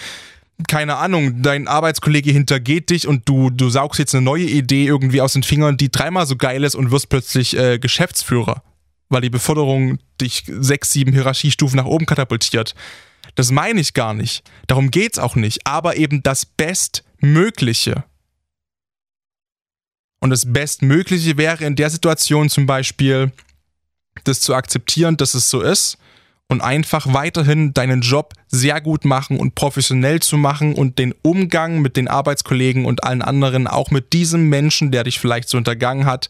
keine 0.68 0.96
Ahnung, 0.98 1.42
dein 1.42 1.68
Arbeitskollege 1.68 2.32
hintergeht 2.32 2.90
dich 2.90 3.08
und 3.08 3.28
du, 3.28 3.50
du 3.50 3.70
saugst 3.70 4.00
jetzt 4.00 4.16
eine 4.16 4.24
neue 4.24 4.46
Idee 4.46 4.86
irgendwie 4.86 5.22
aus 5.22 5.34
den 5.34 5.44
Fingern, 5.44 5.78
die 5.78 5.92
dreimal 5.92 6.26
so 6.26 6.36
geil 6.36 6.64
ist 6.64 6.76
und 6.76 6.92
wirst 6.92 7.10
plötzlich 7.10 7.58
äh, 7.58 7.78
Geschäftsführer, 7.78 8.64
weil 9.10 9.22
die 9.22 9.30
Beförderung 9.30 10.00
dich 10.22 10.44
sechs, 10.48 10.92
sieben 10.92 11.12
Hierarchiestufen 11.12 11.78
nach 11.78 11.86
oben 11.86 12.06
katapultiert. 12.06 12.74
Das 13.36 13.52
meine 13.52 13.82
ich 13.82 13.94
gar 13.94 14.14
nicht. 14.14 14.50
Darum 14.68 14.92
geht's 14.92 15.20
auch 15.20 15.36
nicht. 15.36 15.68
Aber 15.68 15.98
eben 15.98 16.24
das 16.24 16.46
Best 16.46 17.04
Bestmögliche. 17.26 18.04
Und 20.20 20.30
das 20.30 20.52
Bestmögliche 20.52 21.38
wäre 21.38 21.66
in 21.66 21.76
der 21.76 21.90
Situation 21.90 22.50
zum 22.50 22.66
Beispiel, 22.66 23.32
das 24.24 24.42
zu 24.42 24.54
akzeptieren, 24.54 25.18
dass 25.18 25.34
es 25.34 25.50
so 25.50 25.62
ist 25.62 25.98
und 26.48 26.62
einfach 26.62 27.12
weiterhin 27.14 27.74
deinen 27.74 28.02
Job 28.02 28.34
sehr 28.48 28.80
gut 28.82 29.04
machen 29.04 29.40
und 29.40 29.56
professionell 29.56 30.22
zu 30.22 30.38
machen 30.38 30.76
und 30.76 31.00
den 31.00 31.14
Umgang 31.24 31.82
mit 31.82 31.98
den 31.98 32.08
Arbeitskollegen 32.08 32.86
und 32.86 33.04
allen 33.04 33.22
anderen, 33.22 33.68
auch 33.68 33.90
mit 33.92 34.14
diesem 34.14 34.48
Menschen, 34.50 34.92
der 34.92 35.04
dich 35.04 35.20
vielleicht 35.20 35.50
so 35.50 35.58
untergangen 35.58 36.06
hat, 36.06 36.28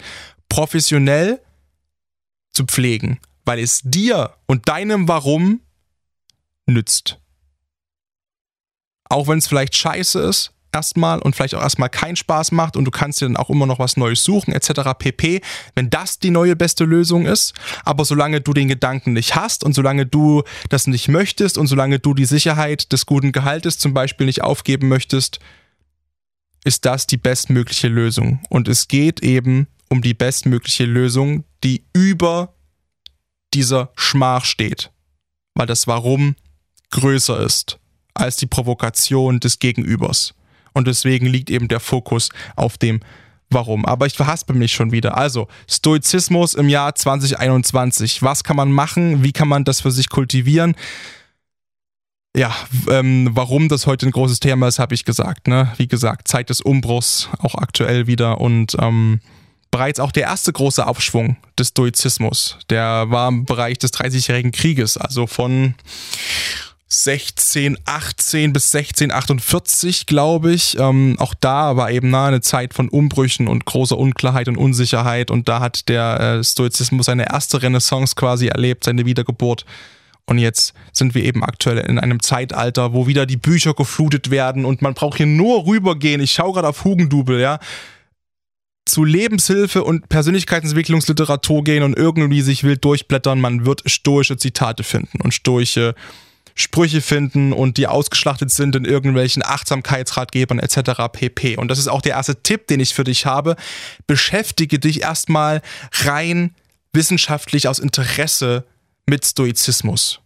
professionell 0.48 1.42
zu 2.54 2.66
pflegen, 2.66 3.20
weil 3.44 3.60
es 3.60 3.82
dir 3.84 4.36
und 4.46 4.70
deinem 4.70 5.08
Warum 5.08 5.60
nützt. 6.66 7.20
Auch 9.10 9.28
wenn 9.28 9.38
es 9.38 9.48
vielleicht 9.48 9.76
scheiße 9.76 10.20
ist, 10.22 10.55
erstmal 10.76 11.20
und 11.20 11.36
vielleicht 11.36 11.56
auch 11.56 11.62
erstmal 11.62 11.90
keinen 11.90 12.18
Spaß 12.18 12.52
macht 12.52 12.76
und 12.76 12.86
du 12.86 12.92
kannst 12.92 13.22
dir 13.22 13.26
dann 13.26 13.38
auch 13.38 13.50
immer 13.50 13.66
noch 13.66 13.80
was 13.80 13.98
Neues 13.98 14.24
suchen 14.24 14.54
etc. 14.54 14.92
pp. 14.98 15.42
Wenn 15.74 15.90
das 15.90 16.20
die 16.20 16.30
neue 16.30 16.56
beste 16.56 16.84
Lösung 16.84 17.26
ist, 17.26 17.54
aber 17.84 18.04
solange 18.06 18.42
du 18.42 18.54
den 18.54 18.68
Gedanken 18.68 19.14
nicht 19.14 19.36
hast 19.36 19.64
und 19.64 19.74
solange 19.74 20.06
du 20.06 20.44
das 20.70 20.88
nicht 20.88 21.08
möchtest 21.08 21.58
und 21.58 21.68
solange 21.68 22.00
du 22.00 22.14
die 22.14 22.26
Sicherheit 22.26 22.92
des 22.92 23.06
guten 23.06 23.32
Gehaltes 23.32 23.80
zum 23.80 23.94
Beispiel 23.94 24.26
nicht 24.26 24.44
aufgeben 24.44 24.90
möchtest, 24.90 25.40
ist 26.66 26.86
das 26.86 27.08
die 27.08 27.18
bestmögliche 27.18 27.88
Lösung. 27.88 28.42
Und 28.50 28.68
es 28.68 28.88
geht 28.88 29.22
eben 29.24 29.68
um 29.90 30.02
die 30.02 30.14
bestmögliche 30.14 30.86
Lösung, 30.86 31.46
die 31.64 31.86
über 31.94 32.54
dieser 33.54 33.92
Schmach 33.96 34.44
steht, 34.44 34.92
weil 35.54 35.68
das 35.68 35.88
Warum 35.88 36.36
größer 36.92 37.40
ist 37.40 37.80
als 38.14 38.38
die 38.38 38.48
Provokation 38.48 39.40
des 39.40 39.60
Gegenübers. 39.60 40.35
Und 40.76 40.88
deswegen 40.88 41.26
liegt 41.26 41.50
eben 41.50 41.68
der 41.68 41.80
Fokus 41.80 42.30
auf 42.56 42.78
dem 42.78 43.00
Warum. 43.50 43.86
Aber 43.86 44.06
ich 44.06 44.14
verhaspel 44.14 44.56
mich 44.56 44.74
schon 44.74 44.92
wieder. 44.92 45.18
Also, 45.18 45.48
Stoizismus 45.70 46.54
im 46.56 46.68
Jahr 46.68 46.94
2021. 46.94 48.22
Was 48.22 48.44
kann 48.44 48.58
man 48.58 48.72
machen? 48.72 49.24
Wie 49.24 49.32
kann 49.32 49.48
man 49.48 49.64
das 49.64 49.82
für 49.82 49.92
sich 49.92 50.10
kultivieren? 50.10 50.76
Ja, 52.36 52.54
ähm, 52.90 53.30
warum 53.32 53.70
das 53.70 53.88
heute 53.88 54.08
ein 54.08 54.12
großes 54.12 54.42
Thema 54.42 54.68
ist, 54.68 54.80
habe 54.80 54.94
ich 54.94 55.06
gesagt. 55.06 55.48
Ne? 55.48 55.72
Wie 55.78 55.88
gesagt, 55.88 56.28
Zeit 56.28 56.50
des 56.50 56.60
Umbruchs, 56.60 57.30
auch 57.40 57.56
aktuell 57.56 58.08
wieder. 58.08 58.42
Und 58.42 58.76
ähm, 58.82 59.22
bereits 59.72 60.02
auch 60.02 60.12
der 60.12 60.24
erste 60.24 60.52
große 60.52 60.86
Aufschwung 60.86 61.38
des 61.58 61.70
Stoizismus, 61.70 62.58
der 62.70 63.10
war 63.10 63.30
im 63.30 63.46
Bereich 63.46 63.78
des 63.78 63.94
30-jährigen 63.94 64.52
Krieges, 64.52 64.98
also 64.98 65.28
von 65.28 65.76
1618 66.88 68.54
bis 68.54 68.74
1648, 68.74 70.06
glaube 70.06 70.54
ich. 70.54 70.78
Ähm, 70.78 71.16
auch 71.18 71.34
da 71.34 71.76
war 71.76 71.90
eben 71.90 72.12
nah 72.12 72.28
eine 72.28 72.42
Zeit 72.42 72.76
von 72.76 72.90
Umbrüchen 72.90 73.48
und 73.48 73.66
großer 73.66 73.98
Unklarheit 73.98 74.48
und 74.48 74.58
Unsicherheit. 74.58 75.32
Und 75.32 75.50
da 75.50 75.60
hat 75.62 75.90
der 75.90 76.20
äh, 76.20 76.44
Stoizismus 76.44 77.08
seine 77.08 77.28
erste 77.32 77.64
Renaissance 77.64 78.16
quasi 78.16 78.48
erlebt, 78.48 78.84
seine 78.84 79.06
Wiedergeburt. 79.06 79.66
Und 80.28 80.38
jetzt 80.38 80.74
sind 80.92 81.16
wir 81.16 81.24
eben 81.24 81.44
aktuell 81.44 81.78
in 81.80 82.00
einem 82.00 82.22
Zeitalter, 82.22 82.94
wo 82.94 83.08
wieder 83.08 83.26
die 83.26 83.38
Bücher 83.38 83.74
geflutet 83.74 84.30
werden 84.30 84.66
und 84.66 84.82
man 84.82 84.94
braucht 84.94 85.18
hier 85.18 85.28
nur 85.28 85.66
rübergehen. 85.66 86.22
Ich 86.22 86.34
schaue 86.34 86.54
gerade 86.54 86.68
auf 86.68 86.84
Hugendubel, 86.84 87.40
ja. 87.40 87.60
zu 88.86 89.04
Lebenshilfe 89.04 89.84
und 89.84 90.10
Persönlichkeitsentwicklungsliteratur 90.10 91.64
gehen 91.64 91.84
und 91.84 91.96
irgendwie 91.96 92.42
sich 92.42 92.64
wild 92.64 92.84
durchblättern, 92.86 93.40
man 93.40 93.66
wird 93.66 93.84
stoische 93.86 94.38
Zitate 94.38 94.84
finden 94.84 95.22
und 95.22 95.34
stoische 95.34 95.94
Sprüche 96.58 97.02
finden 97.02 97.52
und 97.52 97.76
die 97.76 97.86
ausgeschlachtet 97.86 98.50
sind 98.50 98.78
in 98.78 98.86
irgendwelchen 98.86 99.44
Achtsamkeitsratgebern 99.44 100.60
etc. 100.60 101.12
pp. 101.12 101.58
Und 101.58 101.68
das 101.68 101.80
ist 101.80 101.90
auch 101.90 102.02
der 102.02 102.14
erste 102.14 102.42
Tipp, 102.42 102.68
den 102.68 102.80
ich 102.80 102.94
für 102.94 103.04
dich 103.04 103.26
habe. 103.26 103.58
Beschäftige 104.08 104.80
dich 104.80 105.02
erstmal 105.02 105.62
rein 105.92 106.56
wissenschaftlich 106.94 107.68
aus 107.68 107.80
Interesse 107.80 108.66
mit 109.06 109.26
Stoizismus. 109.26 110.22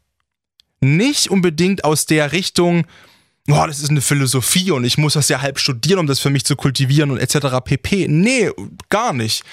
Nicht 0.82 1.32
unbedingt 1.32 1.84
aus 1.84 2.06
der 2.06 2.32
Richtung, 2.32 2.86
oh, 3.50 3.66
das 3.66 3.80
ist 3.80 3.90
eine 3.90 4.02
Philosophie 4.02 4.70
und 4.70 4.84
ich 4.84 5.00
muss 5.00 5.14
das 5.14 5.30
ja 5.30 5.42
halb 5.42 5.60
studieren, 5.60 6.00
um 6.00 6.08
das 6.08 6.20
für 6.20 6.30
mich 6.30 6.46
zu 6.46 6.56
kultivieren 6.56 7.10
und 7.10 7.18
etc. 7.18 7.58
pp. 7.66 8.08
Nee, 8.08 8.52
gar 8.90 9.14
nicht 9.14 9.44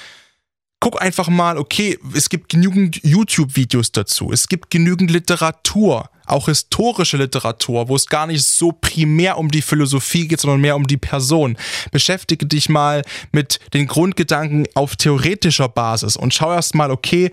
guck 0.81 1.01
einfach 1.01 1.29
mal, 1.29 1.59
okay, 1.59 1.99
es 2.15 2.29
gibt 2.29 2.49
genügend 2.49 3.03
YouTube-Videos 3.03 3.93
dazu, 3.93 4.31
es 4.31 4.49
gibt 4.49 4.71
genügend 4.71 5.11
Literatur, 5.11 6.11
auch 6.27 6.47
historische 6.47 7.17
Literatur, 7.17 7.89
wo 7.89 7.97
es 7.97 8.07
gar 8.07 8.27
nicht 8.27 8.45
so 8.45 8.73
primär 8.73 9.39
um 9.39 9.51
die 9.51 9.63
Philosophie 9.63 10.27
geht, 10.27 10.41
sondern 10.41 10.61
mehr 10.61 10.77
um 10.77 10.87
die 10.87 10.97
Person. 10.97 11.57
Beschäftige 11.93 12.47
dich 12.47 12.69
mal 12.69 13.03
mit 13.33 13.61
den 13.73 13.87
Grundgedanken 13.87 14.67
auf 14.75 14.97
theoretischer 14.97 15.69
Basis 15.69 16.17
und 16.17 16.35
schau 16.35 16.53
erst 16.53 16.75
mal, 16.75 16.91
okay, 16.91 17.31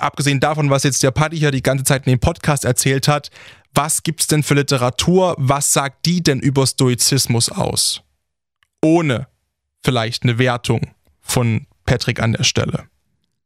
abgesehen 0.00 0.40
davon, 0.40 0.70
was 0.70 0.82
jetzt 0.82 1.02
der 1.02 1.12
Paddy 1.12 1.38
hier 1.38 1.52
die 1.52 1.62
ganze 1.62 1.84
Zeit 1.84 2.06
in 2.06 2.12
dem 2.12 2.20
Podcast 2.20 2.64
erzählt 2.64 3.06
hat, 3.06 3.30
was 3.74 4.02
gibt's 4.02 4.26
denn 4.26 4.42
für 4.42 4.54
Literatur? 4.54 5.36
Was 5.38 5.72
sagt 5.72 6.04
die 6.04 6.20
denn 6.20 6.40
über 6.40 6.66
Stoizismus 6.66 7.48
aus? 7.48 8.02
Ohne 8.82 9.28
vielleicht 9.84 10.24
eine 10.24 10.38
Wertung 10.38 10.80
von 11.20 11.67
Patrick 11.88 12.20
an 12.20 12.34
der 12.34 12.44
Stelle. 12.44 12.84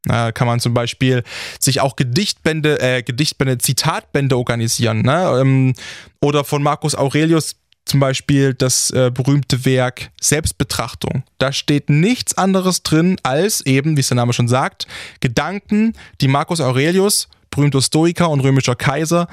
Da 0.05 0.33
kann 0.33 0.49
man 0.49 0.59
zum 0.59 0.75
Beispiel 0.75 1.23
sich 1.61 1.81
auch 1.81 1.95
Gedichtbände, 1.95 2.81
äh, 2.81 3.03
Gedichtbände, 3.05 3.59
Zitatbände 3.59 4.37
organisieren. 4.37 5.03
Ne? 5.03 5.39
Ähm, 5.41 5.75
oder 6.21 6.43
von 6.43 6.61
Marcus 6.61 6.97
Aurelius 6.97 7.55
zum 7.85 8.01
Beispiel 8.01 8.53
das 8.53 8.91
äh, 8.91 9.13
berühmte 9.15 9.65
Werk 9.65 10.11
Selbstbetrachtung. 10.21 11.23
Da 11.39 11.53
steht 11.53 11.89
nichts 11.89 12.37
anderes 12.37 12.83
drin 12.83 13.17
als 13.23 13.65
eben, 13.65 13.97
wie 13.97 14.01
es 14.01 14.09
der 14.09 14.17
Name 14.17 14.33
schon 14.33 14.49
sagt, 14.49 14.89
Gedanken, 15.21 15.93
die 16.21 16.29
Marcus 16.29 16.61
Aurelius, 16.61 17.29
berühmter 17.51 17.81
Stoiker 17.81 18.29
und 18.29 18.41
römischer 18.41 18.75
Kaiser, 18.75 19.29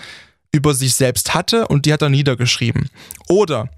über 0.52 0.76
sich 0.76 0.94
selbst 0.94 1.34
hatte 1.34 1.68
und 1.68 1.88
die 1.88 1.94
hat 1.94 2.04
er 2.04 2.10
niedergeschrieben. 2.10 2.90
Oder 3.28 3.70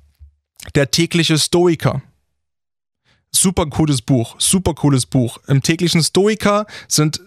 der 0.76 0.92
tägliche 0.92 1.38
Stoiker 1.38 2.02
Super 3.34 3.66
cooles 3.68 4.02
Buch, 4.02 4.36
super 4.40 4.74
cooles 4.74 5.06
Buch. 5.06 5.38
Im 5.48 5.62
täglichen 5.62 6.04
Stoiker 6.04 6.66
sind 6.88 7.22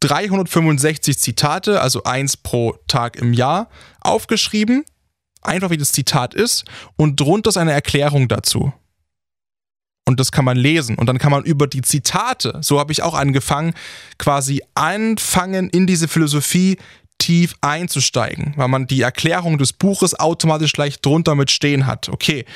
365 0.00 1.18
Zitate, 1.18 1.80
also 1.80 2.04
eins 2.04 2.36
pro 2.36 2.74
Tag 2.86 3.16
im 3.16 3.32
Jahr, 3.32 3.68
aufgeschrieben. 4.00 4.84
Einfach 5.42 5.70
wie 5.70 5.76
das 5.78 5.92
Zitat 5.92 6.34
ist. 6.34 6.64
Und 6.96 7.18
drunter 7.18 7.48
ist 7.48 7.56
eine 7.56 7.72
Erklärung 7.72 8.28
dazu. 8.28 8.72
Und 10.04 10.20
das 10.20 10.32
kann 10.32 10.44
man 10.44 10.56
lesen. 10.56 10.96
Und 10.96 11.06
dann 11.06 11.18
kann 11.18 11.30
man 11.30 11.44
über 11.44 11.66
die 11.66 11.82
Zitate, 11.82 12.58
so 12.62 12.78
habe 12.78 12.92
ich 12.92 13.02
auch 13.02 13.14
angefangen, 13.14 13.74
quasi 14.18 14.62
anfangen, 14.74 15.68
in 15.68 15.86
diese 15.86 16.08
Philosophie 16.08 16.78
tief 17.18 17.54
einzusteigen, 17.60 18.54
weil 18.56 18.68
man 18.68 18.86
die 18.86 19.02
Erklärung 19.02 19.58
des 19.58 19.72
Buches 19.72 20.18
automatisch 20.18 20.72
gleich 20.72 21.00
drunter 21.00 21.34
mit 21.34 21.50
stehen 21.50 21.86
hat. 21.86 22.08
Okay, 22.08 22.46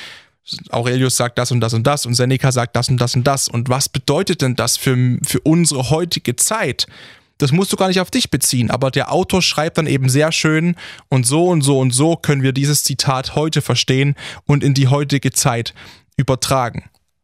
Aurelius 0.69 1.15
sagt 1.15 1.37
das 1.37 1.51
und 1.51 1.61
das 1.61 1.73
und 1.73 1.87
das 1.87 2.05
und 2.05 2.15
Seneca 2.15 2.51
sagt 2.51 2.75
das 2.75 2.89
und 2.89 2.97
das 2.99 3.15
und 3.15 3.25
das. 3.25 3.47
Und 3.47 3.69
was 3.69 3.87
bedeutet 3.87 4.41
denn 4.41 4.55
das 4.55 4.77
für, 4.77 5.17
für 5.25 5.39
unsere 5.41 5.89
heutige 5.89 6.35
Zeit? 6.35 6.87
Das 7.37 7.51
musst 7.51 7.73
du 7.73 7.77
gar 7.77 7.87
nicht 7.87 7.99
auf 7.99 8.11
dich 8.11 8.29
beziehen, 8.29 8.69
aber 8.69 8.91
der 8.91 9.11
Autor 9.11 9.41
schreibt 9.41 9.77
dann 9.77 9.87
eben 9.87 10.07
sehr 10.09 10.31
schön 10.31 10.75
und 11.09 11.25
so 11.25 11.47
und 11.47 11.61
so 11.61 11.79
und 11.79 11.91
so 11.91 12.15
können 12.15 12.43
wir 12.43 12.53
dieses 12.53 12.83
Zitat 12.83 13.35
heute 13.35 13.61
verstehen 13.61 14.15
und 14.45 14.63
in 14.63 14.73
die 14.73 14.87
heutige 14.87 15.31
Zeit 15.31 15.73
übertragen. 16.15 16.83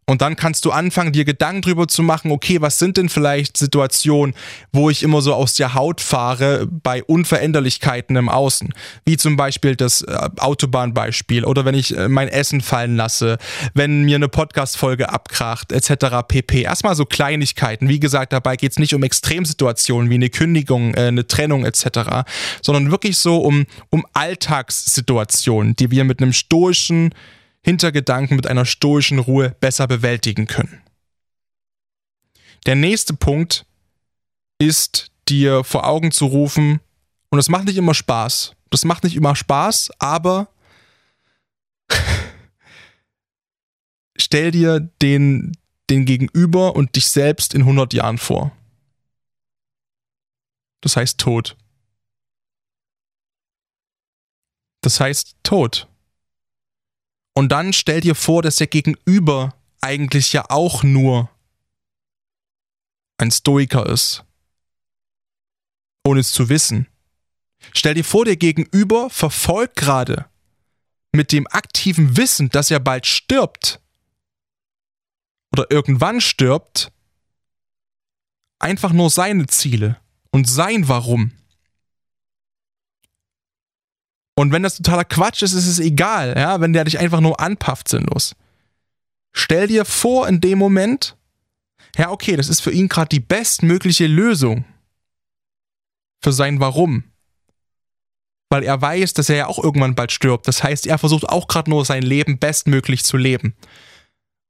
Und 0.09 0.23
dann 0.23 0.35
kannst 0.35 0.65
du 0.65 0.71
anfangen, 0.71 1.11
dir 1.11 1.23
Gedanken 1.23 1.61
drüber 1.61 1.87
zu 1.87 2.01
machen, 2.01 2.31
okay, 2.31 2.61
was 2.61 2.79
sind 2.79 2.97
denn 2.97 3.09
vielleicht 3.09 3.57
Situationen, 3.57 4.33
wo 4.71 4.89
ich 4.89 5.03
immer 5.03 5.21
so 5.21 5.35
aus 5.35 5.53
der 5.53 5.75
Haut 5.75 6.01
fahre 6.01 6.65
bei 6.65 7.03
Unveränderlichkeiten 7.03 8.15
im 8.15 8.27
Außen? 8.27 8.73
Wie 9.05 9.17
zum 9.17 9.37
Beispiel 9.37 9.75
das 9.75 10.01
äh, 10.01 10.29
Autobahnbeispiel 10.37 11.45
oder 11.45 11.63
wenn 11.63 11.75
ich 11.75 11.95
äh, 11.95 12.09
mein 12.09 12.27
Essen 12.27 12.61
fallen 12.61 12.95
lasse, 12.95 13.37
wenn 13.75 14.01
mir 14.01 14.15
eine 14.15 14.29
Podcast-Folge 14.29 15.09
abkracht, 15.09 15.71
etc. 15.71 16.27
pp. 16.27 16.63
Erstmal 16.63 16.95
so 16.95 17.05
Kleinigkeiten. 17.05 17.87
Wie 17.87 17.99
gesagt, 17.99 18.33
dabei 18.33 18.55
geht 18.55 18.71
es 18.71 18.79
nicht 18.79 18.95
um 18.95 19.03
Extremsituationen 19.03 20.09
wie 20.09 20.15
eine 20.15 20.31
Kündigung, 20.31 20.95
äh, 20.95 21.09
eine 21.09 21.27
Trennung 21.27 21.65
etc., 21.65 22.25
sondern 22.63 22.89
wirklich 22.89 23.19
so 23.19 23.37
um, 23.37 23.67
um 23.91 24.07
Alltagssituationen, 24.13 25.75
die 25.75 25.91
wir 25.91 26.03
mit 26.03 26.19
einem 26.19 26.33
stoischen, 26.33 27.13
Hintergedanken 27.69 28.35
mit 28.35 28.47
einer 28.47 28.65
stoischen 28.65 29.19
Ruhe 29.19 29.55
besser 29.59 29.85
bewältigen 29.85 30.47
können. 30.47 30.81
Der 32.65 32.73
nächste 32.73 33.13
Punkt 33.13 33.67
ist 34.57 35.11
dir 35.27 35.63
vor 35.63 35.85
Augen 35.85 36.11
zu 36.11 36.25
rufen, 36.25 36.79
und 37.29 37.37
das 37.37 37.47
macht 37.47 37.65
nicht 37.65 37.77
immer 37.77 37.93
Spaß. 37.93 38.55
Das 38.71 38.85
macht 38.85 39.03
nicht 39.03 39.15
immer 39.15 39.35
Spaß, 39.35 39.91
aber 39.99 40.49
stell 44.17 44.49
dir 44.49 44.79
den, 45.03 45.55
den 45.91 46.05
Gegenüber 46.05 46.75
und 46.75 46.95
dich 46.95 47.07
selbst 47.09 47.53
in 47.53 47.61
100 47.61 47.93
Jahren 47.93 48.17
vor. 48.17 48.51
Das 50.81 50.97
heißt 50.97 51.19
Tod. 51.19 51.55
Das 54.81 54.99
heißt 54.99 55.35
Tod. 55.43 55.87
Und 57.33 57.49
dann 57.49 57.73
stell 57.73 58.01
dir 58.01 58.15
vor, 58.15 58.41
dass 58.41 58.57
der 58.57 58.67
Gegenüber 58.67 59.55
eigentlich 59.81 60.33
ja 60.33 60.45
auch 60.49 60.83
nur 60.83 61.29
ein 63.17 63.31
Stoiker 63.31 63.85
ist. 63.85 64.25
Ohne 66.05 66.21
es 66.21 66.31
zu 66.31 66.49
wissen. 66.49 66.87
Stell 67.73 67.93
dir 67.93 68.03
vor, 68.03 68.25
der 68.25 68.37
Gegenüber 68.37 69.09
verfolgt 69.09 69.75
gerade 69.75 70.25
mit 71.11 71.31
dem 71.31 71.47
aktiven 71.47 72.17
Wissen, 72.17 72.49
dass 72.49 72.71
er 72.71 72.79
bald 72.79 73.05
stirbt 73.05 73.81
oder 75.51 75.69
irgendwann 75.69 76.21
stirbt, 76.21 76.91
einfach 78.59 78.91
nur 78.93 79.09
seine 79.09 79.47
Ziele 79.47 79.97
und 80.31 80.47
sein 80.47 80.87
Warum. 80.87 81.31
Und 84.39 84.53
wenn 84.53 84.63
das 84.63 84.77
totaler 84.77 85.03
Quatsch 85.03 85.41
ist, 85.41 85.51
ist 85.51 85.67
es 85.67 85.79
egal, 85.79 86.33
ja, 86.37 86.61
wenn 86.61 86.71
der 86.71 86.85
dich 86.85 86.97
einfach 86.97 87.19
nur 87.19 87.41
anpafft 87.41 87.89
sinnlos. 87.89 88.37
Stell 89.33 89.67
dir 89.67 89.83
vor 89.83 90.29
in 90.29 90.39
dem 90.39 90.57
Moment, 90.57 91.17
ja, 91.97 92.09
okay, 92.09 92.37
das 92.37 92.47
ist 92.47 92.61
für 92.61 92.71
ihn 92.71 92.87
gerade 92.87 93.09
die 93.09 93.19
bestmögliche 93.19 94.07
Lösung 94.07 94.63
für 96.23 96.31
sein 96.31 96.61
Warum. 96.61 97.03
Weil 98.49 98.63
er 98.63 98.81
weiß, 98.81 99.13
dass 99.13 99.27
er 99.27 99.35
ja 99.35 99.47
auch 99.47 99.61
irgendwann 99.61 99.95
bald 99.95 100.13
stirbt. 100.13 100.47
Das 100.47 100.63
heißt, 100.63 100.87
er 100.87 100.97
versucht 100.97 101.27
auch 101.27 101.47
gerade 101.47 101.69
nur 101.69 101.83
sein 101.83 102.03
Leben 102.03 102.39
bestmöglich 102.39 103.03
zu 103.03 103.17
leben. 103.17 103.57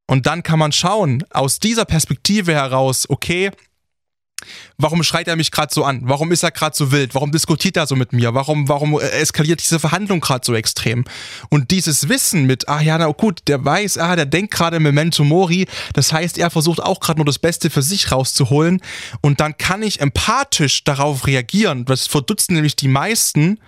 Und 0.06 0.28
dann 0.28 0.44
kann 0.44 0.60
man 0.60 0.72
schauen, 0.72 1.24
aus 1.32 1.58
dieser 1.58 1.86
Perspektive 1.86 2.54
heraus, 2.54 3.10
okay, 3.10 3.50
Warum 4.78 5.04
schreit 5.04 5.28
er 5.28 5.36
mich 5.36 5.52
gerade 5.52 5.74
so 5.74 5.84
an? 5.84 6.02
Warum 6.04 6.32
ist 6.32 6.44
er 6.44 6.52
gerade 6.52 6.76
so 6.76 6.92
wild? 6.92 7.14
Warum 7.14 7.32
diskutiert 7.32 7.78
er 7.78 7.88
so 7.88 7.96
mit 7.96 8.14
mir? 8.14 8.34
Warum, 8.34 8.70
warum 8.70 9.00
äh, 9.00 9.10
eskaliert 9.10 9.62
diese 9.62 9.80
Verhandlung 9.80 10.22
gerade 10.22 10.46
so 10.46 10.56
extrem? 10.56 11.06
Und 11.50 11.72
dieses 11.72 12.08
Wissen 12.08 12.46
mit, 12.46 12.70
ah 12.70 12.82
ja, 12.82 12.98
na 12.98 13.08
gut, 13.08 13.42
der 13.48 13.64
weiß, 13.64 13.98
ah, 13.98 14.16
der 14.16 14.26
denkt 14.26 14.54
gerade 14.54 14.80
Memento 14.80 15.24
Mori, 15.24 15.68
das 15.94 16.14
heißt, 16.14 16.38
er 16.38 16.50
versucht 16.50 16.82
auch 16.82 17.00
gerade 17.00 17.20
nur 17.20 17.26
das 17.26 17.40
Beste 17.40 17.70
für 17.70 17.82
sich 17.82 18.12
rauszuholen 18.12 18.82
und 19.22 19.40
dann 19.40 19.58
kann 19.58 19.84
ich 19.84 20.00
empathisch 20.00 20.84
darauf 20.84 21.28
reagieren. 21.28 21.86
Das 21.86 22.08
verdutzen 22.08 22.56
nämlich 22.56 22.76
die 22.76 22.88
meisten 22.88 23.60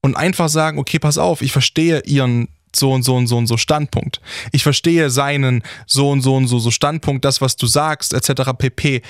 und 0.00 0.16
einfach 0.16 0.48
sagen, 0.48 0.78
okay, 0.78 0.98
pass 0.98 1.18
auf, 1.18 1.42
ich 1.42 1.52
verstehe 1.52 2.00
ihren 2.06 2.48
so 2.74 2.92
und 2.92 3.02
so 3.02 3.16
und 3.16 3.26
so 3.26 3.36
und 3.36 3.46
so 3.46 3.56
Standpunkt. 3.56 4.20
Ich 4.52 4.62
verstehe 4.62 5.10
seinen 5.10 5.62
so 5.86 6.10
und 6.10 6.22
so 6.22 6.36
und 6.36 6.48
so 6.48 6.58
so 6.58 6.70
Standpunkt, 6.70 7.24
das, 7.24 7.40
was 7.40 7.56
du 7.56 7.66
sagst, 7.66 8.12
etc. 8.12 8.50
pp 8.56 9.02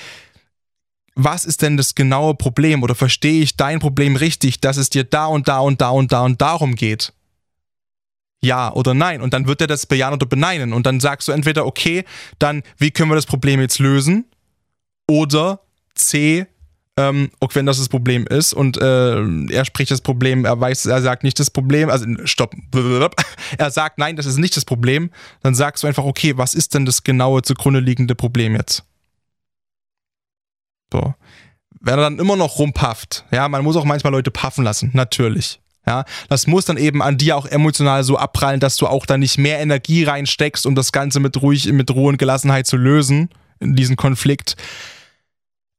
was 1.23 1.45
ist 1.45 1.61
denn 1.61 1.77
das 1.77 1.95
genaue 1.95 2.33
Problem 2.33 2.81
oder 2.81 2.95
verstehe 2.95 3.41
ich 3.41 3.57
dein 3.57 3.79
Problem 3.79 4.15
richtig, 4.15 4.61
dass 4.61 4.77
es 4.77 4.89
dir 4.89 5.03
da 5.03 5.25
und 5.25 5.47
da 5.47 5.59
und 5.59 5.81
da 5.81 5.89
und 5.89 6.11
da 6.11 6.21
und 6.21 6.41
darum 6.41 6.75
geht? 6.75 7.13
Ja 8.41 8.71
oder 8.73 8.93
nein. 8.93 9.21
Und 9.21 9.33
dann 9.33 9.47
wird 9.47 9.59
er 9.59 9.67
das 9.67 9.85
bejahen 9.85 10.13
oder 10.13 10.25
beneinen. 10.25 10.71
Und 10.71 10.85
dann 10.85 11.01
sagst 11.01 11.27
du 11.27 11.33
entweder, 11.33 11.65
okay, 11.65 12.05
dann 12.39 12.63
wie 12.77 12.91
können 12.91 13.11
wir 13.11 13.15
das 13.15 13.25
Problem 13.25 13.59
jetzt 13.59 13.79
lösen? 13.79 14.25
Oder 15.09 15.59
C, 15.93 16.45
ähm, 16.95 17.31
auch 17.41 17.53
wenn 17.53 17.65
das 17.65 17.79
das 17.79 17.89
Problem 17.89 18.25
ist 18.27 18.53
und 18.53 18.77
äh, 18.77 19.21
er 19.51 19.65
spricht 19.65 19.91
das 19.91 20.01
Problem, 20.01 20.45
er 20.45 20.59
weiß, 20.59 20.85
er 20.85 21.01
sagt 21.01 21.23
nicht 21.23 21.39
das 21.39 21.49
Problem, 21.49 21.89
also 21.89 22.05
stopp, 22.25 22.55
er 23.57 23.71
sagt 23.71 23.97
nein, 23.97 24.15
das 24.15 24.25
ist 24.25 24.37
nicht 24.37 24.55
das 24.55 24.65
Problem, 24.65 25.09
dann 25.41 25.55
sagst 25.55 25.83
du 25.83 25.87
einfach, 25.87 26.03
okay, 26.03 26.37
was 26.37 26.53
ist 26.53 26.75
denn 26.75 26.85
das 26.85 27.03
genaue 27.03 27.41
zugrunde 27.41 27.79
liegende 27.79 28.15
Problem 28.15 28.55
jetzt? 28.55 28.85
So. 30.91 31.13
Wenn 31.81 31.93
er 31.93 32.01
dann 32.01 32.19
immer 32.19 32.35
noch 32.35 32.59
rumpafft, 32.59 33.25
ja, 33.31 33.47
man 33.47 33.63
muss 33.63 33.75
auch 33.75 33.85
manchmal 33.85 34.11
Leute 34.11 34.31
paffen 34.31 34.63
lassen, 34.63 34.91
natürlich. 34.93 35.59
Ja, 35.87 36.03
das 36.27 36.45
muss 36.45 36.65
dann 36.65 36.77
eben 36.77 37.01
an 37.01 37.17
dir 37.17 37.37
auch 37.37 37.45
emotional 37.45 38.03
so 38.03 38.17
abprallen, 38.17 38.59
dass 38.59 38.75
du 38.77 38.85
auch 38.85 39.05
da 39.05 39.17
nicht 39.17 39.37
mehr 39.37 39.59
Energie 39.59 40.03
reinsteckst, 40.03 40.65
um 40.65 40.75
das 40.75 40.91
Ganze 40.91 41.19
mit 41.19 41.41
ruhig, 41.41 41.71
mit 41.71 41.89
Ruhe 41.89 42.09
und 42.09 42.17
Gelassenheit 42.17 42.67
zu 42.67 42.77
lösen, 42.77 43.29
in 43.59 43.75
diesen 43.75 43.95
Konflikt 43.95 44.55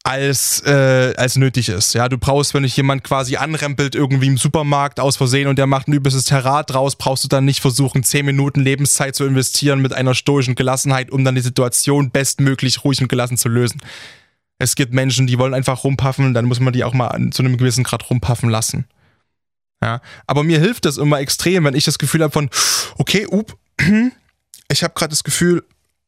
als, 0.03 0.63
äh, 0.65 1.15
als 1.17 1.37
nötig 1.37 1.69
ist. 1.69 1.95
Ja, 1.95 2.09
du 2.09 2.17
brauchst, 2.17 2.55
wenn 2.55 2.63
dich 2.63 2.77
jemand 2.77 3.05
quasi 3.05 3.37
anrempelt 3.37 3.95
irgendwie 3.95 4.29
im 4.29 4.39
Supermarkt 4.39 4.99
aus 4.99 5.17
Versehen 5.17 5.47
und 5.47 5.59
der 5.59 5.67
macht 5.67 5.89
ein 5.89 5.93
übelstes 5.93 6.25
Terrat 6.25 6.71
draus, 6.71 6.97
brauchst 6.97 7.25
du 7.25 7.29
dann 7.29 7.45
nicht 7.45 7.61
versuchen, 7.61 8.03
10 8.03 8.25
Minuten 8.25 8.61
Lebenszeit 8.61 9.15
zu 9.15 9.25
investieren 9.27 9.81
mit 9.81 9.93
einer 9.93 10.15
stoischen 10.15 10.55
Gelassenheit, 10.55 11.11
um 11.11 11.25
dann 11.25 11.35
die 11.35 11.41
Situation 11.43 12.11
bestmöglich 12.11 12.83
ruhig 12.83 13.01
und 13.03 13.09
gelassen 13.09 13.37
zu 13.37 13.49
lösen. 13.49 13.81
Es 14.61 14.75
gibt 14.75 14.93
Menschen, 14.93 15.27
die 15.27 15.39
wollen 15.39 15.55
einfach 15.55 15.85
rumpaffen, 15.85 16.35
dann 16.35 16.45
muss 16.45 16.61
man 16.61 16.75
die 16.75 16.85
auch 16.85 16.93
mal 16.93 17.31
zu 17.31 17.43
einem 17.43 17.57
gewissen 17.57 17.83
Grad 17.83 18.11
rumpaffen 18.11 18.51
lassen. 18.51 18.85
Ja, 19.83 20.03
aber 20.27 20.45
mir 20.45 20.61
hilft 20.61 20.85
das 20.85 20.99
immer 20.99 21.19
extrem, 21.19 21.65
wenn 21.65 21.75
ich 21.75 21.87
das 21.87 21.99
Gefühl 21.99 22.23
habe 22.23 22.33
von, 22.33 22.51
okay, 22.99 23.27
up, 23.33 23.57
ich 24.69 24.83
habe 24.83 24.93
gerade 24.93 25.09
das 25.09 25.25
Gefühl, 25.25 25.65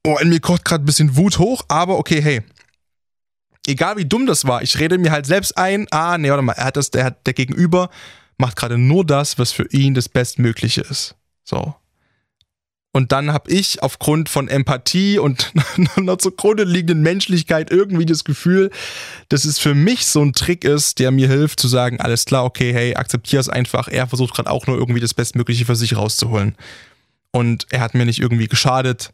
oh, 0.07 0.19
in 0.21 0.29
mir 0.29 0.41
kocht 0.41 0.67
gerade 0.67 0.85
ein 0.85 0.87
bisschen 0.87 1.17
Wut 1.17 1.39
hoch, 1.39 1.65
aber 1.69 1.97
okay, 1.97 2.21
hey, 2.21 2.43
egal 3.67 3.97
wie 3.97 4.05
dumm 4.05 4.27
das 4.27 4.47
war, 4.47 4.61
ich 4.61 4.79
rede 4.79 4.99
mir 4.99 5.13
halt 5.13 5.25
selbst 5.25 5.57
ein, 5.57 5.87
ah, 5.91 6.19
nee, 6.19 6.29
warte 6.29 6.43
mal, 6.43 6.53
er 6.53 6.67
hat 6.67 6.77
das, 6.77 6.91
der 6.91 7.13
der 7.13 7.33
Gegenüber 7.33 7.89
macht 8.37 8.57
gerade 8.57 8.77
nur 8.77 9.07
das, 9.07 9.39
was 9.39 9.51
für 9.51 9.67
ihn 9.71 9.95
das 9.95 10.11
Bestmögliche 10.11 10.83
ist. 10.83 11.15
So. 11.43 11.75
Und 12.95 13.11
dann 13.11 13.33
habe 13.33 13.51
ich 13.51 13.83
aufgrund 13.83 14.29
von 14.29 14.49
Empathie 14.49 15.19
und 15.19 15.53
einer 15.97 16.19
zugrunde 16.19 16.65
liegenden 16.65 17.03
Menschlichkeit 17.03 17.71
irgendwie 17.71 18.05
das 18.05 18.25
Gefühl, 18.25 18.71
dass 19.31 19.47
es 19.47 19.59
für 19.59 19.75
mich 19.75 20.07
so 20.07 20.23
ein 20.23 20.35
Trick 20.35 20.65
ist, 20.65 20.99
der 20.99 21.11
mir 21.11 21.27
hilft 21.27 21.59
zu 21.59 21.69
sagen, 21.69 22.01
alles 22.01 22.27
klar, 22.27 22.45
okay, 22.45 22.73
hey, 22.75 22.95
akzeptier 22.95 23.41
es 23.41 23.49
einfach. 23.49 23.89
Er 23.89 24.07
versucht 24.07 24.35
gerade 24.35 24.51
auch 24.51 24.67
nur 24.67 24.77
irgendwie 24.77 25.01
das 25.01 25.15
Bestmögliche 25.15 25.65
für 25.65 25.77
sich 25.77 25.97
rauszuholen. 25.97 26.55
Und 27.31 27.67
er 27.71 27.81
hat 27.81 27.95
mir 27.95 28.05
nicht 28.05 28.21
irgendwie 28.21 28.49
geschadet 28.49 29.13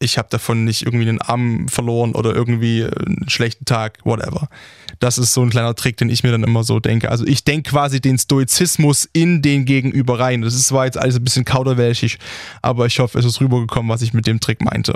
ich 0.00 0.16
habe 0.16 0.28
davon 0.30 0.64
nicht 0.64 0.82
irgendwie 0.82 1.08
einen 1.08 1.20
Arm 1.20 1.68
verloren 1.68 2.14
oder 2.14 2.34
irgendwie 2.34 2.84
einen 2.84 3.28
schlechten 3.28 3.64
Tag, 3.64 3.98
whatever. 4.04 4.48
Das 5.00 5.18
ist 5.18 5.34
so 5.34 5.42
ein 5.42 5.50
kleiner 5.50 5.74
Trick, 5.74 5.96
den 5.96 6.08
ich 6.08 6.22
mir 6.22 6.30
dann 6.30 6.44
immer 6.44 6.62
so 6.62 6.78
denke. 6.78 7.10
Also 7.10 7.26
ich 7.26 7.44
denke 7.44 7.70
quasi 7.70 8.00
den 8.00 8.18
Stoizismus 8.18 9.08
in 9.12 9.42
den 9.42 9.64
Gegenüber 9.64 10.20
rein. 10.20 10.42
Das 10.42 10.60
zwar 10.62 10.84
jetzt 10.84 10.98
alles 10.98 11.16
ein 11.16 11.24
bisschen 11.24 11.44
kauderwelschig, 11.44 12.18
aber 12.62 12.86
ich 12.86 12.98
hoffe, 13.00 13.18
es 13.18 13.24
ist 13.24 13.40
rübergekommen, 13.40 13.90
was 13.90 14.02
ich 14.02 14.14
mit 14.14 14.26
dem 14.26 14.40
Trick 14.40 14.62
meinte. 14.62 14.94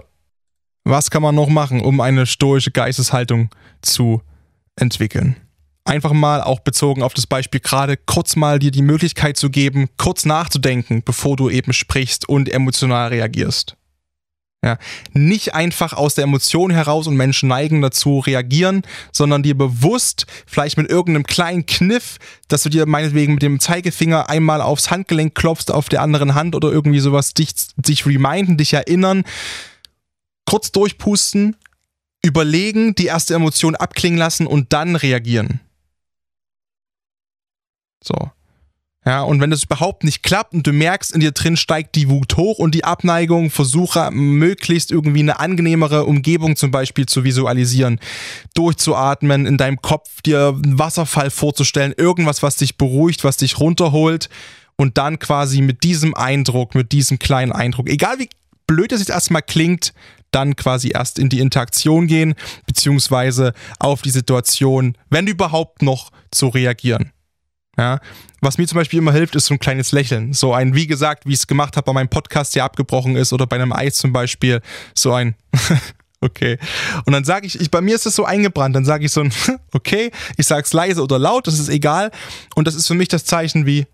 Was 0.85 1.11
kann 1.11 1.23
man 1.23 1.35
noch 1.35 1.49
machen, 1.49 1.81
um 1.81 2.01
eine 2.01 2.27
stoische 2.27 2.71
Geisteshaltung 2.71 3.51
zu 3.83 4.23
entwickeln? 4.77 5.37
Einfach 5.85 6.13
mal 6.13 6.41
auch 6.43 6.61
bezogen 6.61 7.03
auf 7.03 7.15
das 7.15 7.27
Beispiel 7.27 7.61
gerade 7.61 7.97
kurz 7.97 8.37
mal 8.37 8.61
dir 8.61 8.71
die 8.71 8.83
Möglichkeit 8.83 9.37
zu 9.37 9.51
geben, 9.51 9.89
kurz 9.97 10.25
nachzudenken, 10.25 11.03
bevor 11.05 11.37
du 11.37 11.51
eben 11.51 11.73
sprichst 11.73 12.29
und 12.29 12.49
emotional 12.49 13.09
reagierst. 13.09 13.77
Ja, 14.65 14.79
nicht 15.13 15.55
einfach 15.55 15.93
aus 15.93 16.15
der 16.15 16.23
Emotion 16.23 16.71
heraus 16.71 17.09
und 17.09 17.17
Menschen 17.17 17.49
neigen 17.49 17.83
dazu 17.83 18.21
reagieren, 18.21 18.83
sondern 19.11 19.43
dir 19.43 19.59
bewusst, 19.59 20.27
vielleicht 20.47 20.77
mit 20.77 20.89
irgendeinem 20.89 21.27
kleinen 21.27 21.67
Kniff, 21.67 22.19
dass 22.47 22.63
du 22.63 22.69
dir 22.69 22.87
meinetwegen 22.87 23.35
mit 23.35 23.43
dem 23.43 23.59
Zeigefinger 23.59 24.31
einmal 24.31 24.61
aufs 24.61 24.93
Handgelenk 24.93 25.35
klopfst 25.35 25.73
auf 25.73 25.89
der 25.89 26.01
anderen 26.01 26.37
Hand 26.37 26.55
oder 26.55 26.71
irgendwie 26.71 27.01
sowas, 27.01 27.35
dich, 27.35 27.53
dich 27.77 28.07
reminden, 28.07 28.57
dich 28.57 28.73
erinnern, 28.73 29.25
kurz 30.47 30.71
durchpusten, 30.71 31.57
überlegen, 32.25 32.95
die 32.95 33.07
erste 33.07 33.35
Emotion 33.35 33.75
abklingen 33.75 34.19
lassen 34.19 34.47
und 34.47 34.73
dann 34.73 34.95
reagieren. 34.95 35.59
So. 38.01 38.31
Ja, 39.05 39.23
und 39.23 39.41
wenn 39.41 39.51
das 39.51 39.65
überhaupt 39.65 40.05
nicht 40.05 40.23
klappt 40.23 40.55
und 40.55 40.65
du 40.65 40.73
merkst, 40.73 41.13
in 41.13 41.21
dir 41.21 41.33
drin 41.33 41.57
steigt 41.57 41.97
die 41.97 42.09
Wut 42.09 42.37
hoch 42.37 42.59
und 42.59 42.73
die 42.73 42.85
Abneigung, 42.85 43.51
versuche 43.51 44.11
möglichst 44.13 44.93
irgendwie 44.93 45.21
eine 45.21 45.41
angenehmere 45.41 46.05
Umgebung 46.05 46.55
zum 46.55 46.71
Beispiel 46.71 47.07
zu 47.07 47.25
visualisieren, 47.25 47.99
durchzuatmen, 48.55 49.45
in 49.47 49.57
deinem 49.57 49.83
Kopf 49.83 50.23
dir 50.23 50.57
einen 50.63 50.79
Wasserfall 50.79 51.31
vorzustellen, 51.31 51.95
irgendwas, 51.97 52.45
was 52.45 52.57
dich 52.57 52.79
beruhigt, 52.79 53.25
was 53.25 53.37
dich 53.39 53.59
runterholt 53.59 54.29
und 54.77 54.99
dann 54.99 55.19
quasi 55.19 55.63
mit 55.63 55.83
diesem 55.83 56.15
Eindruck, 56.15 56.77
mit 56.77 56.93
diesem 56.93 57.19
kleinen 57.19 57.51
Eindruck, 57.51 57.89
egal 57.89 58.21
wie 58.21 58.29
blöd 58.69 58.93
es 58.93 59.01
jetzt 59.01 59.11
erstmal 59.11 59.43
klingt, 59.43 59.93
dann 60.31 60.55
quasi 60.55 60.93
erst 60.95 61.19
in 61.19 61.29
die 61.29 61.41
Interaktion 61.41 62.07
gehen, 62.07 62.35
beziehungsweise 62.67 63.53
auf 63.81 64.01
die 64.03 64.11
Situation, 64.11 64.97
wenn 65.11 65.27
überhaupt 65.27 65.83
noch, 65.83 66.11
zu 66.31 66.49
reagieren. 66.49 67.13
Ja, 67.79 68.01
was 68.43 68.59
mir 68.59 68.67
zum 68.67 68.77
Beispiel 68.77 68.99
immer 68.99 69.13
hilft, 69.13 69.35
ist 69.35 69.47
so 69.47 69.55
ein 69.55 69.59
kleines 69.59 69.93
Lächeln. 69.93 70.35
So 70.35 70.53
ein, 70.53 70.75
wie 70.75 70.87
gesagt, 70.87 71.25
wie 71.25 71.33
ich 71.33 71.39
es 71.39 71.47
gemacht 71.47 71.77
habe 71.77 71.87
bei 71.87 71.93
meinem 71.93 72.09
Podcast, 72.09 72.55
der 72.55 72.65
abgebrochen 72.65 73.17
ist, 73.17 73.33
oder 73.33 73.47
bei 73.47 73.57
einem 73.57 73.73
Eis 73.73 73.97
zum 73.97 74.13
Beispiel, 74.13 74.61
so 74.95 75.13
ein 75.15 75.35
okay. 76.21 76.59
Und 77.07 77.15
dann 77.15 77.25
sage 77.25 77.47
ich, 77.47 77.59
ich, 77.61 77.71
bei 77.71 77.81
mir 77.81 77.95
ist 77.95 78.05
das 78.05 78.15
so 78.15 78.25
eingebrannt, 78.27 78.77
dann 78.77 78.85
sage 78.85 79.07
ich 79.07 79.13
so 79.13 79.23
ein 79.23 79.33
okay, 79.73 80.11
ich 80.37 80.47
sage 80.47 80.63
es 80.65 80.73
leise 80.73 81.03
oder 81.03 81.19
laut, 81.19 81.47
das 81.47 81.59
ist 81.59 81.71
egal. 81.71 82.11
Und 82.55 82.67
das 82.67 82.75
ist 82.75 82.87
für 82.87 82.95
mich 82.95 83.09
das 83.09 83.25
Zeichen 83.25 83.65
wie, 83.65 83.87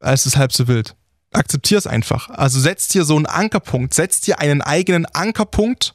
es 0.00 0.26
ist 0.26 0.36
halb 0.36 0.52
so 0.52 0.66
wild. 0.66 0.96
Akzeptier 1.32 1.78
es 1.78 1.86
einfach. 1.86 2.30
Also 2.30 2.58
setz 2.58 2.88
dir 2.88 3.04
so 3.04 3.14
einen 3.14 3.26
Ankerpunkt, 3.26 3.94
setz 3.94 4.20
dir 4.20 4.40
einen 4.40 4.62
eigenen 4.62 5.06
Ankerpunkt, 5.06 5.94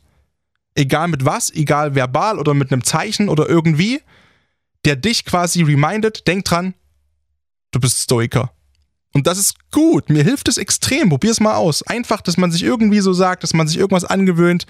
egal 0.75 1.09
mit 1.09 1.25
was, 1.25 1.51
egal 1.51 1.95
verbal 1.95 2.39
oder 2.39 2.53
mit 2.53 2.71
einem 2.71 2.85
Zeichen 2.85 3.27
oder 3.27 3.49
irgendwie, 3.49 4.01
der 4.85 4.95
dich 4.95 5.25
quasi 5.25 5.63
remindet, 5.63 6.27
denk 6.27 6.45
dran, 6.45 6.75
du 7.75 7.79
bist 7.81 8.01
Stoiker. 8.01 8.51
Und 9.13 9.27
das 9.27 9.37
ist 9.37 9.55
gut. 9.71 10.09
Mir 10.09 10.23
hilft 10.23 10.47
es 10.47 10.57
extrem. 10.57 11.09
Probier 11.09 11.31
es 11.31 11.39
mal 11.39 11.55
aus. 11.55 11.83
Einfach, 11.83 12.21
dass 12.21 12.37
man 12.37 12.51
sich 12.51 12.63
irgendwie 12.63 12.99
so 13.01 13.13
sagt, 13.13 13.43
dass 13.43 13.53
man 13.53 13.67
sich 13.67 13.77
irgendwas 13.77 14.05
angewöhnt. 14.05 14.65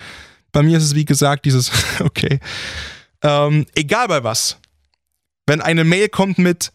Bei 0.52 0.62
mir 0.62 0.78
ist 0.78 0.84
es, 0.84 0.96
wie 0.96 1.06
gesagt, 1.06 1.46
dieses, 1.46 1.72
okay. 2.00 2.40
Ähm, 3.22 3.66
egal 3.76 4.08
bei 4.08 4.24
was. 4.24 4.58
Wenn 5.48 5.62
eine 5.62 5.84
Mail 5.84 6.10
kommt 6.10 6.38
mit 6.38 6.72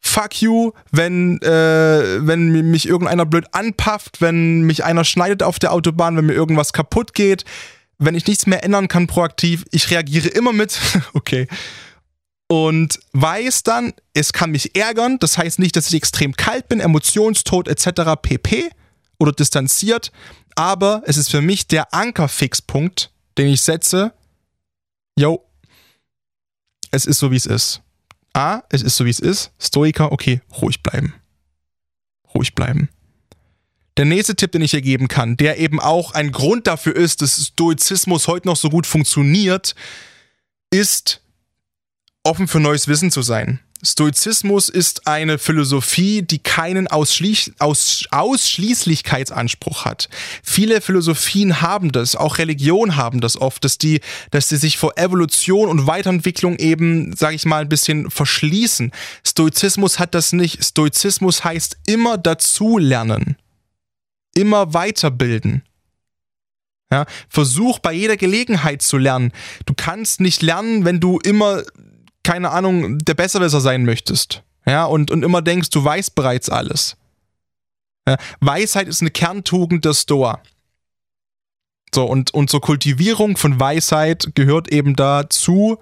Fuck 0.00 0.42
you, 0.42 0.72
wenn, 0.92 1.40
äh, 1.40 2.26
wenn 2.26 2.70
mich 2.70 2.86
irgendeiner 2.86 3.24
blöd 3.24 3.46
anpafft, 3.52 4.20
wenn 4.20 4.62
mich 4.62 4.84
einer 4.84 5.02
schneidet 5.02 5.42
auf 5.42 5.58
der 5.58 5.72
Autobahn, 5.72 6.16
wenn 6.16 6.26
mir 6.26 6.34
irgendwas 6.34 6.72
kaputt 6.72 7.14
geht, 7.14 7.44
wenn 7.98 8.14
ich 8.14 8.26
nichts 8.26 8.46
mehr 8.46 8.62
ändern 8.62 8.88
kann 8.88 9.06
proaktiv, 9.06 9.64
ich 9.70 9.90
reagiere 9.90 10.28
immer 10.28 10.52
mit, 10.52 10.78
okay, 11.14 11.48
und 12.48 13.00
weiß 13.12 13.62
dann, 13.62 13.94
es 14.12 14.32
kann 14.32 14.50
mich 14.50 14.76
ärgern. 14.76 15.18
Das 15.18 15.38
heißt 15.38 15.58
nicht, 15.58 15.76
dass 15.76 15.88
ich 15.88 15.94
extrem 15.94 16.34
kalt 16.36 16.68
bin, 16.68 16.80
emotionstot 16.80 17.68
etc. 17.68 18.12
pp. 18.20 18.70
oder 19.18 19.32
distanziert. 19.32 20.12
Aber 20.54 21.02
es 21.06 21.16
ist 21.16 21.30
für 21.30 21.40
mich 21.40 21.66
der 21.66 21.92
Ankerfixpunkt, 21.92 23.10
den 23.38 23.48
ich 23.48 23.62
setze. 23.62 24.12
Yo, 25.18 25.44
es 26.90 27.06
ist 27.06 27.18
so, 27.18 27.30
wie 27.30 27.36
es 27.36 27.46
ist. 27.46 27.82
A, 28.34 28.62
es 28.68 28.82
ist 28.82 28.96
so, 28.96 29.04
wie 29.04 29.10
es 29.10 29.20
ist. 29.20 29.52
Stoiker, 29.60 30.12
okay, 30.12 30.40
ruhig 30.60 30.82
bleiben. 30.82 31.14
Ruhig 32.34 32.54
bleiben. 32.54 32.88
Der 33.96 34.04
nächste 34.04 34.34
Tipp, 34.34 34.52
den 34.52 34.62
ich 34.62 34.72
hier 34.72 34.82
geben 34.82 35.06
kann, 35.06 35.36
der 35.36 35.58
eben 35.58 35.78
auch 35.78 36.12
ein 36.12 36.32
Grund 36.32 36.66
dafür 36.66 36.96
ist, 36.96 37.22
dass 37.22 37.46
Stoizismus 37.46 38.26
heute 38.26 38.48
noch 38.48 38.56
so 38.56 38.70
gut 38.70 38.86
funktioniert, 38.86 39.76
ist 40.70 41.23
offen 42.24 42.48
für 42.48 42.60
neues 42.60 42.88
Wissen 42.88 43.10
zu 43.10 43.22
sein. 43.22 43.60
Stoizismus 43.84 44.70
ist 44.70 45.06
eine 45.06 45.38
Philosophie, 45.38 46.22
die 46.22 46.38
keinen 46.38 46.88
Ausschließ 46.88 47.52
Aus 47.58 48.04
Ausschließlichkeitsanspruch 48.10 49.84
hat. 49.84 50.08
Viele 50.42 50.80
Philosophien 50.80 51.60
haben 51.60 51.92
das, 51.92 52.16
auch 52.16 52.38
Religionen 52.38 52.96
haben 52.96 53.20
das 53.20 53.38
oft, 53.38 53.62
dass 53.62 53.76
die, 53.76 54.00
dass 54.30 54.48
sie 54.48 54.56
sich 54.56 54.78
vor 54.78 54.96
Evolution 54.96 55.68
und 55.68 55.86
Weiterentwicklung 55.86 56.56
eben, 56.56 57.14
sag 57.14 57.34
ich 57.34 57.44
mal, 57.44 57.60
ein 57.60 57.68
bisschen 57.68 58.10
verschließen. 58.10 58.90
Stoizismus 59.26 59.98
hat 59.98 60.14
das 60.14 60.32
nicht. 60.32 60.64
Stoizismus 60.64 61.44
heißt 61.44 61.76
immer 61.86 62.16
dazu 62.16 62.78
lernen. 62.78 63.36
Immer 64.34 64.72
weiterbilden. 64.72 65.62
Ja, 66.90 67.06
versuch 67.28 67.80
bei 67.80 67.92
jeder 67.92 68.16
Gelegenheit 68.16 68.80
zu 68.80 68.98
lernen. 68.98 69.32
Du 69.66 69.74
kannst 69.74 70.20
nicht 70.20 70.42
lernen, 70.42 70.84
wenn 70.84 71.00
du 71.00 71.18
immer 71.18 71.62
keine 72.24 72.50
Ahnung, 72.50 72.98
der 72.98 73.14
Besserwisser 73.14 73.60
sein 73.60 73.84
möchtest. 73.84 74.42
Ja, 74.66 74.86
und, 74.86 75.10
und 75.10 75.22
immer 75.22 75.42
denkst, 75.42 75.70
du 75.70 75.84
weißt 75.84 76.14
bereits 76.14 76.48
alles. 76.48 76.96
Ja, 78.08 78.16
Weisheit 78.40 78.88
ist 78.88 79.00
eine 79.00 79.10
Kerntugend 79.10 79.84
der 79.84 79.94
Stoa. 79.94 80.42
So, 81.94 82.04
und, 82.04 82.34
und 82.34 82.50
zur 82.50 82.60
Kultivierung 82.60 83.36
von 83.36 83.60
Weisheit 83.60 84.32
gehört 84.34 84.72
eben 84.72 84.96
dazu 84.96 85.78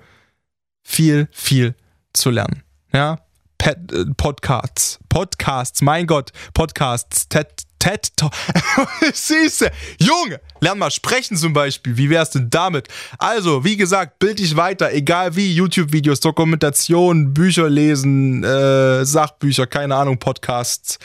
viel, 0.82 1.28
viel 1.32 1.74
zu 2.12 2.30
lernen. 2.30 2.62
Ja, 2.92 3.18
äh, 3.64 3.74
Podcasts, 4.16 4.98
Podcasts, 5.08 5.80
mein 5.80 6.06
Gott, 6.06 6.32
Podcasts, 6.52 7.28
TED, 7.28 7.61
TED 7.82 8.16
Talk. 8.16 8.32
Siehste, 9.12 9.72
Junge, 9.98 10.40
lern 10.60 10.78
mal 10.78 10.92
sprechen 10.92 11.36
zum 11.36 11.52
Beispiel. 11.52 11.96
Wie 11.96 12.10
wär's 12.10 12.30
denn 12.30 12.48
damit? 12.48 12.86
Also, 13.18 13.64
wie 13.64 13.76
gesagt, 13.76 14.20
bild 14.20 14.38
dich 14.38 14.54
weiter, 14.54 14.92
egal 14.92 15.34
wie, 15.34 15.52
YouTube-Videos, 15.52 16.20
Dokumentation, 16.20 17.34
Bücher 17.34 17.68
lesen, 17.68 18.44
äh, 18.44 19.04
Sachbücher, 19.04 19.66
keine 19.66 19.96
Ahnung, 19.96 20.20
Podcasts. 20.20 21.00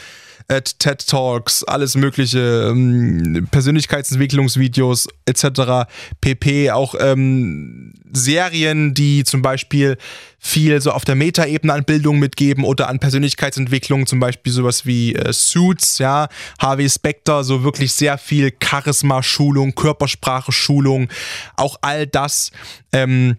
TED 0.47 1.07
Talks, 1.07 1.63
alles 1.63 1.95
mögliche, 1.95 2.69
ähm, 2.69 3.47
Persönlichkeitsentwicklungsvideos 3.51 5.07
etc. 5.25 5.89
pp. 6.21 6.71
Auch 6.71 6.95
ähm, 6.99 7.93
Serien, 8.13 8.93
die 8.93 9.23
zum 9.23 9.41
Beispiel 9.41 9.97
viel 10.39 10.79
so 10.81 10.91
auf 10.91 11.03
der 11.03 11.15
Metaebene 11.15 11.73
an 11.73 11.83
Bildung 11.83 12.19
mitgeben 12.19 12.63
oder 12.63 12.87
an 12.87 12.99
Persönlichkeitsentwicklung, 12.99 14.07
zum 14.07 14.19
Beispiel 14.19 14.53
sowas 14.53 14.85
wie 14.85 15.15
äh, 15.15 15.33
Suits, 15.33 15.97
ja, 15.97 16.29
Harvey 16.59 16.89
Specter, 16.89 17.43
so 17.43 17.63
wirklich 17.63 17.93
sehr 17.93 18.17
viel 18.17 18.53
Charisma-Schulung, 18.63 19.75
Körpersprache-Schulung, 19.75 21.09
auch 21.55 21.77
all 21.81 22.07
das. 22.07 22.51
Ähm, 22.93 23.37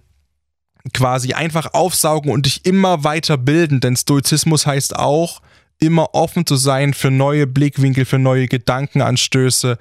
quasi 0.94 1.34
einfach 1.34 1.74
aufsaugen 1.74 2.30
und 2.30 2.46
dich 2.46 2.64
immer 2.64 3.04
weiter 3.04 3.36
bilden, 3.36 3.80
denn 3.80 3.96
Stoizismus 3.96 4.66
heißt 4.66 4.96
auch, 4.96 5.42
immer 5.78 6.14
offen 6.14 6.46
zu 6.46 6.56
sein 6.56 6.94
für 6.94 7.10
neue 7.10 7.46
Blickwinkel, 7.46 8.04
für 8.04 8.18
neue 8.18 8.48
Gedankenanstöße, 8.48 9.78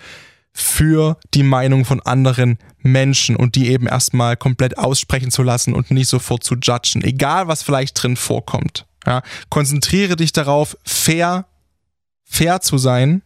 für 0.54 1.18
die 1.34 1.44
Meinung 1.44 1.86
von 1.86 2.02
anderen 2.02 2.58
Menschen 2.80 3.36
und 3.36 3.56
die 3.56 3.70
eben 3.70 3.88
erstmal 3.88 4.38
komplett 4.38 4.78
aussprechen 4.78 5.30
zu 5.30 5.44
lassen 5.44 5.74
und 5.74 5.92
nicht 5.92 6.08
sofort 6.08 6.44
zu 6.44 6.56
judgen, 6.56 7.04
egal 7.04 7.48
was 7.48 7.62
vielleicht 7.62 8.02
drin 8.02 8.16
vorkommt. 8.16 8.86
Ja, 9.06 9.22
konzentriere 9.50 10.16
dich 10.16 10.34
darauf, 10.34 10.76
fair, 10.84 11.46
fair 12.24 12.62
zu 12.62 12.78
sein. 12.78 13.22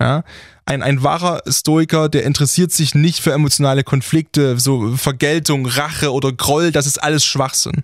Ja, 0.00 0.22
ein, 0.64 0.82
ein 0.82 1.02
wahrer 1.02 1.42
Stoiker, 1.48 2.08
der 2.08 2.22
interessiert 2.22 2.70
sich 2.70 2.94
nicht 2.94 3.20
für 3.20 3.32
emotionale 3.32 3.82
Konflikte, 3.82 4.58
so 4.58 4.96
Vergeltung, 4.96 5.66
Rache 5.66 6.12
oder 6.12 6.32
Groll, 6.32 6.70
das 6.70 6.86
ist 6.86 7.02
alles 7.02 7.24
Schwachsinn. 7.24 7.82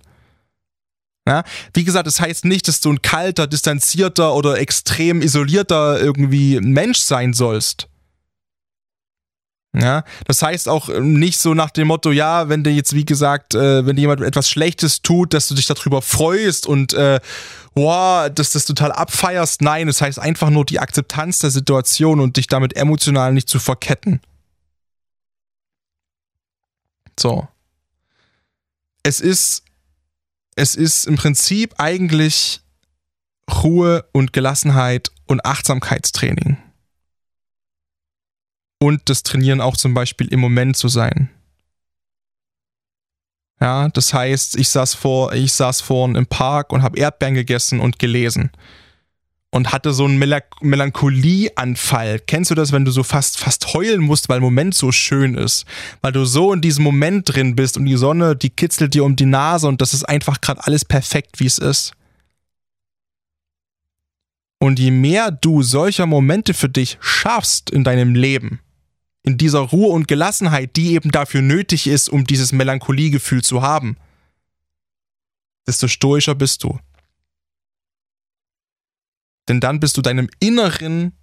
Ja, 1.27 1.43
wie 1.73 1.83
gesagt, 1.83 2.05
das 2.05 2.19
heißt 2.19 2.45
nicht, 2.45 2.67
dass 2.67 2.81
du 2.81 2.91
ein 2.91 3.01
kalter, 3.01 3.47
distanzierter 3.47 4.35
oder 4.35 4.59
extrem 4.59 5.21
isolierter 5.21 5.99
irgendwie 5.99 6.59
Mensch 6.61 6.99
sein 6.99 7.33
sollst. 7.33 7.87
Ja, 9.77 10.05
das 10.25 10.41
heißt 10.41 10.69
auch 10.69 10.87
nicht 10.87 11.37
so 11.37 11.53
nach 11.53 11.69
dem 11.69 11.87
Motto, 11.87 12.11
ja, 12.11 12.47
wenn 12.47 12.63
dir 12.63 12.71
jetzt, 12.71 12.93
wie 12.93 13.03
gesagt, 13.03 13.55
äh, 13.55 13.85
wenn 13.85 13.97
dir 13.97 14.03
jemand 14.03 14.21
etwas 14.21 14.49
Schlechtes 14.49 15.01
tut, 15.01 15.33
dass 15.33 15.49
du 15.49 15.55
dich 15.55 15.65
darüber 15.65 16.01
freust 16.01 16.65
und 16.65 16.93
äh, 16.93 17.19
wow, 17.73 18.29
dass 18.29 18.51
das 18.51 18.63
total 18.63 18.93
abfeierst. 18.93 19.61
Nein, 19.61 19.87
das 19.87 19.99
heißt 19.99 20.17
einfach 20.17 20.49
nur 20.49 20.63
die 20.63 20.79
Akzeptanz 20.79 21.39
der 21.39 21.51
Situation 21.51 22.21
und 22.21 22.37
dich 22.37 22.47
damit 22.47 22.77
emotional 22.77 23.33
nicht 23.33 23.49
zu 23.49 23.59
verketten. 23.59 24.21
So. 27.19 27.47
Es 29.03 29.19
ist 29.19 29.64
es 30.55 30.75
ist 30.75 31.05
im 31.05 31.15
Prinzip 31.15 31.75
eigentlich 31.77 32.61
Ruhe 33.51 34.07
und 34.13 34.33
Gelassenheit 34.33 35.11
und 35.27 35.45
Achtsamkeitstraining. 35.45 36.57
Und 38.79 39.09
das 39.09 39.23
Trainieren 39.23 39.61
auch 39.61 39.77
zum 39.77 39.93
Beispiel 39.93 40.27
im 40.27 40.39
Moment 40.39 40.77
zu 40.77 40.87
sein. 40.87 41.29
Ja, 43.59 43.89
das 43.89 44.13
heißt, 44.13 44.57
ich 44.57 44.69
saß 44.69 44.95
vor, 44.95 45.33
ich 45.33 45.53
saß 45.53 45.81
vorhin 45.81 46.15
im 46.15 46.27
Park 46.27 46.73
und 46.73 46.81
habe 46.83 46.99
Erdbeeren 46.99 47.35
gegessen 47.35 47.79
und 47.79 47.99
gelesen 47.99 48.51
und 49.51 49.71
hatte 49.71 49.93
so 49.93 50.05
einen 50.05 50.17
Mel 50.17 50.41
Melancholieanfall. 50.61 52.19
Kennst 52.19 52.51
du 52.51 52.55
das, 52.55 52.71
wenn 52.71 52.83
du 52.85 52.91
so 52.91 53.03
fast, 53.03 53.37
fast 53.39 53.73
heulen 53.73 54.01
musst, 54.01 54.27
weil 54.27 54.39
der 54.39 54.45
Moment 54.45 54.75
so 54.75 54.91
schön 54.91 55.35
ist? 55.35 55.65
Weil 56.01 56.11
du 56.11 56.25
so 56.25 56.51
in 56.51 56.61
diesem 56.61 56.83
Moment 56.83 57.33
drin 57.33 57.55
bist 57.55 57.77
und 57.77 57.85
die 57.85 57.95
Sonne, 57.95 58.35
die 58.35 58.49
kitzelt 58.49 58.93
dir 58.93 59.05
um 59.05 59.15
die 59.15 59.25
Nase 59.25 59.67
und 59.67 59.81
das 59.81 59.93
ist 59.93 60.03
einfach 60.03 60.41
gerade 60.41 60.65
alles 60.65 60.83
perfekt, 60.83 61.39
wie 61.39 61.45
es 61.45 61.57
ist. 61.57 61.93
Und 64.59 64.79
je 64.79 64.91
mehr 64.91 65.31
du 65.31 65.61
solcher 65.61 66.05
Momente 66.05 66.53
für 66.53 66.69
dich 66.69 66.97
schaffst 66.99 67.69
in 67.69 67.83
deinem 67.83 68.15
Leben, 68.15 68.59
in 69.23 69.37
dieser 69.37 69.59
Ruhe 69.59 69.93
und 69.93 70.07
Gelassenheit, 70.07 70.75
die 70.75 70.93
eben 70.93 71.11
dafür 71.11 71.41
nötig 71.41 71.87
ist, 71.87 72.09
um 72.09 72.25
dieses 72.25 72.51
Melancholiegefühl 72.51 73.43
zu 73.43 73.61
haben, 73.61 73.97
desto 75.67 75.87
stoischer 75.87 76.35
bist 76.35 76.63
du. 76.63 76.79
Denn 79.47 79.59
dann 79.59 79.79
bist 79.79 79.97
du 79.97 80.01
deinem 80.01 80.29
inneren, 80.39 81.13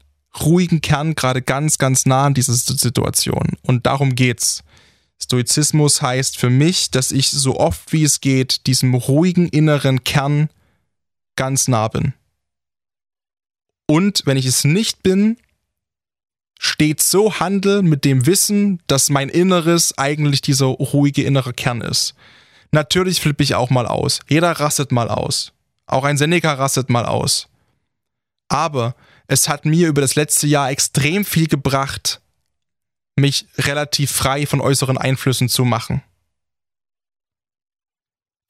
ruhigen 0.41 0.81
Kern 0.81 1.15
gerade 1.15 1.43
ganz, 1.43 1.79
ganz 1.79 2.07
nah 2.07 2.27
an 2.27 2.35
dieser 2.35 2.55
Situation. 2.55 3.51
Und 3.63 3.87
darum 3.87 4.15
geht's. 4.15 4.63
Stoizismus 5.23 6.03
heißt 6.03 6.37
für 6.37 6.51
mich, 6.51 6.91
dass 6.91 7.13
ich 7.13 7.31
so 7.31 7.59
oft 7.59 7.93
wie 7.93 8.03
es 8.03 8.21
geht 8.21 8.67
diesem 8.67 8.95
ruhigen 8.95 9.49
inneren 9.49 10.05
Kern 10.05 10.49
ganz 11.37 11.69
nah 11.69 11.89
bin. 11.89 12.15
Und 13.87 14.23
wenn 14.25 14.37
ich 14.37 14.47
es 14.47 14.65
nicht 14.65 15.03
bin, 15.03 15.37
steht 16.59 17.03
so 17.03 17.41
handel 17.41 17.83
mit 17.83 18.05
dem 18.05 18.27
Wissen, 18.27 18.81
dass 18.87 19.11
mein 19.11 19.29
Inneres 19.29 19.97
eigentlich 19.99 20.41
dieser 20.41 20.67
ruhige 20.67 21.23
innere 21.23 21.53
Kern 21.53 21.81
ist. 21.81 22.15
Natürlich 22.71 23.21
flippe 23.21 23.43
ich 23.43 23.55
auch 23.55 23.71
mal 23.71 23.87
aus. 23.87 24.21
Jeder 24.29 24.53
rastet 24.53 24.93
mal 24.93 25.09
aus. 25.09 25.53
Auch 25.87 26.05
ein 26.05 26.17
Seneca 26.17 26.55
rastet 26.55 26.89
mal 26.89 27.05
aus. 27.05 27.49
Aber 28.53 28.95
es 29.29 29.49
hat 29.49 29.65
mir 29.65 29.89
über 29.89 30.03
das 30.03 30.15
letzte 30.15 30.47
Jahr 30.47 30.71
extrem 30.71 31.25
viel 31.25 31.47
gebracht, 31.47 32.21
mich 33.17 33.47
relativ 33.57 34.11
frei 34.11 34.45
von 34.45 34.61
äußeren 34.61 34.99
Einflüssen 34.99 35.49
zu 35.49 35.65
machen. 35.65 36.03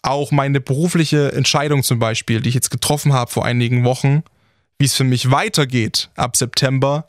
Auch 0.03 0.32
meine 0.32 0.61
berufliche 0.61 1.30
Entscheidung 1.30 1.84
zum 1.84 2.00
Beispiel, 2.00 2.40
die 2.40 2.48
ich 2.48 2.57
jetzt 2.57 2.72
getroffen 2.72 3.12
habe 3.12 3.30
vor 3.30 3.44
einigen 3.44 3.84
Wochen, 3.84 4.24
wie 4.76 4.86
es 4.86 4.94
für 4.94 5.05
mich 5.05 5.30
weitergeht 5.30 6.11
ab 6.16 6.36
September, 6.36 7.07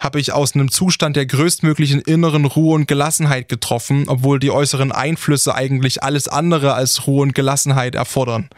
habe 0.00 0.20
ich 0.20 0.32
aus 0.32 0.54
einem 0.54 0.70
Zustand 0.70 1.16
der 1.16 1.26
größtmöglichen 1.26 2.00
inneren 2.02 2.44
Ruhe 2.44 2.76
und 2.76 2.86
Gelassenheit 2.86 3.48
getroffen, 3.48 4.08
obwohl 4.08 4.38
die 4.38 4.52
äußeren 4.52 4.92
Einflüsse 4.92 5.52
eigentlich 5.56 6.04
alles 6.04 6.28
andere 6.28 6.74
als 6.74 7.08
Ruhe 7.08 7.22
und 7.22 7.34
Gelassenheit 7.34 7.96
erfordern 7.96 8.48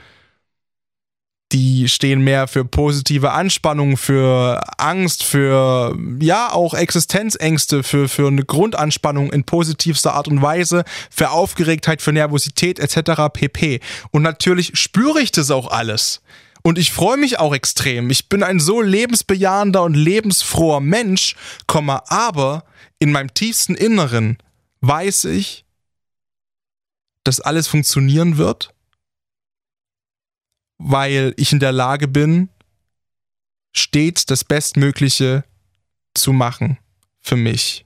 die 1.52 1.88
stehen 1.88 2.22
mehr 2.22 2.46
für 2.46 2.64
positive 2.64 3.32
Anspannung, 3.32 3.96
für 3.96 4.60
Angst, 4.78 5.24
für 5.24 5.96
ja 6.20 6.52
auch 6.52 6.74
Existenzängste, 6.74 7.82
für, 7.82 8.08
für 8.08 8.28
eine 8.28 8.44
Grundanspannung 8.44 9.32
in 9.32 9.44
positivster 9.44 10.14
Art 10.14 10.28
und 10.28 10.42
Weise, 10.42 10.84
für 11.10 11.30
Aufgeregtheit, 11.30 12.02
für 12.02 12.12
Nervosität 12.12 12.78
etc. 12.78 13.32
pp. 13.32 13.80
Und 14.10 14.22
natürlich 14.22 14.72
spüre 14.74 15.20
ich 15.20 15.32
das 15.32 15.50
auch 15.50 15.70
alles. 15.70 16.22
Und 16.62 16.78
ich 16.78 16.92
freue 16.92 17.16
mich 17.16 17.38
auch 17.38 17.54
extrem. 17.54 18.10
Ich 18.10 18.28
bin 18.28 18.42
ein 18.42 18.60
so 18.60 18.80
lebensbejahender 18.80 19.82
und 19.82 19.94
lebensfroher 19.94 20.80
Mensch, 20.80 21.34
aber 21.66 22.64
in 22.98 23.12
meinem 23.12 23.32
tiefsten 23.32 23.74
Inneren 23.74 24.38
weiß 24.82 25.24
ich, 25.24 25.64
dass 27.24 27.40
alles 27.40 27.66
funktionieren 27.66 28.36
wird 28.36 28.74
weil 30.82 31.34
ich 31.36 31.52
in 31.52 31.60
der 31.60 31.72
Lage 31.72 32.08
bin, 32.08 32.48
stets 33.72 34.24
das 34.24 34.44
Bestmögliche 34.44 35.44
zu 36.14 36.32
machen 36.32 36.78
für 37.20 37.36
mich. 37.36 37.84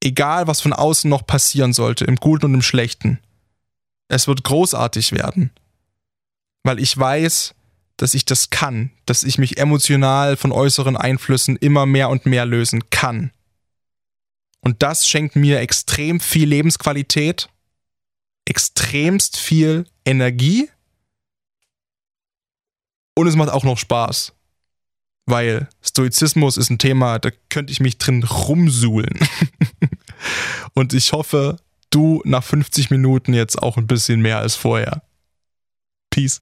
Egal, 0.00 0.46
was 0.46 0.60
von 0.60 0.72
außen 0.72 1.10
noch 1.10 1.26
passieren 1.26 1.72
sollte, 1.72 2.04
im 2.04 2.16
Guten 2.16 2.46
und 2.46 2.54
im 2.54 2.62
Schlechten. 2.62 3.18
Es 4.08 4.28
wird 4.28 4.44
großartig 4.44 5.10
werden. 5.12 5.50
Weil 6.62 6.78
ich 6.78 6.96
weiß, 6.96 7.54
dass 7.96 8.14
ich 8.14 8.24
das 8.24 8.50
kann, 8.50 8.92
dass 9.04 9.24
ich 9.24 9.38
mich 9.38 9.58
emotional 9.58 10.36
von 10.36 10.52
äußeren 10.52 10.96
Einflüssen 10.96 11.56
immer 11.56 11.84
mehr 11.86 12.10
und 12.10 12.26
mehr 12.26 12.46
lösen 12.46 12.90
kann. 12.90 13.32
Und 14.60 14.84
das 14.84 15.08
schenkt 15.08 15.34
mir 15.34 15.58
extrem 15.58 16.20
viel 16.20 16.48
Lebensqualität, 16.48 17.48
extremst 18.44 19.36
viel 19.36 19.86
Energie 20.04 20.68
und 23.14 23.26
es 23.26 23.36
macht 23.36 23.50
auch 23.50 23.64
noch 23.64 23.78
Spaß. 23.78 24.32
Weil 25.26 25.68
Stoizismus 25.82 26.56
ist 26.56 26.70
ein 26.70 26.78
Thema, 26.78 27.18
da 27.18 27.30
könnte 27.48 27.72
ich 27.72 27.80
mich 27.80 27.98
drin 27.98 28.24
rumsuhlen. 28.24 29.20
Und 30.74 30.94
ich 30.94 31.12
hoffe, 31.12 31.58
du 31.90 32.22
nach 32.24 32.42
50 32.42 32.90
Minuten 32.90 33.34
jetzt 33.34 33.60
auch 33.60 33.76
ein 33.76 33.86
bisschen 33.86 34.20
mehr 34.20 34.38
als 34.38 34.56
vorher. 34.56 35.02
Peace. 36.10 36.40